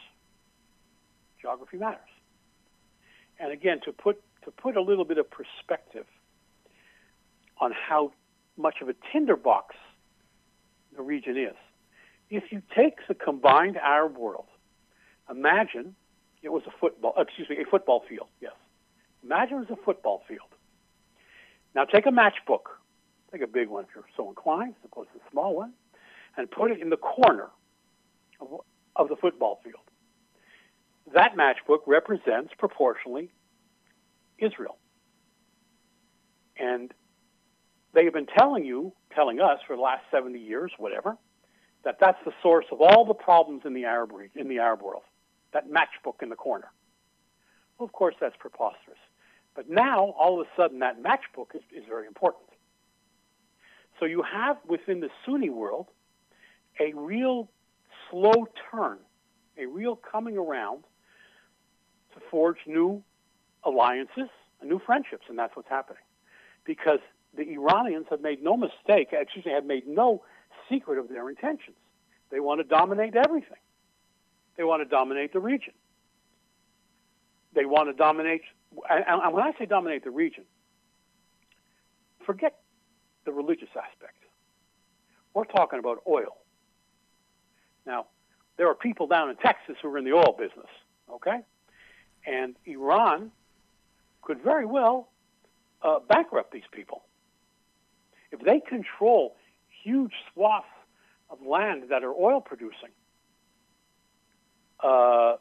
Geography 1.40 1.76
matters. 1.76 2.00
And 3.38 3.52
again, 3.52 3.80
to 3.84 3.92
put, 3.92 4.20
to 4.44 4.50
put 4.50 4.76
a 4.76 4.82
little 4.82 5.04
bit 5.04 5.18
of 5.18 5.26
perspective 5.30 6.06
on 7.60 7.72
how 7.72 8.12
much 8.56 8.76
of 8.82 8.88
a 8.88 8.94
tinderbox 9.12 9.76
the 10.96 11.02
region 11.02 11.36
is, 11.36 11.54
if 12.30 12.50
you 12.50 12.62
take 12.76 12.96
the 13.06 13.14
combined 13.14 13.76
Arab 13.76 14.18
world, 14.18 14.46
imagine 15.30 15.94
it 16.42 16.50
was 16.50 16.62
a 16.66 16.70
football, 16.80 17.14
uh, 17.16 17.22
excuse 17.22 17.48
me, 17.48 17.56
a 17.60 17.64
football 17.68 18.02
field, 18.08 18.28
yes. 18.40 18.52
Imagine 19.24 19.56
it 19.56 19.70
was 19.70 19.78
a 19.78 19.84
football 19.84 20.22
field. 20.28 20.48
Now 21.74 21.84
take 21.84 22.06
a 22.06 22.10
matchbook, 22.10 22.70
take 23.32 23.42
a 23.42 23.46
big 23.46 23.68
one 23.68 23.84
if 23.84 23.90
you're 23.94 24.04
so 24.16 24.28
inclined, 24.28 24.74
as 24.78 24.90
opposed 24.90 25.10
to 25.12 25.18
a 25.18 25.30
small 25.30 25.56
one, 25.56 25.72
and 26.36 26.50
put 26.50 26.70
it 26.70 26.80
in 26.80 26.90
the 26.90 26.96
corner 26.96 27.48
of, 28.40 28.48
of 28.94 29.08
the 29.08 29.16
football 29.16 29.60
field. 29.64 29.82
That 31.14 31.36
matchbook 31.36 31.80
represents 31.86 32.52
proportionally 32.58 33.30
Israel. 34.38 34.76
And 36.56 36.92
they 37.94 38.04
have 38.04 38.12
been 38.12 38.26
telling 38.26 38.64
you, 38.64 38.92
telling 39.14 39.40
us 39.40 39.58
for 39.66 39.74
the 39.74 39.82
last 39.82 40.04
70 40.10 40.38
years, 40.38 40.70
whatever, 40.78 41.16
that 41.84 41.98
that's 42.00 42.18
the 42.24 42.32
source 42.42 42.66
of 42.70 42.80
all 42.80 43.04
the 43.04 43.14
problems 43.14 43.62
in 43.64 43.72
the 43.72 43.84
Arab 43.84 44.12
region, 44.12 44.40
in 44.40 44.48
the 44.48 44.58
Arab 44.58 44.82
world 44.82 45.02
that 45.52 45.70
matchbook 45.70 46.22
in 46.22 46.28
the 46.28 46.36
corner. 46.36 46.70
Well, 47.78 47.86
of 47.86 47.92
course, 47.92 48.14
that's 48.20 48.36
preposterous. 48.38 48.98
But 49.54 49.68
now, 49.68 50.14
all 50.18 50.40
of 50.40 50.46
a 50.46 50.50
sudden, 50.60 50.80
that 50.80 51.02
matchbook 51.02 51.54
is, 51.54 51.62
is 51.76 51.84
very 51.88 52.06
important. 52.06 52.44
So 53.98 54.06
you 54.06 54.22
have 54.22 54.56
within 54.66 55.00
the 55.00 55.08
Sunni 55.24 55.50
world 55.50 55.88
a 56.80 56.92
real 56.94 57.48
slow 58.10 58.46
turn, 58.70 58.98
a 59.56 59.66
real 59.66 59.96
coming 59.96 60.36
around 60.36 60.84
to 62.14 62.20
forge 62.30 62.58
new 62.66 63.02
alliances 63.64 64.28
and 64.60 64.70
new 64.70 64.80
friendships, 64.84 65.24
and 65.28 65.38
that's 65.38 65.56
what's 65.56 65.68
happening. 65.68 66.02
Because 66.64 67.00
the 67.36 67.50
Iranians 67.50 68.06
have 68.10 68.20
made 68.20 68.42
no 68.42 68.56
mistake, 68.56 69.08
excuse 69.12 69.44
me, 69.44 69.52
have 69.52 69.64
made 69.64 69.86
no 69.86 70.22
secret 70.68 70.98
of 70.98 71.08
their 71.08 71.28
intentions. 71.28 71.76
They 72.30 72.40
want 72.40 72.60
to 72.60 72.64
dominate 72.64 73.16
everything. 73.16 73.58
They 74.58 74.64
want 74.64 74.82
to 74.82 74.88
dominate 74.88 75.32
the 75.32 75.40
region. 75.40 75.72
They 77.54 77.64
want 77.64 77.88
to 77.88 77.94
dominate, 77.94 78.42
and 78.90 79.32
when 79.32 79.42
I 79.42 79.52
say 79.58 79.64
dominate 79.64 80.04
the 80.04 80.10
region, 80.10 80.44
forget 82.26 82.58
the 83.24 83.32
religious 83.32 83.70
aspect. 83.70 84.16
We're 85.32 85.44
talking 85.44 85.78
about 85.78 86.02
oil. 86.06 86.36
Now, 87.86 88.06
there 88.58 88.68
are 88.68 88.74
people 88.74 89.06
down 89.06 89.30
in 89.30 89.36
Texas 89.36 89.76
who 89.80 89.88
are 89.88 89.98
in 89.98 90.04
the 90.04 90.12
oil 90.12 90.36
business, 90.36 90.66
okay? 91.10 91.38
And 92.26 92.56
Iran 92.66 93.30
could 94.22 94.42
very 94.42 94.66
well 94.66 95.08
uh, 95.82 96.00
bankrupt 96.06 96.52
these 96.52 96.68
people. 96.72 97.04
If 98.32 98.40
they 98.40 98.60
control 98.60 99.36
huge 99.84 100.12
swaths 100.34 100.66
of 101.30 101.38
land 101.46 101.84
that 101.90 102.02
are 102.02 102.12
oil 102.12 102.40
producing, 102.40 102.90
uh, 104.82 105.36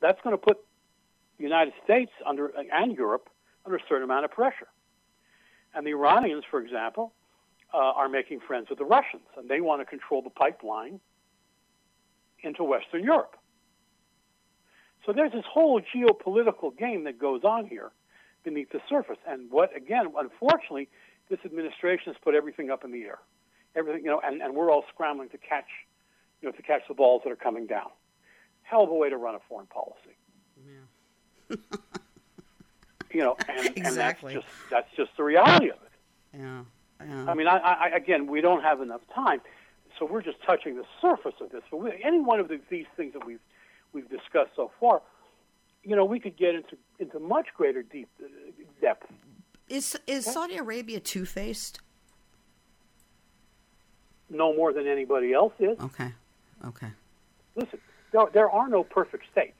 that's 0.00 0.20
going 0.22 0.34
to 0.34 0.38
put 0.38 0.58
the 1.38 1.44
United 1.44 1.74
States 1.84 2.10
under 2.26 2.52
and 2.72 2.96
Europe 2.96 3.28
under 3.64 3.76
a 3.76 3.80
certain 3.88 4.04
amount 4.04 4.24
of 4.24 4.30
pressure. 4.30 4.68
And 5.74 5.86
the 5.86 5.90
Iranians, 5.90 6.44
for 6.50 6.60
example, 6.60 7.12
uh, 7.72 7.76
are 7.76 8.08
making 8.08 8.40
friends 8.40 8.68
with 8.68 8.78
the 8.78 8.84
Russians, 8.84 9.22
and 9.36 9.48
they 9.48 9.60
want 9.60 9.80
to 9.80 9.84
control 9.84 10.22
the 10.22 10.30
pipeline 10.30 11.00
into 12.42 12.64
Western 12.64 13.04
Europe. 13.04 13.36
So 15.06 15.12
there's 15.12 15.32
this 15.32 15.44
whole 15.50 15.80
geopolitical 15.80 16.76
game 16.76 17.04
that 17.04 17.18
goes 17.18 17.42
on 17.44 17.66
here 17.66 17.90
beneath 18.44 18.70
the 18.70 18.80
surface. 18.88 19.18
And 19.26 19.50
what, 19.50 19.74
again, 19.76 20.06
unfortunately, 20.16 20.88
this 21.28 21.38
administration 21.44 22.12
has 22.12 22.16
put 22.22 22.34
everything 22.34 22.70
up 22.70 22.84
in 22.84 22.92
the 22.92 23.02
air. 23.04 23.18
Everything, 23.76 24.04
you 24.04 24.10
know, 24.10 24.20
and, 24.24 24.42
and 24.42 24.54
we're 24.54 24.70
all 24.70 24.84
scrambling 24.92 25.28
to 25.30 25.38
catch, 25.38 25.68
you 26.42 26.48
know, 26.48 26.52
to 26.52 26.62
catch 26.62 26.82
the 26.88 26.94
balls 26.94 27.22
that 27.24 27.30
are 27.30 27.36
coming 27.36 27.66
down. 27.66 27.90
Hell 28.70 28.84
of 28.84 28.90
a 28.90 28.94
way 28.94 29.10
to 29.10 29.16
run 29.16 29.34
a 29.34 29.40
foreign 29.48 29.66
policy. 29.66 30.16
Yeah. 30.64 31.56
you 33.12 33.20
know, 33.20 33.36
and, 33.48 33.76
exactly. 33.76 34.34
and 34.34 34.42
that's 34.42 34.46
just 34.46 34.70
that's 34.70 34.96
just 34.96 35.16
the 35.16 35.24
reality 35.24 35.70
of 35.70 35.76
it. 35.82 36.38
Yeah. 36.38 36.62
yeah. 37.04 37.24
I 37.26 37.34
mean, 37.34 37.48
I, 37.48 37.56
I, 37.56 37.88
again, 37.96 38.28
we 38.28 38.40
don't 38.40 38.62
have 38.62 38.80
enough 38.80 39.00
time, 39.12 39.40
so 39.98 40.06
we're 40.06 40.22
just 40.22 40.40
touching 40.46 40.76
the 40.76 40.84
surface 41.00 41.34
of 41.40 41.50
this. 41.50 41.62
But 41.68 41.78
we, 41.78 41.90
any 42.04 42.20
one 42.20 42.38
of 42.38 42.46
the, 42.46 42.60
these 42.70 42.86
things 42.96 43.12
that 43.14 43.26
we've 43.26 43.40
we've 43.92 44.08
discussed 44.08 44.52
so 44.54 44.70
far, 44.78 45.02
you 45.82 45.96
know, 45.96 46.04
we 46.04 46.20
could 46.20 46.36
get 46.36 46.54
into 46.54 46.76
into 47.00 47.18
much 47.18 47.48
greater 47.56 47.82
deep 47.82 48.08
uh, 48.22 48.28
depth. 48.80 49.10
Is 49.68 49.98
is 50.06 50.26
Saudi 50.26 50.58
Arabia 50.58 51.00
two 51.00 51.24
faced? 51.24 51.80
No 54.28 54.54
more 54.54 54.72
than 54.72 54.86
anybody 54.86 55.32
else 55.32 55.54
is. 55.58 55.76
Okay. 55.80 56.12
Okay. 56.64 56.92
Listen, 57.56 57.80
there, 58.12 58.26
there 58.32 58.50
are 58.50 58.68
no 58.68 58.84
perfect 58.84 59.24
states. 59.30 59.56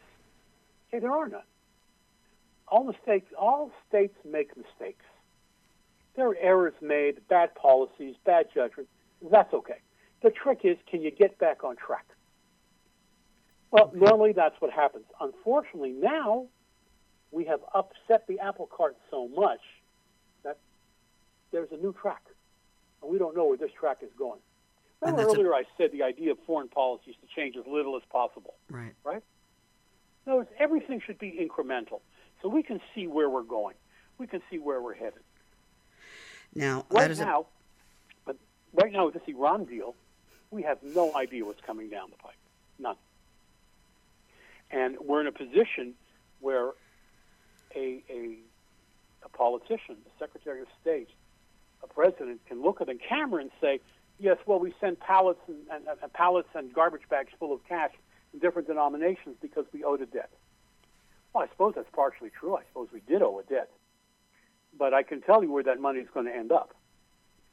Okay, 0.88 1.00
there 1.00 1.12
are 1.12 1.28
none. 1.28 1.42
All 2.68 2.84
mistakes, 2.84 3.32
all 3.38 3.70
states 3.88 4.14
make 4.24 4.56
mistakes. 4.56 5.04
There 6.16 6.28
are 6.28 6.36
errors 6.36 6.74
made, 6.80 7.26
bad 7.28 7.54
policies, 7.54 8.16
bad 8.24 8.46
judgment. 8.54 8.88
That's 9.30 9.52
okay. 9.54 9.78
The 10.22 10.30
trick 10.30 10.60
is, 10.64 10.76
can 10.88 11.02
you 11.02 11.10
get 11.10 11.38
back 11.38 11.64
on 11.64 11.76
track? 11.76 12.06
Well, 13.70 13.92
normally 13.94 14.32
that's 14.32 14.60
what 14.60 14.72
happens. 14.72 15.04
Unfortunately, 15.20 15.92
now 15.92 16.46
we 17.30 17.44
have 17.44 17.60
upset 17.74 18.26
the 18.26 18.40
apple 18.40 18.66
cart 18.66 18.96
so 19.10 19.28
much 19.28 19.60
that 20.42 20.58
there's 21.52 21.70
a 21.70 21.76
new 21.76 21.92
track, 21.92 22.22
and 23.02 23.10
we 23.10 23.18
don't 23.18 23.36
know 23.36 23.46
where 23.46 23.56
this 23.56 23.70
track 23.78 23.98
is 24.02 24.10
going. 24.18 24.40
Remember 25.00 25.22
earlier 25.22 25.52
a... 25.52 25.56
I 25.56 25.62
said 25.76 25.92
the 25.92 26.02
idea 26.02 26.32
of 26.32 26.38
foreign 26.46 26.68
policy 26.68 27.10
is 27.10 27.16
to 27.16 27.26
change 27.34 27.56
as 27.56 27.66
little 27.66 27.96
as 27.96 28.02
possible. 28.10 28.54
Right. 28.70 28.92
Right? 29.04 29.22
No, 30.26 30.46
everything 30.58 31.00
should 31.04 31.18
be 31.18 31.32
incremental, 31.32 32.00
so 32.42 32.48
we 32.48 32.62
can 32.62 32.80
see 32.94 33.06
where 33.06 33.28
we're 33.28 33.42
going. 33.42 33.74
We 34.18 34.26
can 34.26 34.42
see 34.50 34.58
where 34.58 34.80
we're 34.80 34.94
headed. 34.94 35.22
Now, 36.54 36.84
right 36.90 37.16
now, 37.16 37.40
a... 37.40 37.44
but 38.26 38.36
right 38.74 38.92
now 38.92 39.06
with 39.06 39.14
this 39.14 39.22
Iran 39.26 39.64
deal, 39.64 39.94
we 40.50 40.62
have 40.62 40.82
no 40.82 41.14
idea 41.16 41.44
what's 41.44 41.60
coming 41.62 41.88
down 41.88 42.10
the 42.10 42.16
pipe. 42.16 42.34
None. 42.78 42.96
And 44.70 44.98
we're 45.00 45.20
in 45.20 45.26
a 45.26 45.32
position 45.32 45.94
where 46.40 46.70
a, 47.74 48.02
a, 48.10 48.36
a 49.24 49.28
politician, 49.32 49.96
a 50.06 50.18
Secretary 50.18 50.60
of 50.60 50.68
State, 50.80 51.08
a 51.82 51.86
president 51.86 52.40
can 52.46 52.62
look 52.62 52.80
at 52.80 52.88
the 52.88 52.94
camera 52.94 53.40
and 53.40 53.50
say, 53.60 53.80
yes, 54.20 54.36
well, 54.46 54.58
we 54.58 54.74
sent 54.80 55.00
pallets 55.00 55.40
and, 55.48 55.56
and, 55.72 55.86
and 56.02 56.12
pallets 56.12 56.48
and 56.54 56.72
garbage 56.72 57.08
bags 57.08 57.30
full 57.38 57.52
of 57.52 57.60
cash 57.68 57.92
in 58.32 58.38
different 58.38 58.68
denominations 58.68 59.36
because 59.40 59.64
we 59.72 59.82
owed 59.82 60.00
a 60.00 60.06
debt. 60.06 60.30
Well, 61.32 61.44
I 61.44 61.48
suppose 61.48 61.74
that's 61.76 61.88
partially 61.92 62.30
true. 62.30 62.56
I 62.56 62.62
suppose 62.68 62.88
we 62.92 63.00
did 63.00 63.22
owe 63.22 63.38
a 63.38 63.42
debt. 63.42 63.70
But 64.78 64.94
I 64.94 65.02
can 65.02 65.20
tell 65.20 65.42
you 65.42 65.50
where 65.50 65.62
that 65.64 65.80
money 65.80 66.00
is 66.00 66.08
going 66.12 66.26
to 66.26 66.34
end 66.34 66.52
up. 66.52 66.74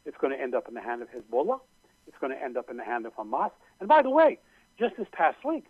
It's 0.05 0.17
going 0.17 0.33
to 0.35 0.41
end 0.41 0.55
up 0.55 0.67
in 0.67 0.73
the 0.73 0.81
hand 0.81 1.01
of 1.01 1.09
Hezbollah. 1.09 1.59
It's 2.07 2.17
going 2.19 2.31
to 2.31 2.41
end 2.41 2.57
up 2.57 2.69
in 2.69 2.77
the 2.77 2.83
hand 2.83 3.05
of 3.05 3.15
Hamas. 3.15 3.51
And 3.79 3.89
by 3.89 4.01
the 4.01 4.09
way, 4.09 4.39
just 4.79 4.95
this 4.97 5.07
past 5.11 5.37
week, 5.43 5.65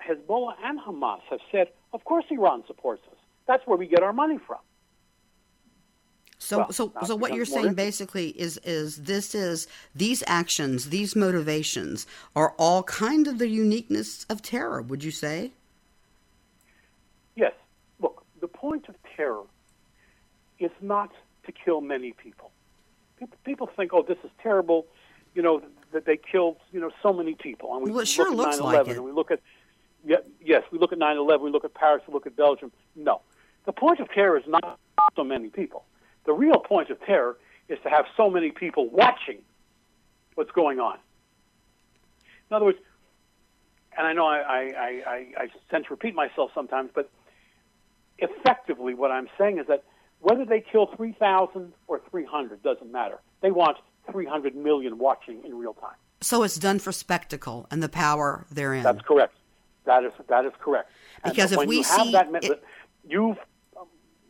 Hezbollah 0.00 0.54
and 0.64 0.80
Hamas 0.80 1.20
have 1.30 1.40
said, 1.52 1.68
of 1.92 2.04
course 2.04 2.24
Iran 2.30 2.64
supports 2.66 3.02
us. 3.10 3.18
That's 3.46 3.66
where 3.66 3.76
we 3.76 3.86
get 3.86 4.02
our 4.02 4.12
money 4.12 4.38
from. 4.46 4.58
So, 6.38 6.58
well, 6.58 6.72
so, 6.72 6.92
so 7.04 7.16
what 7.16 7.34
you're 7.34 7.44
saying 7.44 7.74
basically 7.74 8.28
is, 8.28 8.58
is 8.58 8.96
this 8.96 9.34
is 9.34 9.66
these 9.94 10.22
actions, 10.26 10.90
these 10.90 11.16
motivations 11.16 12.06
are 12.36 12.54
all 12.58 12.84
kind 12.84 13.26
of 13.26 13.38
the 13.38 13.48
uniqueness 13.48 14.24
of 14.30 14.40
terror. 14.40 14.80
Would 14.80 15.02
you 15.02 15.10
say? 15.10 15.50
Yes. 17.34 17.52
Look, 18.00 18.24
the 18.40 18.46
point 18.46 18.88
of 18.88 18.94
terror 19.16 19.42
is 20.60 20.70
not 20.80 21.12
to 21.44 21.52
kill 21.52 21.80
many 21.80 22.12
people. 22.12 22.52
People, 23.18 23.38
people 23.44 23.66
think, 23.76 23.92
oh, 23.92 24.02
this 24.02 24.18
is 24.22 24.30
terrible. 24.40 24.86
You 25.34 25.42
know 25.42 25.60
that 25.92 26.04
they 26.04 26.16
killed, 26.16 26.56
you 26.72 26.80
know, 26.80 26.90
so 27.02 27.12
many 27.12 27.34
people. 27.34 27.74
And 27.74 27.82
we 27.82 27.90
well, 27.90 28.00
it 28.00 28.08
sure 28.08 28.32
look 28.32 28.48
at 28.48 28.60
9/11 28.60 28.62
like 28.62 28.88
it. 28.88 28.96
And 28.96 29.04
we 29.04 29.12
look 29.12 29.30
at 29.30 29.40
yeah, 30.04 30.18
yes, 30.40 30.62
we 30.70 30.78
look 30.78 30.92
at 30.92 30.98
9/11, 30.98 31.42
we 31.42 31.50
look 31.50 31.64
at 31.64 31.74
Paris, 31.74 32.02
we 32.06 32.14
look 32.14 32.26
at 32.26 32.36
Belgium. 32.36 32.70
No, 32.94 33.22
the 33.66 33.72
point 33.72 33.98
of 33.98 34.08
terror 34.10 34.38
is 34.38 34.44
not 34.46 34.78
so 35.16 35.24
many 35.24 35.48
people. 35.48 35.84
The 36.28 36.34
real 36.34 36.60
point 36.60 36.90
of 36.90 37.00
terror 37.06 37.38
is 37.70 37.78
to 37.84 37.88
have 37.88 38.04
so 38.14 38.28
many 38.28 38.50
people 38.50 38.86
watching 38.90 39.38
what's 40.34 40.50
going 40.50 40.78
on. 40.78 40.98
In 42.50 42.54
other 42.54 42.66
words, 42.66 42.76
and 43.96 44.06
I 44.06 44.12
know 44.12 44.26
I, 44.26 44.36
I, 44.36 45.02
I, 45.06 45.26
I 45.38 45.48
tend 45.70 45.86
to 45.86 45.90
repeat 45.90 46.14
myself 46.14 46.50
sometimes, 46.54 46.90
but 46.94 47.10
effectively, 48.18 48.92
what 48.92 49.10
I'm 49.10 49.28
saying 49.38 49.58
is 49.58 49.68
that 49.68 49.84
whether 50.20 50.44
they 50.44 50.60
kill 50.60 50.90
3,000 50.94 51.72
or 51.86 52.02
300 52.10 52.62
doesn't 52.62 52.92
matter. 52.92 53.20
They 53.40 53.50
want 53.50 53.78
300 54.12 54.54
million 54.54 54.98
watching 54.98 55.42
in 55.46 55.56
real 55.56 55.72
time. 55.72 55.96
So 56.20 56.42
it's 56.42 56.56
done 56.56 56.78
for 56.78 56.92
spectacle 56.92 57.66
and 57.70 57.82
the 57.82 57.88
power 57.88 58.44
therein. 58.50 58.82
That's 58.82 59.00
correct. 59.00 59.32
That 59.86 60.04
is 60.04 60.12
that 60.28 60.44
is 60.44 60.52
correct. 60.60 60.90
Because 61.24 61.52
and 61.52 61.62
if 61.62 61.68
we 61.68 61.82
see, 61.82 62.12
that, 62.12 62.28
it, 62.44 62.62
you've, 63.08 63.38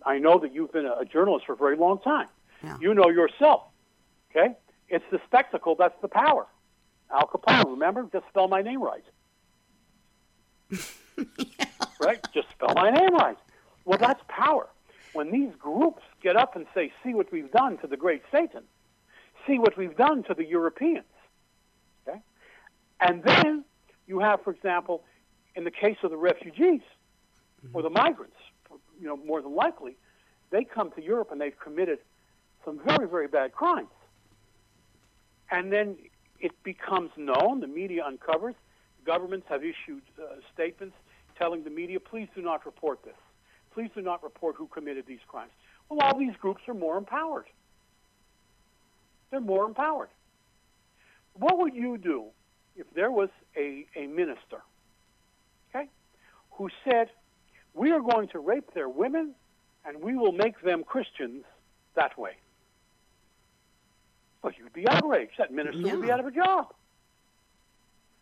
I 0.08 0.18
know 0.18 0.38
that 0.38 0.54
you've 0.54 0.72
been 0.72 0.86
a 0.86 1.04
journalist 1.04 1.44
for 1.44 1.52
a 1.52 1.56
very 1.56 1.76
long 1.76 1.98
time. 1.98 2.28
Yeah. 2.64 2.78
You 2.80 2.94
know 2.94 3.10
yourself. 3.10 3.64
Okay, 4.30 4.56
it's 4.88 5.04
the 5.12 5.20
spectacle 5.26 5.76
that's 5.78 6.00
the 6.00 6.08
power. 6.08 6.46
Al 7.12 7.28
Capone, 7.28 7.64
oh. 7.66 7.70
remember? 7.72 8.08
Just 8.10 8.26
spell 8.28 8.48
my 8.48 8.62
name 8.62 8.82
right. 8.82 9.04
yeah. 10.70 11.66
Right? 12.00 12.24
Just 12.32 12.48
spell 12.50 12.72
my 12.76 12.90
name 12.90 13.12
right. 13.14 13.36
Well, 13.84 13.98
that's 13.98 14.20
power. 14.28 14.68
When 15.14 15.32
these 15.32 15.50
groups 15.58 16.02
get 16.22 16.36
up 16.36 16.54
and 16.54 16.64
say, 16.72 16.92
"See 17.02 17.12
what 17.12 17.30
we've 17.32 17.50
done 17.50 17.76
to 17.78 17.86
the 17.88 17.96
great 17.96 18.22
Satan," 18.30 18.62
see 19.46 19.58
what 19.58 19.76
we've 19.76 19.96
done 19.96 20.22
to 20.24 20.34
the 20.34 20.44
Europeans. 20.44 21.12
Okay, 22.06 22.20
and 23.00 23.22
then 23.24 23.64
you 24.06 24.20
have, 24.20 24.42
for 24.42 24.52
example, 24.52 25.02
in 25.56 25.64
the 25.64 25.72
case 25.72 25.96
of 26.04 26.10
the 26.10 26.16
refugees 26.16 26.82
or 27.72 27.82
the 27.82 27.90
migrants, 27.90 28.36
you 29.00 29.06
know, 29.06 29.16
more 29.16 29.42
than 29.42 29.54
likely, 29.54 29.96
they 30.50 30.64
come 30.64 30.90
to 30.92 31.02
Europe 31.02 31.30
and 31.30 31.40
they've 31.40 31.58
committed 31.58 31.98
some 32.64 32.80
very, 32.84 33.06
very 33.06 33.28
bad 33.28 33.52
crimes. 33.52 33.88
And 35.50 35.72
then 35.72 35.96
it 36.40 36.52
becomes 36.62 37.10
known, 37.16 37.60
the 37.60 37.66
media 37.66 38.04
uncovers, 38.04 38.54
governments 39.04 39.46
have 39.48 39.62
issued 39.62 40.02
uh, 40.18 40.36
statements 40.52 40.96
telling 41.38 41.64
the 41.64 41.70
media, 41.70 42.00
please 42.00 42.28
do 42.34 42.42
not 42.42 42.66
report 42.66 43.02
this. 43.04 43.14
Please 43.72 43.90
do 43.94 44.02
not 44.02 44.22
report 44.22 44.56
who 44.56 44.66
committed 44.66 45.06
these 45.06 45.20
crimes. 45.28 45.52
Well, 45.88 46.00
all 46.02 46.18
these 46.18 46.34
groups 46.40 46.62
are 46.68 46.74
more 46.74 46.98
empowered. 46.98 47.46
They're 49.30 49.40
more 49.40 49.64
empowered. 49.64 50.08
What 51.34 51.58
would 51.58 51.74
you 51.74 51.96
do 51.96 52.26
if 52.76 52.86
there 52.94 53.10
was 53.10 53.28
a, 53.56 53.86
a 53.94 54.06
minister 54.06 54.62
okay, 55.70 55.88
who 56.52 56.68
said, 56.84 57.08
We 57.74 57.92
are 57.92 58.00
going 58.00 58.28
to 58.28 58.38
rape 58.38 58.72
their 58.74 58.88
women 58.88 59.34
and 59.84 60.02
we 60.02 60.16
will 60.16 60.32
make 60.32 60.60
them 60.62 60.84
Christians 60.84 61.44
that 61.94 62.18
way. 62.18 62.32
Well, 64.42 64.52
you'd 64.56 64.72
be 64.72 64.88
outraged. 64.88 65.32
That 65.38 65.52
minister 65.52 65.80
yeah. 65.80 65.94
would 65.94 66.02
be 66.02 66.10
out 66.10 66.20
of 66.20 66.26
a 66.26 66.30
job. 66.30 66.72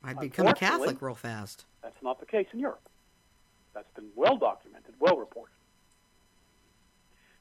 I'd 0.03 0.21
become 0.21 0.47
a 0.47 0.55
Catholic 0.55 1.03
real 1.03 1.15
fast. 1.15 1.65
That's 1.83 2.01
not 2.03 2.21
the 2.21 2.27
case 2.27 2.47
in 2.53 2.61
Europe. 2.61 2.89
That's 3.75 3.93
been 3.95 4.09
well 4.15 4.37
documented, 4.37 4.95
well 5.01 5.17
reported. 5.17 5.53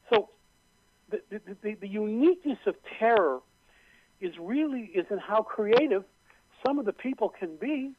So 0.09 0.29
the, 1.09 1.21
the, 1.29 1.41
the, 1.61 1.73
the 1.75 1.87
uniqueness 1.87 2.59
of 2.65 2.75
terror 2.99 3.39
is 4.19 4.33
really 4.39 4.81
is 4.93 5.05
in 5.09 5.17
how 5.17 5.43
creative 5.43 6.03
some 6.65 6.79
of 6.79 6.85
the 6.85 6.93
people 6.93 7.29
can 7.29 7.55
be 7.55 7.91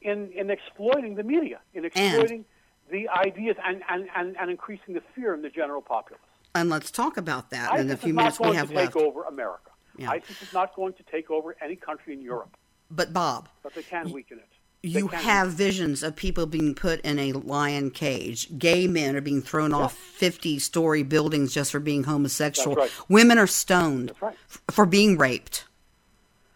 in, 0.00 0.30
in 0.32 0.50
exploiting 0.50 1.16
the 1.16 1.22
media, 1.22 1.60
in 1.74 1.84
exploiting 1.84 2.44
the 2.90 3.08
ideas 3.08 3.56
and, 3.64 3.82
and, 3.88 4.08
and, 4.16 4.36
and 4.38 4.50
increasing 4.50 4.94
the 4.94 5.02
fear 5.14 5.34
in 5.34 5.42
the 5.42 5.50
general 5.50 5.80
populace. 5.80 6.22
And 6.54 6.68
let's 6.68 6.90
talk 6.90 7.16
about 7.16 7.50
that 7.50 7.70
ISIS 7.72 7.80
in 7.80 7.88
the 7.88 7.96
few 7.96 8.14
minutes. 8.14 8.40
We 8.40 8.56
have. 8.56 8.70
Isis 8.70 8.70
is 8.70 8.74
not 8.74 8.74
going 8.74 8.74
to 8.74 8.74
left. 8.74 8.92
take 8.94 9.02
over 9.02 9.22
America. 9.24 9.70
Yeah. 9.96 10.10
ISIS 10.10 10.42
is 10.42 10.52
not 10.52 10.74
going 10.76 10.92
to 10.94 11.02
take 11.04 11.30
over 11.30 11.56
any 11.62 11.76
country 11.76 12.12
in 12.12 12.22
Europe, 12.22 12.56
But 12.90 13.12
Bob, 13.12 13.48
but 13.62 13.74
they 13.74 13.82
can 13.82 14.10
weaken 14.10 14.38
it. 14.38 14.48
They 14.82 14.88
you 14.98 15.08
have 15.08 15.50
visions 15.50 16.02
of 16.02 16.16
people 16.16 16.46
being 16.46 16.74
put 16.74 17.00
in 17.02 17.18
a 17.18 17.32
lion 17.32 17.90
cage. 17.90 18.58
Gay 18.58 18.86
men 18.86 19.14
are 19.14 19.20
being 19.20 19.42
thrown 19.42 19.74
off 19.74 19.92
50 19.94 20.58
story 20.58 21.02
buildings 21.02 21.52
just 21.52 21.70
for 21.70 21.80
being 21.80 22.04
homosexual. 22.04 22.76
Right. 22.76 22.90
Women 23.08 23.36
are 23.36 23.46
stoned 23.46 24.08
That's 24.08 24.22
right. 24.22 24.36
f- 24.48 24.62
for 24.70 24.86
being 24.86 25.18
raped. 25.18 25.66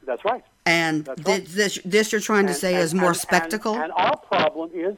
That's 0.07 0.25
right. 0.25 0.43
And 0.65 1.05
That's 1.05 1.23
right. 1.23 1.45
this, 1.47 1.79
this 1.85 2.13
you're 2.13 2.21
trying 2.23 2.47
to 2.47 2.55
say 2.55 2.75
and- 2.75 2.83
is 2.83 2.95
more 2.95 3.09
and- 3.09 3.17
spectacle? 3.17 3.75
And, 3.75 3.85
and 3.85 3.93
our 3.93 4.17
problem 4.17 4.71
is, 4.73 4.97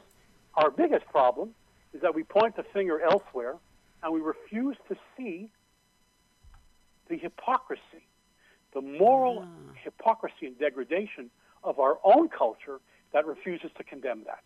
our 0.57 0.69
biggest 0.71 1.05
problem 1.07 1.53
is 1.93 2.01
that 2.01 2.13
we 2.13 2.23
point 2.23 2.55
the 2.55 2.63
finger 2.73 2.99
elsewhere 3.01 3.55
and 4.03 4.13
we 4.13 4.19
refuse 4.19 4.75
to 4.89 4.95
see 5.15 5.49
the 7.09 7.17
hypocrisy, 7.17 8.03
the 8.73 8.81
moral 8.81 9.43
Ah. 9.47 9.73
hypocrisy 9.83 10.47
and 10.47 10.59
degradation 10.59 11.29
of 11.63 11.79
our 11.79 11.97
own 12.03 12.27
culture 12.29 12.79
that 13.13 13.25
refuses 13.25 13.71
to 13.77 13.83
condemn 13.83 14.23
that. 14.25 14.43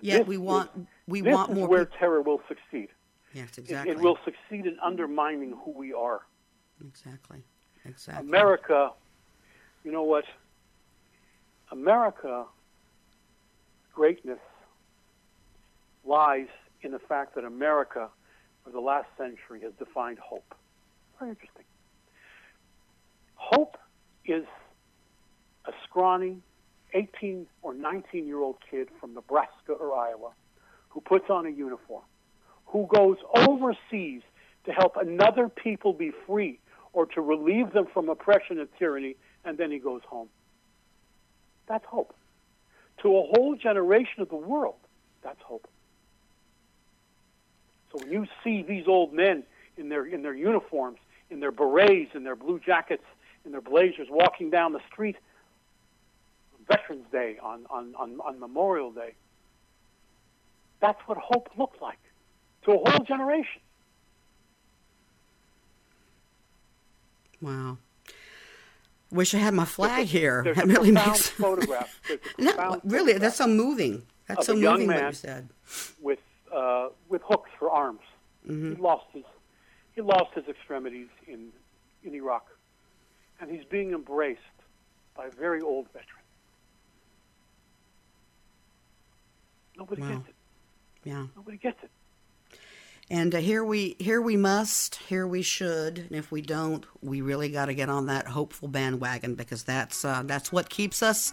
Yet 0.00 0.18
this 0.18 0.26
we 0.26 0.34
is- 0.36 0.40
want 0.40 0.88
we 1.06 1.20
this 1.20 1.32
want 1.34 1.50
is 1.50 1.56
more 1.56 1.68
where 1.68 1.84
terror 1.86 2.22
will 2.22 2.42
succeed. 2.48 2.88
Yes, 3.32 3.50
It- 3.52 3.58
exactly. 3.62 3.92
It, 3.92 3.98
will 4.00 4.18
succeed 4.24 4.66
in 4.66 4.78
undermining 4.80 5.52
who 5.64 5.70
we 5.70 5.92
are. 5.92 6.26
Exactly. 6.80 7.44
Exactly. 7.84 8.26
America, 8.26 8.92
you 9.84 9.92
know 9.92 10.02
what? 10.02 10.24
America 11.70 12.46
greatness 13.96 14.38
lies 16.04 16.48
in 16.82 16.92
the 16.92 16.98
fact 16.98 17.34
that 17.34 17.44
America, 17.44 18.08
for 18.62 18.70
the 18.70 18.78
last 18.78 19.08
century, 19.16 19.60
has 19.62 19.72
defined 19.78 20.18
hope. 20.18 20.54
Very 21.18 21.30
interesting. 21.30 21.64
Hope 23.36 23.78
is 24.26 24.44
a 25.64 25.72
scrawny 25.84 26.36
18 26.92 27.46
or 27.62 27.72
19 27.74 28.26
year 28.26 28.38
old 28.38 28.56
kid 28.70 28.88
from 29.00 29.14
Nebraska 29.14 29.72
or 29.72 29.96
Iowa 29.96 30.32
who 30.90 31.00
puts 31.00 31.30
on 31.30 31.46
a 31.46 31.50
uniform, 31.50 32.04
who 32.66 32.86
goes 32.94 33.16
overseas 33.34 34.22
to 34.66 34.72
help 34.72 34.96
another 34.96 35.48
people 35.48 35.92
be 35.92 36.12
free 36.26 36.58
or 36.92 37.06
to 37.06 37.20
relieve 37.20 37.72
them 37.72 37.86
from 37.92 38.08
oppression 38.08 38.58
and 38.58 38.68
tyranny, 38.78 39.16
and 39.44 39.58
then 39.58 39.70
he 39.70 39.78
goes 39.78 40.02
home. 40.08 40.28
That's 41.66 41.84
hope. 41.84 42.14
To 43.06 43.18
a 43.18 43.22
whole 43.22 43.54
generation 43.54 44.20
of 44.20 44.30
the 44.30 44.34
world, 44.34 44.74
that's 45.22 45.40
hope. 45.40 45.68
So 47.92 47.98
when 48.02 48.10
you 48.10 48.26
see 48.42 48.64
these 48.64 48.88
old 48.88 49.12
men 49.12 49.44
in 49.76 49.88
their 49.88 50.04
in 50.04 50.22
their 50.22 50.34
uniforms, 50.34 50.98
in 51.30 51.38
their 51.38 51.52
berets, 51.52 52.16
in 52.16 52.24
their 52.24 52.34
blue 52.34 52.58
jackets, 52.58 53.04
in 53.44 53.52
their 53.52 53.60
blazers, 53.60 54.08
walking 54.10 54.50
down 54.50 54.72
the 54.72 54.80
street 54.90 55.14
Veterans 56.66 57.04
Day, 57.12 57.38
on, 57.40 57.64
on, 57.70 57.94
on, 57.94 58.18
on 58.24 58.40
Memorial 58.40 58.90
Day, 58.90 59.14
that's 60.80 60.98
what 61.06 61.16
hope 61.16 61.48
looked 61.56 61.80
like 61.80 62.00
to 62.64 62.72
a 62.72 62.90
whole 62.90 63.04
generation. 63.06 63.60
Wow. 67.40 67.78
Wish 69.10 69.34
I 69.34 69.38
had 69.38 69.54
my 69.54 69.64
flag 69.64 70.06
here. 70.06 70.42
There's 70.42 70.56
That 70.56 70.64
a 70.64 70.68
really 70.68 70.90
makes 70.90 71.28
photograph. 71.28 72.00
A 72.10 72.18
no, 72.42 72.80
really. 72.84 73.12
photograph 73.12 73.20
That's 73.20 73.36
so 73.36 73.46
moving. 73.46 74.02
That's 74.26 74.46
so 74.46 74.54
moving 74.54 74.88
what 74.88 75.02
you 75.02 75.12
said. 75.12 75.48
with 76.00 76.18
uh, 76.52 76.88
with 77.08 77.22
hooks 77.22 77.50
for 77.58 77.70
arms. 77.70 78.00
Mm-hmm. 78.48 78.74
He 78.74 78.80
lost 78.82 79.06
his 79.12 79.24
he 79.94 80.00
lost 80.02 80.34
his 80.34 80.44
extremities 80.48 81.08
in 81.28 81.48
in 82.04 82.14
Iraq, 82.14 82.46
and 83.40 83.50
he's 83.50 83.64
being 83.64 83.92
embraced 83.92 84.40
by 85.16 85.26
a 85.26 85.30
very 85.30 85.60
old 85.62 85.86
veteran. 85.92 86.22
Nobody 89.78 90.02
Wow. 90.02 90.08
gets 90.16 90.28
it. 90.28 90.34
Yeah. 91.04 91.26
Nobody 91.36 91.56
gets 91.58 91.82
it. 91.82 91.90
And 93.08 93.36
uh, 93.36 93.38
here 93.38 93.64
we 93.64 93.94
here 94.00 94.20
we 94.20 94.36
must, 94.36 94.96
here 94.96 95.28
we 95.28 95.40
should, 95.40 95.98
and 95.98 96.12
if 96.12 96.32
we 96.32 96.42
don't, 96.42 96.84
we 97.00 97.20
really 97.20 97.48
got 97.48 97.66
to 97.66 97.74
get 97.74 97.88
on 97.88 98.06
that 98.06 98.26
hopeful 98.26 98.66
bandwagon 98.66 99.36
because 99.36 99.62
that's 99.62 100.04
uh, 100.04 100.24
that's 100.24 100.50
what 100.50 100.68
keeps 100.68 101.04
us 101.04 101.32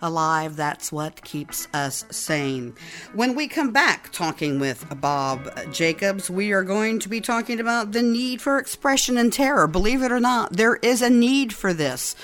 alive. 0.00 0.56
That's 0.56 0.90
what 0.90 1.22
keeps 1.22 1.68
us 1.72 2.04
sane. 2.10 2.74
When 3.14 3.36
we 3.36 3.46
come 3.46 3.70
back 3.70 4.10
talking 4.10 4.58
with 4.58 4.84
Bob 5.00 5.48
Jacobs, 5.72 6.28
we 6.28 6.50
are 6.50 6.64
going 6.64 6.98
to 6.98 7.08
be 7.08 7.20
talking 7.20 7.60
about 7.60 7.92
the 7.92 8.02
need 8.02 8.42
for 8.42 8.58
expression 8.58 9.16
and 9.16 9.32
terror. 9.32 9.68
Believe 9.68 10.02
it 10.02 10.10
or 10.10 10.18
not, 10.18 10.54
there 10.54 10.76
is 10.76 11.02
a 11.02 11.10
need 11.10 11.52
for 11.52 11.72
this. 11.72 12.16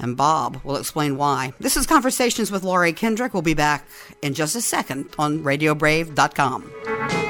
And 0.00 0.16
Bob 0.16 0.60
will 0.64 0.76
explain 0.76 1.16
why. 1.16 1.52
This 1.60 1.76
is 1.76 1.86
Conversations 1.86 2.50
with 2.50 2.64
Laurie 2.64 2.94
Kendrick. 2.94 3.32
We'll 3.32 3.42
be 3.42 3.54
back 3.54 3.86
in 4.22 4.34
just 4.34 4.56
a 4.56 4.60
second 4.60 5.14
on 5.18 5.44
RadioBrave.com. 5.44 7.29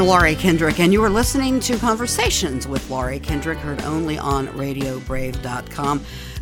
I'm 0.00 0.06
Laurie 0.06 0.34
Kendrick, 0.34 0.80
and 0.80 0.94
you 0.94 1.04
are 1.04 1.10
listening 1.10 1.60
to 1.60 1.76
Conversations 1.76 2.66
with 2.66 2.88
Laurie 2.88 3.20
Kendrick, 3.20 3.58
heard 3.58 3.82
only 3.82 4.16
on 4.16 4.48
RadioBrave.com. 4.48 6.00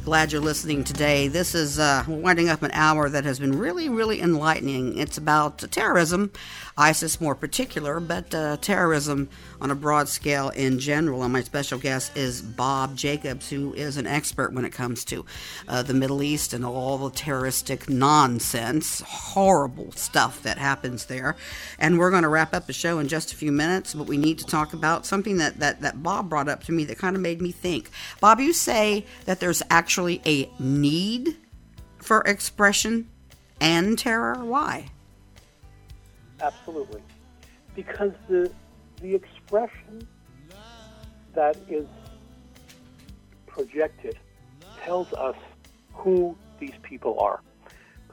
Glad 0.09 0.33
you're 0.33 0.41
listening 0.41 0.85
today. 0.85 1.29
This 1.29 1.55
is 1.55 1.79
uh, 1.79 2.03
winding 2.09 2.49
up 2.49 2.63
an 2.63 2.71
hour 2.73 3.11
that 3.11 3.25
has 3.25 3.39
been 3.39 3.59
really, 3.59 3.91
really 3.91 4.23
enlightening. 4.23 4.97
It's 4.97 5.19
about 5.19 5.59
terrorism, 5.71 6.33
ISIS 6.79 7.21
more 7.21 7.35
particular, 7.35 8.01
but 8.01 8.35
uh, 8.35 8.57
terrorism 8.57 9.29
on 9.61 9.71
a 9.71 9.75
broad 9.75 10.09
scale 10.09 10.49
in 10.49 10.79
general. 10.79 11.25
And 11.25 11.35
my 11.35 11.43
special 11.43 11.79
guest 11.79 12.17
is 12.17 12.41
Bob 12.41 12.97
Jacobs, 12.97 13.51
who 13.51 13.75
is 13.75 13.99
an 13.99 14.07
expert 14.07 14.55
when 14.55 14.65
it 14.65 14.73
comes 14.73 15.05
to 15.07 15.27
uh, 15.69 15.83
the 15.83 15.93
Middle 15.93 16.23
East 16.23 16.55
and 16.55 16.65
all 16.65 16.97
the 16.97 17.11
terroristic 17.11 17.91
nonsense, 17.91 19.03
horrible 19.07 19.93
stuff 19.93 20.43
that 20.43 20.57
happens 20.57 21.05
there. 21.05 21.37
And 21.79 21.99
we're 21.99 22.11
going 22.11 22.23
to 22.23 22.31
wrap 22.31 22.55
up 22.55 22.67
the 22.67 22.73
show 22.73 22.99
in 22.99 23.09
just 23.09 23.35
a 23.35 23.37
few 23.37 23.53
minutes, 23.53 23.93
but 23.93 24.07
we 24.07 24.17
need 24.17 24.39
to 24.39 24.47
talk 24.47 24.73
about 24.73 25.05
something 25.05 25.37
that, 25.37 25.59
that, 25.59 25.83
that 25.83 26.03
Bob 26.03 26.31
brought 26.31 26.49
up 26.49 26.65
to 26.65 26.73
me 26.73 26.85
that 26.87 26.97
kind 26.97 27.15
of 27.15 27.21
made 27.21 27.43
me 27.43 27.53
think. 27.53 27.91
Bob, 28.21 28.41
you 28.41 28.55
say 28.55 29.05
that 29.27 29.39
there's 29.39 29.63
actually 29.99 30.23
a 30.27 30.49
need 30.63 31.37
for 31.99 32.21
expression 32.21 33.09
and 33.61 33.99
terror. 33.99 34.45
Why? 34.45 34.87
Absolutely, 36.41 37.03
because 37.75 38.13
the 38.29 38.49
the 39.03 39.13
expression 39.13 40.07
that 41.35 41.57
is 41.69 41.87
projected 43.49 44.17
tells 44.85 45.13
us 45.15 45.35
who 45.93 46.37
these 46.61 46.75
people 46.83 47.19
are. 47.19 47.41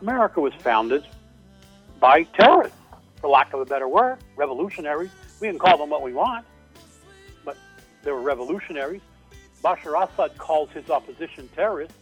America 0.02 0.42
was 0.42 0.54
founded 0.56 1.06
by 2.00 2.24
terrorists, 2.24 2.78
for 3.22 3.30
lack 3.30 3.54
of 3.54 3.60
a 3.60 3.66
better 3.66 3.88
word, 3.88 4.18
revolutionaries. 4.36 5.12
We 5.40 5.50
can 5.50 5.60
call 5.60 5.78
them 5.78 5.92
what 5.92 6.02
we 6.02 6.14
want, 6.14 6.48
but 7.44 7.58
they 8.02 8.12
were 8.12 8.22
revolutionaries. 8.22 9.02
Bashar 9.66 10.08
Assad 10.08 10.38
calls 10.38 10.70
his 10.70 10.92
opposition 10.92 11.50
terrorists. 11.56 11.98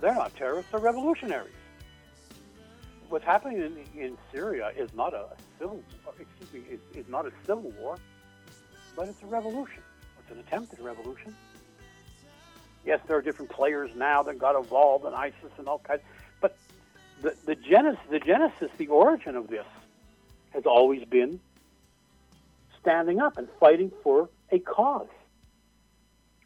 They're 0.00 0.16
not 0.16 0.34
terrorists, 0.34 0.72
they're 0.72 0.80
revolutionaries. 0.80 1.54
What's 3.08 3.24
happening 3.24 3.58
in, 3.58 4.00
in 4.00 4.18
Syria 4.32 4.72
is 4.76 4.92
not 4.94 5.14
a 5.14 5.28
civil, 5.60 5.80
excuse 6.18 6.52
me, 6.52 6.68
is, 6.68 6.80
is 6.96 7.08
not 7.08 7.24
a 7.24 7.30
civil 7.46 7.70
war, 7.78 7.98
but 8.96 9.06
it's 9.06 9.22
a 9.22 9.26
revolution. 9.26 9.80
It's 10.18 10.32
an 10.32 10.40
attempted 10.40 10.80
revolution. 10.80 11.36
Yes, 12.84 12.98
there 13.06 13.16
are 13.16 13.22
different 13.22 13.52
players 13.52 13.92
now 13.94 14.24
that 14.24 14.36
got 14.36 14.56
involved 14.56 15.06
in 15.06 15.14
ISIS 15.14 15.52
and 15.56 15.68
all 15.68 15.78
kinds, 15.78 16.02
but 16.40 16.56
the, 17.22 17.32
the 17.46 17.54
genesis, 17.54 18.00
the 18.10 18.18
genesis, 18.18 18.72
the 18.76 18.88
origin 18.88 19.36
of 19.36 19.46
this 19.46 19.66
has 20.50 20.66
always 20.66 21.04
been 21.04 21.38
standing 22.80 23.20
up 23.20 23.38
and 23.38 23.46
fighting 23.60 23.92
for 24.02 24.28
a 24.50 24.58
cause. 24.58 25.06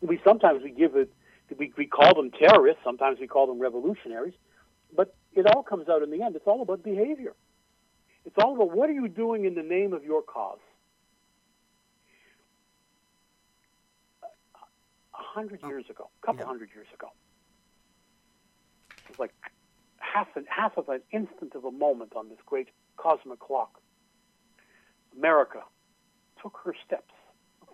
We 0.02 0.20
sometimes 0.24 0.62
we 0.62 0.70
give 0.70 0.96
it 0.96 1.12
we, 1.58 1.72
we 1.76 1.86
call 1.86 2.14
them 2.14 2.30
terrorists, 2.30 2.82
sometimes 2.84 3.18
we 3.20 3.26
call 3.26 3.46
them 3.46 3.58
revolutionaries, 3.58 4.34
but 4.94 5.14
it 5.34 5.46
all 5.46 5.62
comes 5.62 5.88
out 5.88 6.02
in 6.02 6.10
the 6.10 6.22
end. 6.22 6.36
It's 6.36 6.46
all 6.46 6.62
about 6.62 6.82
behavior. 6.82 7.34
It's 8.24 8.36
all 8.38 8.54
about 8.54 8.76
what 8.76 8.88
are 8.88 8.94
you 8.94 9.08
doing 9.08 9.44
in 9.44 9.54
the 9.54 9.62
name 9.62 9.92
of 9.92 10.04
your 10.04 10.22
cause. 10.22 10.58
A 14.22 14.28
hundred 15.14 15.60
oh. 15.62 15.68
years 15.68 15.84
ago, 15.90 16.10
a 16.22 16.26
couple 16.26 16.40
yeah. 16.40 16.46
hundred 16.46 16.70
years 16.74 16.88
ago, 16.94 17.08
it 19.04 19.08
was 19.08 19.18
like 19.18 19.32
half 19.98 20.28
an, 20.36 20.44
half 20.48 20.76
of 20.76 20.88
an 20.88 21.00
instant 21.10 21.54
of 21.54 21.64
a 21.64 21.70
moment 21.70 22.12
on 22.14 22.28
this 22.28 22.38
great 22.44 22.68
cosmic 22.96 23.40
clock. 23.40 23.80
America 25.16 25.62
took 26.40 26.58
her 26.64 26.74
steps, 26.86 27.12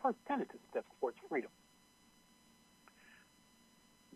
her 0.02 0.14
tentative 0.26 0.60
steps 0.70 0.86
towards 1.00 1.16
freedom. 1.28 1.50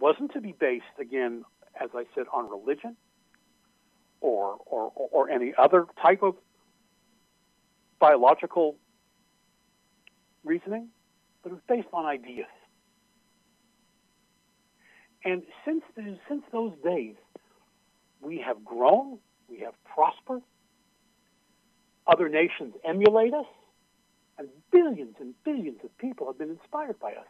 Wasn't 0.03 0.33
to 0.33 0.41
be 0.41 0.51
based, 0.51 0.99
again, 0.99 1.45
as 1.81 1.91
I 1.95 2.07
said, 2.13 2.25
on 2.33 2.51
religion 2.51 2.97
or, 4.21 4.57
or, 4.67 4.91
or 4.97 5.31
any 5.31 5.55
other 5.57 5.87
type 6.03 6.25
of 6.25 6.35
biological 8.01 8.75
reasoning, 10.43 10.89
but 11.45 11.51
it 11.51 11.53
was 11.53 11.63
based 11.69 11.87
on 11.93 12.05
ideas. 12.05 12.49
And 15.25 15.45
since, 15.65 15.85
since 15.95 16.43
those 16.51 16.73
days, 16.83 17.15
we 18.21 18.39
have 18.45 18.65
grown, 18.65 19.19
we 19.49 19.61
have 19.61 19.75
prospered, 19.85 20.43
other 22.09 22.29
nations 22.29 22.75
emulate 22.85 23.35
us, 23.35 23.47
and 24.37 24.49
billions 24.73 25.15
and 25.21 25.33
billions 25.45 25.79
of 25.85 25.97
people 25.99 26.27
have 26.27 26.39
been 26.39 26.51
inspired 26.51 26.99
by 26.99 27.13
us. 27.13 27.27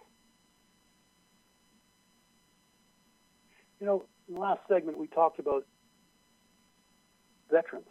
You 3.82 3.88
know, 3.88 4.04
in 4.28 4.34
the 4.34 4.40
last 4.40 4.60
segment, 4.68 4.96
we 4.96 5.08
talked 5.08 5.40
about 5.40 5.66
veterans 7.50 7.88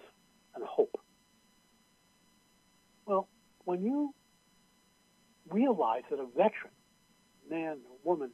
and 0.56 0.64
hope. 0.64 0.98
Well, 3.06 3.28
when 3.66 3.82
you 3.84 4.14
realize 5.50 6.04
that 6.10 6.18
a 6.18 6.28
veteran, 6.28 6.72
man 7.50 7.80
or 7.90 7.98
woman, 8.06 8.32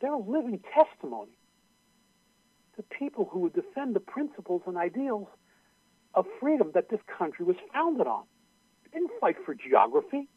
they're 0.00 0.14
a 0.14 0.16
living 0.16 0.60
testimony 0.72 1.36
to 2.76 2.84
people 2.84 3.28
who 3.32 3.40
would 3.40 3.54
defend 3.54 3.96
the 3.96 4.00
principles 4.00 4.62
and 4.64 4.76
ideals 4.76 5.26
of 6.14 6.24
freedom 6.40 6.70
that 6.74 6.88
this 6.88 7.00
country 7.18 7.44
was 7.44 7.56
founded 7.72 8.06
on. 8.06 8.22
They 8.84 9.00
didn't 9.00 9.10
fight 9.20 9.38
for 9.44 9.56
geography. 9.56 10.28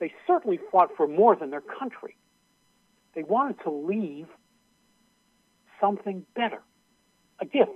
They 0.00 0.12
certainly 0.26 0.58
fought 0.72 0.96
for 0.96 1.06
more 1.06 1.36
than 1.36 1.50
their 1.50 1.62
country. 1.78 2.16
They 3.14 3.22
wanted 3.22 3.60
to 3.62 3.70
leave 3.70 4.26
something 5.80 6.24
better, 6.34 6.62
a 7.40 7.46
gift. 7.46 7.70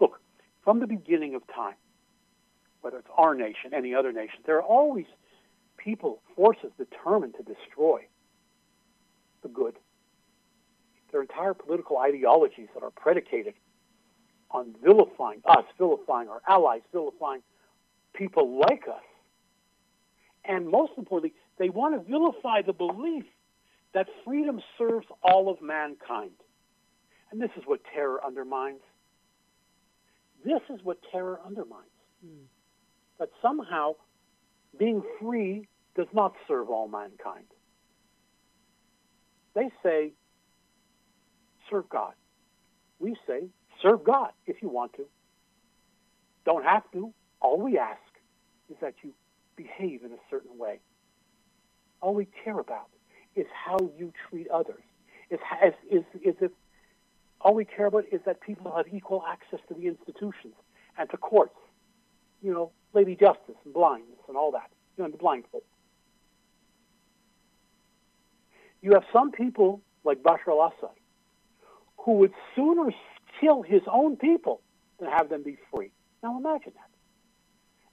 Look, 0.00 0.20
from 0.62 0.80
the 0.80 0.86
beginning 0.86 1.34
of 1.34 1.42
time, 1.54 1.74
whether 2.80 2.98
it's 2.98 3.08
our 3.16 3.34
nation, 3.34 3.72
any 3.74 3.94
other 3.94 4.12
nation, 4.12 4.40
there 4.44 4.56
are 4.56 4.62
always 4.62 5.06
people, 5.76 6.20
forces 6.34 6.70
determined 6.78 7.34
to 7.36 7.42
destroy 7.42 8.06
the 9.42 9.48
good. 9.48 9.74
There 11.10 11.20
are 11.20 11.22
entire 11.22 11.54
political 11.54 11.98
ideologies 11.98 12.68
that 12.74 12.82
are 12.82 12.90
predicated 12.90 13.54
on 14.50 14.74
vilifying 14.82 15.40
us, 15.46 15.64
vilifying 15.78 16.28
our 16.28 16.42
allies, 16.48 16.82
vilifying 16.92 17.42
people 18.14 18.58
like 18.58 18.84
us. 18.88 19.02
And 20.44 20.68
most 20.68 20.92
importantly, 20.96 21.34
they 21.58 21.68
want 21.68 21.94
to 21.94 22.10
vilify 22.10 22.62
the 22.62 22.72
belief 22.72 23.24
that 23.94 24.08
freedom 24.24 24.60
serves 24.78 25.06
all 25.22 25.48
of 25.48 25.60
mankind. 25.60 26.32
And 27.36 27.42
this 27.42 27.54
is 27.58 27.64
what 27.66 27.80
terror 27.92 28.18
undermines. 28.24 28.80
This 30.42 30.62
is 30.70 30.80
what 30.82 30.96
terror 31.12 31.38
undermines. 31.44 31.84
Mm. 32.24 32.46
That 33.18 33.28
somehow 33.42 33.96
being 34.78 35.02
free 35.20 35.68
does 35.94 36.06
not 36.14 36.32
serve 36.48 36.70
all 36.70 36.88
mankind. 36.88 37.44
They 39.54 39.68
say, 39.82 40.12
serve 41.68 41.90
God. 41.90 42.14
We 43.00 43.16
say, 43.26 43.48
serve 43.82 44.02
God 44.02 44.30
if 44.46 44.62
you 44.62 44.70
want 44.70 44.94
to. 44.94 45.04
Don't 46.46 46.64
have 46.64 46.90
to. 46.92 47.12
All 47.42 47.60
we 47.60 47.76
ask 47.76 48.00
is 48.70 48.76
that 48.80 48.94
you 49.02 49.12
behave 49.56 50.04
in 50.04 50.12
a 50.12 50.22
certain 50.30 50.56
way. 50.56 50.80
All 52.00 52.14
we 52.14 52.28
care 52.44 52.58
about 52.58 52.88
is 53.34 53.46
how 53.52 53.76
you 53.98 54.14
treat 54.30 54.48
others. 54.48 54.80
Is, 55.30 55.38
is, 55.62 55.74
is, 55.90 56.04
is 56.22 56.34
if 56.40 56.50
all 57.40 57.54
we 57.54 57.64
care 57.64 57.86
about 57.86 58.04
is 58.10 58.20
that 58.26 58.40
people 58.40 58.72
have 58.76 58.86
equal 58.92 59.22
access 59.28 59.60
to 59.68 59.74
the 59.74 59.86
institutions 59.86 60.54
and 60.98 61.08
to 61.10 61.16
courts. 61.16 61.56
You 62.42 62.52
know, 62.52 62.72
Lady 62.92 63.14
Justice 63.14 63.56
and 63.64 63.74
blindness 63.74 64.18
and 64.28 64.36
all 64.36 64.52
that. 64.52 64.70
You 64.96 65.04
know, 65.04 65.10
the 65.10 65.16
blindfold. 65.16 65.62
You 68.82 68.92
have 68.92 69.04
some 69.12 69.32
people 69.32 69.80
like 70.04 70.22
Bashar 70.22 70.48
al-Assad 70.48 70.96
who 71.98 72.12
would 72.12 72.32
sooner 72.54 72.90
kill 73.40 73.62
his 73.62 73.82
own 73.92 74.16
people 74.16 74.60
than 75.00 75.10
have 75.10 75.28
them 75.28 75.42
be 75.42 75.58
free. 75.74 75.90
Now 76.22 76.38
imagine 76.38 76.72
that. 76.74 76.90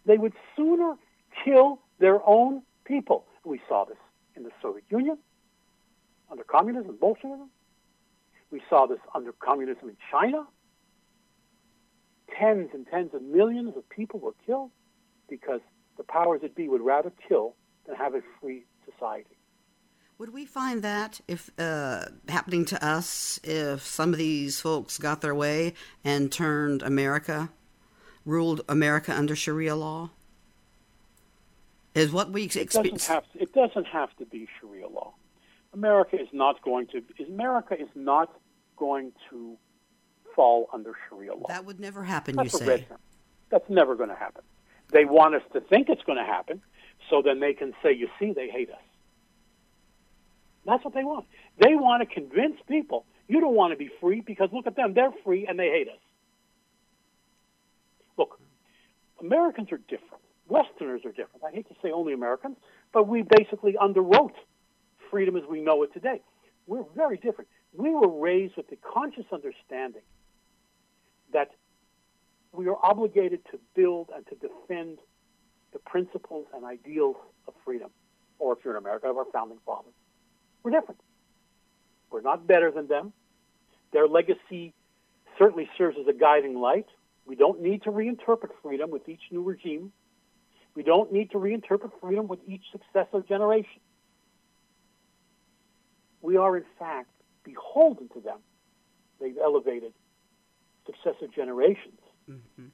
They 0.06 0.18
would 0.18 0.34
sooner 0.56 0.96
kill 1.44 1.80
their 2.00 2.20
own 2.28 2.62
people. 2.86 3.26
We 3.44 3.60
saw 3.68 3.86
this 3.86 3.98
in 4.36 4.44
the 4.44 4.52
Soviet 4.62 4.86
Union, 4.90 5.18
under 6.32 6.44
communism, 6.44 6.92
and 6.92 7.00
Bolshevism. 7.00 7.50
We 8.54 8.62
saw 8.70 8.86
this 8.86 9.00
under 9.16 9.32
communism 9.32 9.90
in 9.90 9.98
China. 10.12 10.46
Tens 12.40 12.70
and 12.72 12.86
tens 12.86 13.12
of 13.16 13.24
millions 13.24 13.76
of 13.76 13.90
people 13.90 14.20
were 14.20 14.36
killed 14.46 14.70
because 15.28 15.60
the 15.98 16.04
powers 16.04 16.42
that 16.44 16.56
be 16.56 16.70
would 16.70 16.82
rather 16.82 17.12
kill 17.28 17.56
than 17.88 17.96
have 17.96 18.14
a 18.14 18.22
free 18.40 18.64
society. 18.86 19.36
Would 20.20 20.32
we 20.32 20.46
find 20.46 20.84
that 20.84 21.20
if 21.28 21.50
uh, 21.58 22.06
happening 22.30 22.64
to 22.66 22.86
us 22.86 23.40
if 23.44 23.82
some 23.82 24.14
of 24.14 24.20
these 24.20 24.62
folks 24.62 25.00
got 25.00 25.22
their 25.22 25.34
way 25.34 25.74
and 26.04 26.32
turned 26.32 26.84
America, 26.84 27.50
ruled 28.24 28.62
America 28.70 29.12
under 29.14 29.36
Sharia 29.36 29.76
law? 29.76 30.12
Is 31.96 32.12
what 32.12 32.32
we 32.32 32.44
experience? 32.44 32.76
It 32.76 32.92
doesn't 32.92 33.14
have 33.16 33.32
to, 33.32 33.42
it 33.42 33.54
doesn't 33.54 33.88
have 33.88 34.16
to 34.18 34.26
be 34.28 34.48
Sharia 34.62 34.90
law. 34.90 35.16
America 35.74 36.22
is 36.22 36.28
not 36.32 36.62
going 36.62 36.86
to. 36.88 37.02
America 37.28 37.74
is 37.74 37.90
not 37.96 38.30
going 38.78 39.12
to 39.30 39.58
fall 40.36 40.70
under 40.74 40.94
Sharia 41.08 41.36
law. 41.36 41.48
That 41.48 41.66
would 41.66 41.80
never 41.80 42.04
happen, 42.04 42.36
That's 42.36 42.54
you 42.54 42.60
say. 42.60 42.88
That's 43.50 43.70
never 43.70 43.96
going 43.96 44.10
to 44.10 44.16
happen. 44.16 44.44
They 44.92 45.06
want 45.06 45.36
us 45.36 45.44
to 45.54 45.62
think 45.62 45.90
it's 45.90 46.04
going 46.04 46.18
to 46.18 46.26
happen, 46.26 46.62
so 47.10 47.22
then 47.22 47.40
they 47.40 47.54
can 47.54 47.74
say, 47.84 47.94
you 47.94 48.10
see, 48.20 48.34
they 48.34 48.50
hate 48.50 48.70
us. 48.70 48.78
That's 50.66 50.84
what 50.84 50.94
they 50.94 51.04
want. 51.04 51.26
They 51.60 51.76
want 51.76 52.08
to 52.08 52.14
convince 52.14 52.58
people 52.68 53.06
you 53.28 53.40
don't 53.40 53.56
want 53.56 53.72
to 53.72 53.78
be 53.78 53.90
free 54.02 54.22
because 54.22 54.50
look 54.52 54.68
at 54.68 54.76
them, 54.76 54.94
they're 54.94 55.14
free 55.24 55.48
and 55.48 55.58
they 55.58 55.70
hate 55.70 55.88
us. 55.88 56.00
Look, 58.18 58.40
Americans 59.20 59.72
are 59.72 59.78
different. 59.78 60.22
Westerners 60.48 61.02
are 61.06 61.12
different. 61.12 61.44
I 61.48 61.52
hate 61.52 61.68
to 61.70 61.76
say 61.82 61.92
only 61.92 62.14
Americans, 62.14 62.58
but 62.92 63.08
we 63.08 63.24
basically 63.24 63.76
underwrote 63.82 64.34
freedom 65.10 65.38
as 65.38 65.44
we 65.50 65.62
know 65.62 65.84
it 65.84 65.94
today. 65.94 66.22
We're 66.68 66.84
very 66.96 67.18
different 67.18 67.50
we 67.76 67.90
were 67.90 68.08
raised 68.08 68.56
with 68.56 68.70
the 68.70 68.78
conscious 68.78 69.26
understanding 69.32 70.02
that 71.32 71.50
we 72.52 72.68
are 72.68 72.78
obligated 72.84 73.44
to 73.52 73.60
build 73.76 74.10
and 74.16 74.26
to 74.28 74.36
defend 74.36 75.00
the 75.74 75.80
principles 75.80 76.46
and 76.54 76.64
ideals 76.64 77.16
of 77.48 77.54
freedom. 77.66 77.90
Or 78.38 78.54
if 78.54 78.60
you're 78.64 78.78
in 78.78 78.84
America, 78.84 79.10
of 79.10 79.18
our 79.18 79.26
founding 79.34 79.58
fathers. 79.66 79.94
We're 80.62 80.72
different. 80.72 81.02
We're 82.12 82.22
not 82.22 82.46
better 82.46 82.72
than 82.72 82.88
them. 82.88 83.12
Their 83.92 84.08
legacy 84.08 84.74
certainly 85.38 85.70
serves 85.78 85.98
as 86.00 86.08
a 86.08 86.14
guiding 86.14 86.60
light. 86.60 86.88
We 87.26 87.36
don't 87.36 87.62
need 87.62 87.84
to 87.84 87.92
reinterpret 87.92 88.50
freedom 88.62 88.92
with 88.92 89.10
each 89.10 89.22
new 89.32 89.42
regime. 89.42 89.92
We 90.76 90.84
don't 90.84 91.12
need 91.12 91.32
to 91.32 91.38
reinterpret 91.38 91.92
freedom 92.02 92.28
with 92.28 92.40
each 92.48 92.64
successive 92.72 93.28
generation. 93.28 93.82
We 96.22 96.38
are, 96.38 96.56
in 96.58 96.66
fact, 96.78 97.10
beholden 97.44 98.10
to 98.10 98.20
them. 98.20 98.40
They've 99.20 99.38
elevated 99.38 99.94
successive 100.86 101.34
generations 101.34 102.00
mm-hmm. 102.30 102.66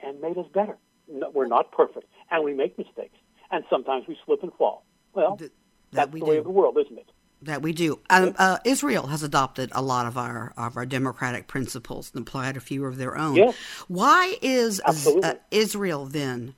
and 0.00 0.20
made 0.20 0.38
us 0.38 0.46
better. 0.52 0.76
No, 1.08 1.30
we're 1.30 1.46
not 1.46 1.72
perfect, 1.72 2.06
and 2.30 2.44
we 2.44 2.54
make 2.54 2.78
mistakes, 2.78 3.16
and 3.50 3.64
sometimes 3.68 4.06
we 4.06 4.16
slip 4.24 4.42
and 4.42 4.52
fall. 4.54 4.84
Well, 5.12 5.36
Th- 5.36 5.50
that 5.50 5.96
that's 5.96 6.12
the 6.12 6.20
do. 6.20 6.26
way 6.26 6.36
of 6.36 6.44
the 6.44 6.50
world, 6.50 6.78
isn't 6.78 6.98
it? 6.98 7.10
That 7.42 7.62
we 7.62 7.72
do. 7.72 7.98
Um, 8.10 8.34
uh, 8.38 8.58
Israel 8.64 9.06
has 9.06 9.22
adopted 9.22 9.70
a 9.74 9.80
lot 9.80 10.06
of 10.06 10.18
our 10.18 10.52
of 10.56 10.76
our 10.76 10.84
democratic 10.84 11.48
principles 11.48 12.12
and 12.14 12.26
applied 12.26 12.56
a 12.56 12.60
few 12.60 12.84
of 12.84 12.98
their 12.98 13.16
own. 13.16 13.34
Yes. 13.34 13.56
Why 13.88 14.36
is 14.42 14.80
uh, 14.84 15.34
Israel 15.50 16.04
then 16.04 16.54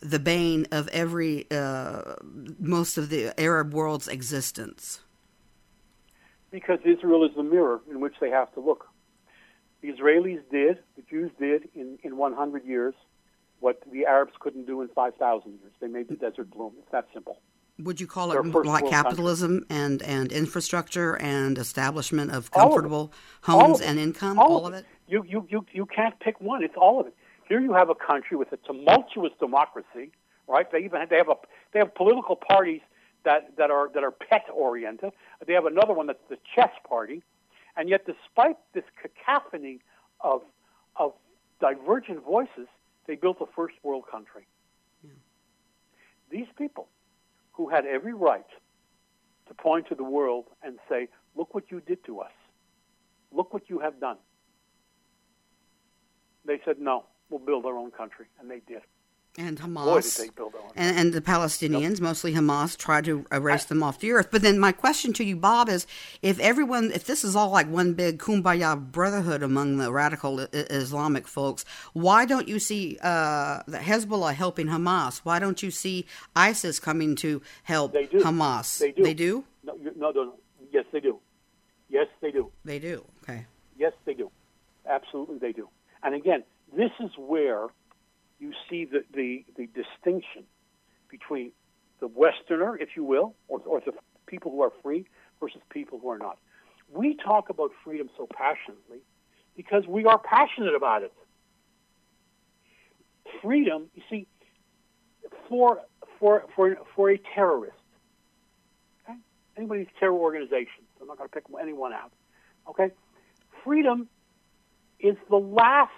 the 0.00 0.18
bane 0.18 0.66
of 0.72 0.88
every 0.88 1.46
uh, 1.50 2.16
most 2.58 2.98
of 2.98 3.08
the 3.08 3.38
Arab 3.40 3.72
world's 3.72 4.08
existence? 4.08 5.00
Because 6.56 6.78
Israel 6.86 7.22
is 7.22 7.32
the 7.36 7.42
mirror 7.42 7.82
in 7.90 8.00
which 8.00 8.14
they 8.18 8.30
have 8.30 8.50
to 8.54 8.60
look. 8.60 8.86
The 9.82 9.88
Israelis 9.88 10.40
did, 10.50 10.78
the 10.96 11.02
Jews 11.02 11.30
did 11.38 11.68
in, 11.74 11.98
in 12.02 12.16
100 12.16 12.64
years 12.64 12.94
what 13.60 13.82
the 13.92 14.06
Arabs 14.06 14.32
couldn't 14.40 14.66
do 14.66 14.80
in 14.80 14.88
5,000 14.88 15.50
years. 15.50 15.72
They 15.80 15.86
made 15.86 16.08
the 16.08 16.16
desert 16.16 16.50
bloom. 16.50 16.72
It's 16.78 16.90
that 16.92 17.08
simple. 17.12 17.40
Would 17.78 18.00
you 18.00 18.06
call 18.06 18.32
it 18.32 18.42
like 18.64 18.88
capitalism 18.88 19.66
and, 19.68 20.00
and 20.00 20.32
infrastructure 20.32 21.18
and 21.18 21.58
establishment 21.58 22.30
of 22.30 22.50
comfortable 22.50 23.12
of 23.46 23.54
homes 23.54 23.82
of 23.82 23.86
and 23.88 23.98
income? 23.98 24.38
All, 24.38 24.60
all 24.60 24.66
of 24.66 24.72
it? 24.72 24.86
You, 25.08 25.26
you, 25.28 25.46
you, 25.50 25.66
you 25.72 25.84
can't 25.84 26.18
pick 26.20 26.40
one. 26.40 26.64
It's 26.64 26.76
all 26.78 27.00
of 27.00 27.06
it. 27.06 27.14
Here 27.50 27.60
you 27.60 27.74
have 27.74 27.90
a 27.90 27.94
country 27.94 28.38
with 28.38 28.50
a 28.52 28.56
tumultuous 28.56 29.32
democracy, 29.38 30.10
right? 30.48 30.72
They 30.72 30.78
even 30.78 31.00
have, 31.00 31.10
they 31.10 31.18
have 31.18 31.28
a 31.28 31.34
they 31.74 31.80
have 31.80 31.94
political 31.94 32.34
parties 32.34 32.80
that, 33.26 33.56
that 33.56 33.70
are 33.72 33.90
that 33.92 34.04
are 34.04 34.12
pet 34.12 34.44
oriented. 34.54 35.10
They 35.46 35.52
have 35.52 35.66
another 35.66 35.92
one 35.92 36.06
that's 36.06 36.26
the 36.30 36.38
chess 36.54 36.70
party, 36.88 37.22
and 37.76 37.88
yet 37.88 38.06
despite 38.06 38.56
this 38.72 38.84
cacophony 39.02 39.80
of 40.20 40.42
of 40.94 41.12
divergent 41.60 42.24
voices, 42.24 42.68
they 43.06 43.16
built 43.16 43.38
a 43.40 43.46
first 43.54 43.74
world 43.82 44.04
country. 44.10 44.46
Yeah. 45.02 45.10
These 46.30 46.46
people, 46.56 46.88
who 47.52 47.68
had 47.68 47.84
every 47.84 48.14
right 48.14 48.46
to 49.48 49.54
point 49.54 49.88
to 49.88 49.96
the 49.96 50.04
world 50.04 50.44
and 50.62 50.78
say, 50.88 51.08
"Look 51.34 51.52
what 51.52 51.64
you 51.70 51.80
did 51.80 52.04
to 52.04 52.20
us. 52.20 52.32
Look 53.32 53.52
what 53.52 53.68
you 53.68 53.80
have 53.80 53.98
done." 53.98 54.18
They 56.44 56.60
said, 56.64 56.78
"No, 56.78 57.06
we'll 57.28 57.40
build 57.40 57.66
our 57.66 57.76
own 57.76 57.90
country," 57.90 58.26
and 58.38 58.48
they 58.48 58.60
did. 58.60 58.82
And 59.38 59.58
Hamas 59.58 59.84
Boy, 59.84 60.00
did 60.00 60.12
they 60.12 60.34
build 60.34 60.52
their 60.54 60.62
and, 60.76 60.98
and 60.98 61.12
the 61.12 61.20
Palestinians, 61.20 61.92
yep. 61.92 62.00
mostly 62.00 62.32
Hamas, 62.32 62.76
tried 62.76 63.04
to 63.04 63.26
erase 63.30 63.64
them 63.64 63.82
off 63.82 63.98
the 63.98 64.12
earth. 64.12 64.28
But 64.30 64.42
then 64.42 64.58
my 64.58 64.72
question 64.72 65.12
to 65.14 65.24
you, 65.24 65.36
Bob, 65.36 65.68
is 65.68 65.86
if 66.22 66.38
everyone, 66.40 66.90
if 66.92 67.04
this 67.04 67.22
is 67.22 67.36
all 67.36 67.50
like 67.50 67.68
one 67.68 67.92
big 67.92 68.18
kumbaya 68.18 68.80
brotherhood 68.92 69.42
among 69.42 69.76
the 69.76 69.92
radical 69.92 70.40
Islamic 70.40 71.28
folks, 71.28 71.64
why 71.92 72.24
don't 72.24 72.48
you 72.48 72.58
see 72.58 72.98
uh, 73.02 73.62
the 73.66 73.78
Hezbollah 73.78 74.34
helping 74.34 74.68
Hamas? 74.68 75.18
Why 75.18 75.38
don't 75.38 75.62
you 75.62 75.70
see 75.70 76.06
ISIS 76.34 76.80
coming 76.80 77.14
to 77.16 77.42
help 77.62 77.92
they 77.92 78.06
do. 78.06 78.20
Hamas? 78.20 78.78
They 78.78 78.92
do. 78.92 79.02
They 79.02 79.14
do. 79.14 79.44
No, 79.64 79.74
no, 79.74 79.90
no, 79.96 80.10
no. 80.10 80.34
Yes, 80.72 80.84
they 80.92 81.00
do. 81.00 81.18
Yes, 81.90 82.06
they 82.20 82.30
do. 82.30 82.50
They 82.64 82.78
do. 82.78 83.04
Okay. 83.22 83.46
Yes, 83.78 83.92
they 84.04 84.14
do. 84.14 84.30
Absolutely, 84.88 85.38
they 85.38 85.52
do. 85.52 85.68
And 86.02 86.14
again, 86.14 86.42
this 86.74 86.90
is 87.00 87.10
where 87.18 87.68
you 88.38 88.52
see 88.68 88.84
the, 88.84 89.04
the, 89.14 89.44
the 89.56 89.66
distinction 89.66 90.44
between 91.08 91.52
the 92.00 92.08
Westerner, 92.08 92.76
if 92.76 92.90
you 92.96 93.04
will, 93.04 93.34
or, 93.48 93.60
or 93.66 93.80
the 93.80 93.92
people 94.26 94.50
who 94.50 94.62
are 94.62 94.72
free 94.82 95.06
versus 95.40 95.60
people 95.70 95.98
who 95.98 96.08
are 96.10 96.18
not. 96.18 96.38
We 96.92 97.16
talk 97.16 97.50
about 97.50 97.70
freedom 97.84 98.10
so 98.16 98.28
passionately 98.32 98.98
because 99.56 99.84
we 99.88 100.04
are 100.04 100.18
passionate 100.18 100.74
about 100.74 101.02
it. 101.02 101.12
Freedom, 103.42 103.86
you 103.94 104.02
see, 104.08 104.26
for 105.48 105.80
for 106.18 106.44
for 106.54 106.76
for 106.94 107.10
a 107.10 107.18
terrorist, 107.34 107.76
okay? 109.04 109.18
anybody's 109.56 109.88
terror 109.98 110.12
organization. 110.12 110.84
I'm 111.00 111.08
not 111.08 111.18
going 111.18 111.28
to 111.28 111.34
pick 111.34 111.44
anyone 111.60 111.92
out. 111.92 112.12
Okay, 112.68 112.90
freedom 113.64 114.08
is 115.00 115.16
the 115.28 115.36
last 115.36 115.92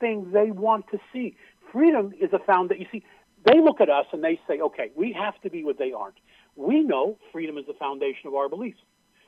thing 0.00 0.30
they 0.32 0.50
want 0.50 0.86
to 0.92 0.98
see 1.12 1.36
freedom 1.72 2.12
is 2.20 2.32
a 2.32 2.38
found 2.38 2.70
that 2.70 2.78
you 2.78 2.86
see 2.92 3.02
they 3.44 3.58
look 3.60 3.80
at 3.80 3.88
us 3.90 4.06
and 4.12 4.22
they 4.22 4.40
say, 4.46 4.60
okay, 4.60 4.92
we 4.94 5.12
have 5.12 5.40
to 5.40 5.50
be 5.50 5.64
what 5.64 5.78
they 5.78 5.92
aren't. 5.92 6.14
We 6.54 6.82
know 6.82 7.18
freedom 7.32 7.58
is 7.58 7.66
the 7.66 7.74
foundation 7.74 8.28
of 8.28 8.34
our 8.34 8.48
beliefs. 8.48 8.78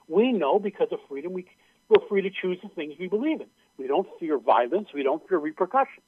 We 0.07 0.30
know 0.32 0.59
because 0.59 0.88
of 0.92 0.99
freedom 1.09 1.32
we, 1.32 1.47
we're 1.88 2.07
free 2.09 2.22
to 2.22 2.30
choose 2.30 2.59
the 2.62 2.68
things 2.68 2.95
we 3.01 3.09
believe 3.09 3.40
in. 3.40 3.49
We 3.76 3.86
don't 3.88 4.07
fear 4.20 4.38
violence. 4.38 4.88
We 4.95 5.03
don't 5.03 5.26
fear 5.28 5.38
repercussion. 5.38 6.03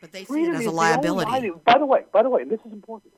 But 0.00 0.12
they 0.12 0.24
freedom 0.24 0.56
see 0.56 0.64
it 0.64 0.66
as 0.66 0.66
a 0.66 0.70
liability. 0.70 1.30
Ide- 1.30 1.64
by 1.64 1.78
the 1.78 1.86
way, 1.86 2.04
by 2.12 2.22
the 2.22 2.30
way, 2.30 2.42
and 2.42 2.50
this 2.50 2.60
is 2.66 2.72
important. 2.72 3.12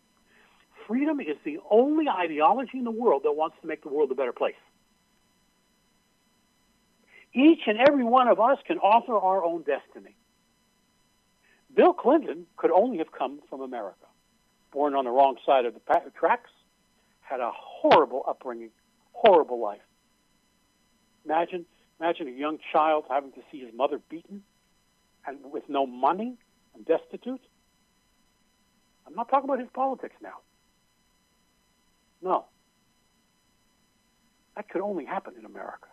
Freedom 0.87 1.21
is 1.21 1.37
the 1.45 1.59
only 1.71 2.09
ideology 2.09 2.79
in 2.79 2.85
the 2.85 2.91
world 2.91 3.23
that 3.25 3.33
wants 3.33 3.57
to 3.63 3.67
make 3.67 3.83
the 3.83 3.89
world 3.89 4.11
a 4.11 4.15
better 4.15 4.33
place. 4.33 4.55
Each 7.33 7.61
and 7.67 7.79
every 7.79 8.03
one 8.03 8.27
of 8.29 8.41
us 8.41 8.59
can 8.67 8.79
author 8.79 9.17
our 9.17 9.45
own 9.45 9.63
destiny. 9.63 10.17
Bill 11.75 11.93
Clinton 11.93 12.47
could 12.57 12.71
only 12.71 12.99
have 12.99 13.13
come 13.13 13.41
from 13.49 13.61
America. 13.61 14.07
Born 14.73 14.95
on 14.95 15.05
the 15.05 15.11
wrong 15.11 15.37
side 15.45 15.65
of 15.65 15.75
the 15.75 15.81
tracks, 16.19 16.51
had 17.21 17.41
a 17.41 17.51
horrible 17.55 18.25
upbringing, 18.29 18.71
horrible 19.13 19.61
life. 19.61 19.81
Imagine, 21.25 21.65
imagine 22.01 22.29
a 22.29 22.33
young 22.33 22.59
child 22.73 23.05
having 23.09 23.33
to 23.33 23.41
see 23.51 23.61
his 23.61 23.73
mother 23.75 24.01
beaten 24.09 24.43
and 25.27 25.39
with 25.53 25.65
no 25.69 25.87
money 25.87 26.37
and 26.75 26.85
destitute. 26.85 27.41
I'm 29.07 29.15
not 29.15 29.29
talking 29.29 29.49
about 29.49 29.61
his 29.61 29.69
politics 29.73 30.15
now. 30.23 30.39
No. 32.23 32.47
That 34.57 34.69
could 34.69 34.83
only 34.83 35.05
happen 35.05 35.35
in 35.39 35.45
America. 35.45 35.87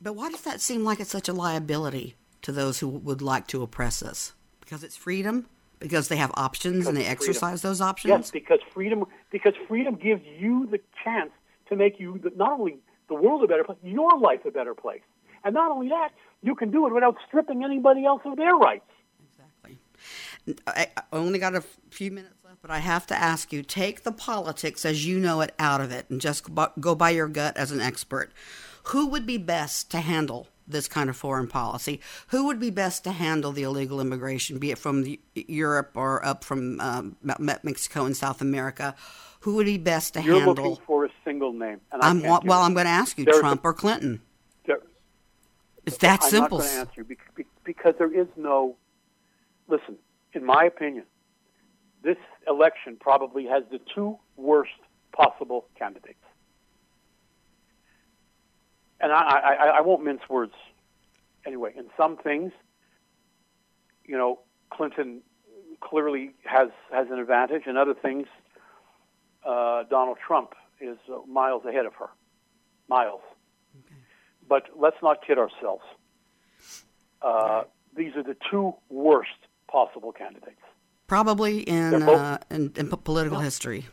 But 0.00 0.14
why 0.14 0.30
does 0.30 0.42
that 0.42 0.60
seem 0.60 0.84
like 0.84 1.00
it's 1.00 1.10
such 1.10 1.28
a 1.28 1.32
liability 1.32 2.16
to 2.42 2.52
those 2.52 2.78
who 2.78 2.88
would 2.88 3.22
like 3.22 3.46
to 3.48 3.62
oppress 3.62 4.02
us? 4.02 4.34
Because 4.64 4.82
it's 4.84 4.96
freedom? 4.96 5.46
Because 5.78 6.08
they 6.08 6.16
have 6.16 6.30
options 6.34 6.76
because 6.76 6.88
and 6.88 6.96
they 6.96 7.04
exercise 7.04 7.62
those 7.62 7.80
options? 7.80 8.10
Yes, 8.10 8.30
because 8.30 8.60
freedom 8.72 9.04
because 9.30 9.54
freedom 9.68 9.96
gives 9.96 10.22
you 10.38 10.66
the 10.70 10.80
chance 11.02 11.30
to 11.68 11.76
make 11.76 12.00
you 12.00 12.20
not 12.36 12.58
only 12.58 12.78
the 13.08 13.14
world 13.14 13.44
a 13.44 13.46
better 13.46 13.64
place, 13.64 13.78
your 13.82 14.18
life 14.18 14.44
a 14.46 14.50
better 14.50 14.74
place. 14.74 15.02
And 15.44 15.54
not 15.54 15.70
only 15.70 15.88
that, 15.88 16.10
you 16.42 16.54
can 16.54 16.70
do 16.70 16.86
it 16.86 16.94
without 16.94 17.16
stripping 17.28 17.64
anybody 17.64 18.06
else 18.06 18.22
of 18.24 18.36
their 18.36 18.54
rights. 18.54 18.90
Exactly. 19.28 19.78
I 20.66 20.88
only 21.12 21.38
got 21.38 21.54
a 21.54 21.62
few 21.90 22.10
minutes 22.10 22.36
left, 22.44 22.62
but 22.62 22.70
I 22.70 22.78
have 22.78 23.06
to 23.08 23.14
ask 23.14 23.52
you 23.52 23.62
take 23.62 24.04
the 24.04 24.12
politics 24.12 24.84
as 24.84 25.06
you 25.06 25.18
know 25.18 25.42
it 25.42 25.54
out 25.58 25.80
of 25.80 25.90
it 25.90 26.06
and 26.08 26.20
just 26.20 26.48
go 26.80 26.94
by 26.94 27.10
your 27.10 27.28
gut 27.28 27.56
as 27.56 27.70
an 27.70 27.80
expert. 27.80 28.32
Who 28.88 29.06
would 29.08 29.26
be 29.26 29.38
best 29.38 29.90
to 29.90 30.00
handle 30.00 30.48
this 30.66 30.88
kind 30.88 31.10
of 31.10 31.16
foreign 31.16 31.48
policy. 31.48 32.00
Who 32.28 32.46
would 32.46 32.58
be 32.58 32.70
best 32.70 33.04
to 33.04 33.12
handle 33.12 33.52
the 33.52 33.62
illegal 33.62 34.00
immigration, 34.00 34.58
be 34.58 34.70
it 34.70 34.78
from 34.78 35.16
Europe 35.34 35.92
or 35.94 36.24
up 36.24 36.44
from 36.44 36.80
um, 36.80 37.16
Mexico 37.22 38.04
and 38.04 38.16
South 38.16 38.40
America? 38.40 38.94
Who 39.40 39.56
would 39.56 39.66
be 39.66 39.78
best 39.78 40.14
to 40.14 40.22
You're 40.22 40.36
handle? 40.36 40.54
You're 40.54 40.70
looking 40.70 40.84
for 40.86 41.04
a 41.04 41.10
single 41.24 41.52
name. 41.52 41.80
And 41.92 42.02
I'm, 42.02 42.22
well, 42.22 42.62
I'm 42.62 42.72
going 42.74 42.86
to 42.86 42.90
ask 42.90 43.18
you, 43.18 43.26
Trump 43.26 43.64
a, 43.64 43.68
or 43.68 43.74
Clinton. 43.74 44.22
There, 44.66 44.78
it's 45.84 45.98
that 45.98 46.22
I'm 46.22 46.30
simple. 46.30 46.62
I'm 46.62 46.64
not 46.64 46.72
going 46.72 46.86
to 46.86 47.00
answer 47.00 47.14
you 47.36 47.44
because 47.64 47.94
there 47.98 48.12
is 48.12 48.26
no. 48.36 48.76
Listen, 49.68 49.96
in 50.32 50.44
my 50.44 50.64
opinion, 50.64 51.04
this 52.02 52.16
election 52.48 52.96
probably 52.98 53.44
has 53.46 53.64
the 53.70 53.80
two 53.94 54.18
worst 54.36 54.72
possible 55.12 55.66
candidates 55.78 56.18
and 59.04 59.12
I, 59.12 59.18
I, 59.18 59.66
I 59.66 59.80
won't 59.82 60.02
mince 60.02 60.22
words. 60.30 60.54
Anyway, 61.46 61.72
in 61.76 61.84
some 61.94 62.16
things, 62.16 62.52
you 64.06 64.16
know, 64.16 64.40
Clinton 64.70 65.20
clearly 65.80 66.30
has 66.44 66.70
has 66.90 67.06
an 67.10 67.18
advantage. 67.18 67.66
In 67.66 67.76
other 67.76 67.92
things, 67.94 68.26
uh, 69.44 69.82
Donald 69.90 70.16
Trump 70.26 70.54
is 70.80 70.96
uh, 71.12 71.18
miles 71.28 71.66
ahead 71.66 71.84
of 71.84 71.92
her, 71.94 72.08
miles. 72.88 73.20
Okay. 73.84 74.00
But 74.48 74.70
let's 74.74 74.96
not 75.02 75.18
kid 75.26 75.38
ourselves. 75.38 75.84
Uh, 77.20 77.28
right. 77.28 77.64
These 77.94 78.16
are 78.16 78.22
the 78.22 78.36
two 78.50 78.74
worst 78.88 79.30
possible 79.68 80.12
candidates. 80.12 80.56
Probably 81.06 81.60
in 81.60 82.02
uh, 82.02 82.38
in, 82.50 82.72
in, 82.76 82.88
political 82.88 83.38
yeah. 83.38 83.44
history. 83.44 83.86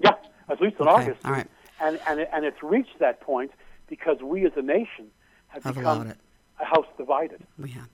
Yeah, 0.00 0.14
at 0.48 0.60
least 0.60 0.76
in 0.80 0.88
okay. 0.88 1.04
history. 1.04 1.20
All 1.24 1.30
right. 1.30 1.46
And, 1.80 1.98
and, 2.06 2.20
and 2.32 2.44
it's 2.44 2.62
reached 2.62 2.98
that 2.98 3.20
point 3.20 3.52
because 3.88 4.20
we 4.22 4.46
as 4.46 4.52
a 4.56 4.62
nation 4.62 5.06
have, 5.48 5.64
have 5.64 5.74
become 5.74 6.08
it. 6.08 6.16
a 6.60 6.64
house 6.64 6.86
divided. 6.96 7.42
We 7.58 7.70
have. 7.70 7.88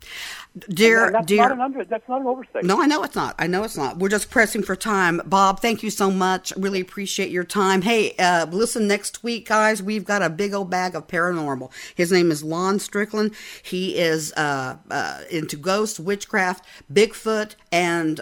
Dear, 0.71 1.07
and 1.07 1.15
that's 1.15 1.27
dear. 1.27 1.43
Not 1.43 1.53
an 1.53 1.61
under, 1.61 1.85
that's 1.85 2.09
not 2.09 2.23
an 2.23 2.27
oversight. 2.27 2.65
No, 2.65 2.81
I 2.83 2.87
know 2.87 3.03
it's 3.03 3.15
not. 3.15 3.35
I 3.39 3.47
know 3.47 3.63
it's 3.63 3.77
not. 3.77 3.99
We're 3.99 4.09
just 4.09 4.31
pressing 4.31 4.63
for 4.63 4.75
time. 4.75 5.21
Bob, 5.27 5.61
thank 5.61 5.83
you 5.83 5.91
so 5.91 6.11
much. 6.11 6.51
Really 6.57 6.81
appreciate 6.81 7.31
your 7.31 7.45
time. 7.45 7.83
Hey, 7.83 8.15
uh, 8.19 8.47
listen, 8.47 8.89
next 8.89 9.23
week, 9.23 9.49
guys, 9.49 9.83
we've 9.83 10.05
got 10.05 10.23
a 10.23 10.31
big 10.31 10.55
old 10.55 10.71
bag 10.71 10.95
of 10.95 11.07
paranormal. 11.07 11.71
His 11.95 12.11
name 12.11 12.31
is 12.31 12.43
Lon 12.43 12.79
Strickland. 12.79 13.35
He 13.63 13.99
is 13.99 14.33
uh, 14.33 14.77
uh, 14.91 15.21
into 15.31 15.59
ghosts, 15.59 16.01
witchcraft, 16.01 16.65
Bigfoot, 16.91 17.55
and 17.71 18.21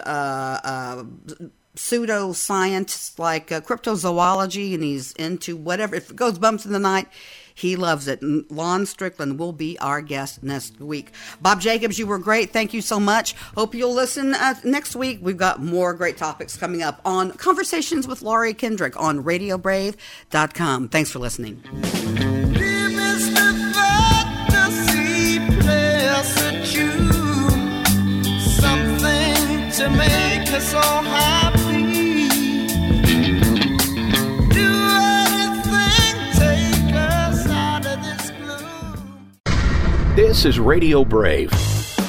uh, 1.75 1.81
uh, 1.81 1.81
pseudo 1.85 2.33
science 2.33 3.17
like 3.19 3.51
uh, 3.51 3.61
cryptozoology 3.61 4.73
and 4.73 4.83
he's 4.83 5.11
into 5.13 5.55
whatever. 5.55 5.95
If 5.95 6.09
it 6.09 6.15
goes 6.15 6.39
bumps 6.39 6.65
in 6.65 6.71
the 6.73 6.79
night, 6.79 7.07
he 7.53 7.75
loves 7.75 8.07
it. 8.07 8.21
And 8.21 8.45
Lon 8.49 8.85
Strickland 8.85 9.39
will 9.39 9.53
be 9.53 9.77
our 9.79 10.01
guest 10.01 10.43
next 10.43 10.79
week. 10.79 11.11
Bob 11.41 11.61
Jacobs, 11.61 11.97
you 11.97 12.07
were 12.07 12.19
great. 12.19 12.51
Thank 12.51 12.73
you 12.73 12.81
so 12.81 12.99
much. 12.99 13.33
Hope 13.55 13.75
you'll 13.75 13.93
listen 13.93 14.33
uh, 14.33 14.55
next 14.63 14.95
week. 14.95 15.19
We've 15.21 15.37
got 15.37 15.61
more 15.61 15.93
great 15.93 16.17
topics 16.17 16.57
coming 16.57 16.83
up 16.83 17.01
on 17.05 17.31
Conversations 17.31 18.07
with 18.07 18.21
Laurie 18.21 18.53
Kendrick 18.53 18.99
on 18.99 19.23
RadioBrave.com. 19.23 20.89
Thanks 20.89 21.11
for 21.11 21.19
listening. 21.19 21.63
make 29.89 30.45
This 40.35 40.43
is 40.43 40.59
Radio 40.59 41.05
Brave. 41.05 41.49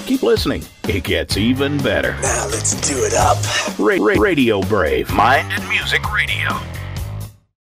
Keep 0.05 0.25
listening. 0.25 0.65
It 0.89 1.05
gets 1.05 1.37
even 1.37 1.79
better. 1.79 2.11
Now 2.23 2.49
let's 2.51 2.75
do 2.81 2.97
it 3.05 3.15
up. 3.15 3.39
Ra- 3.79 4.05
Ra- 4.05 4.21
Radio 4.21 4.61
Brave. 4.63 5.13
Mind 5.13 5.53
and 5.53 5.69
Music 5.69 6.13
Radio. 6.13 6.49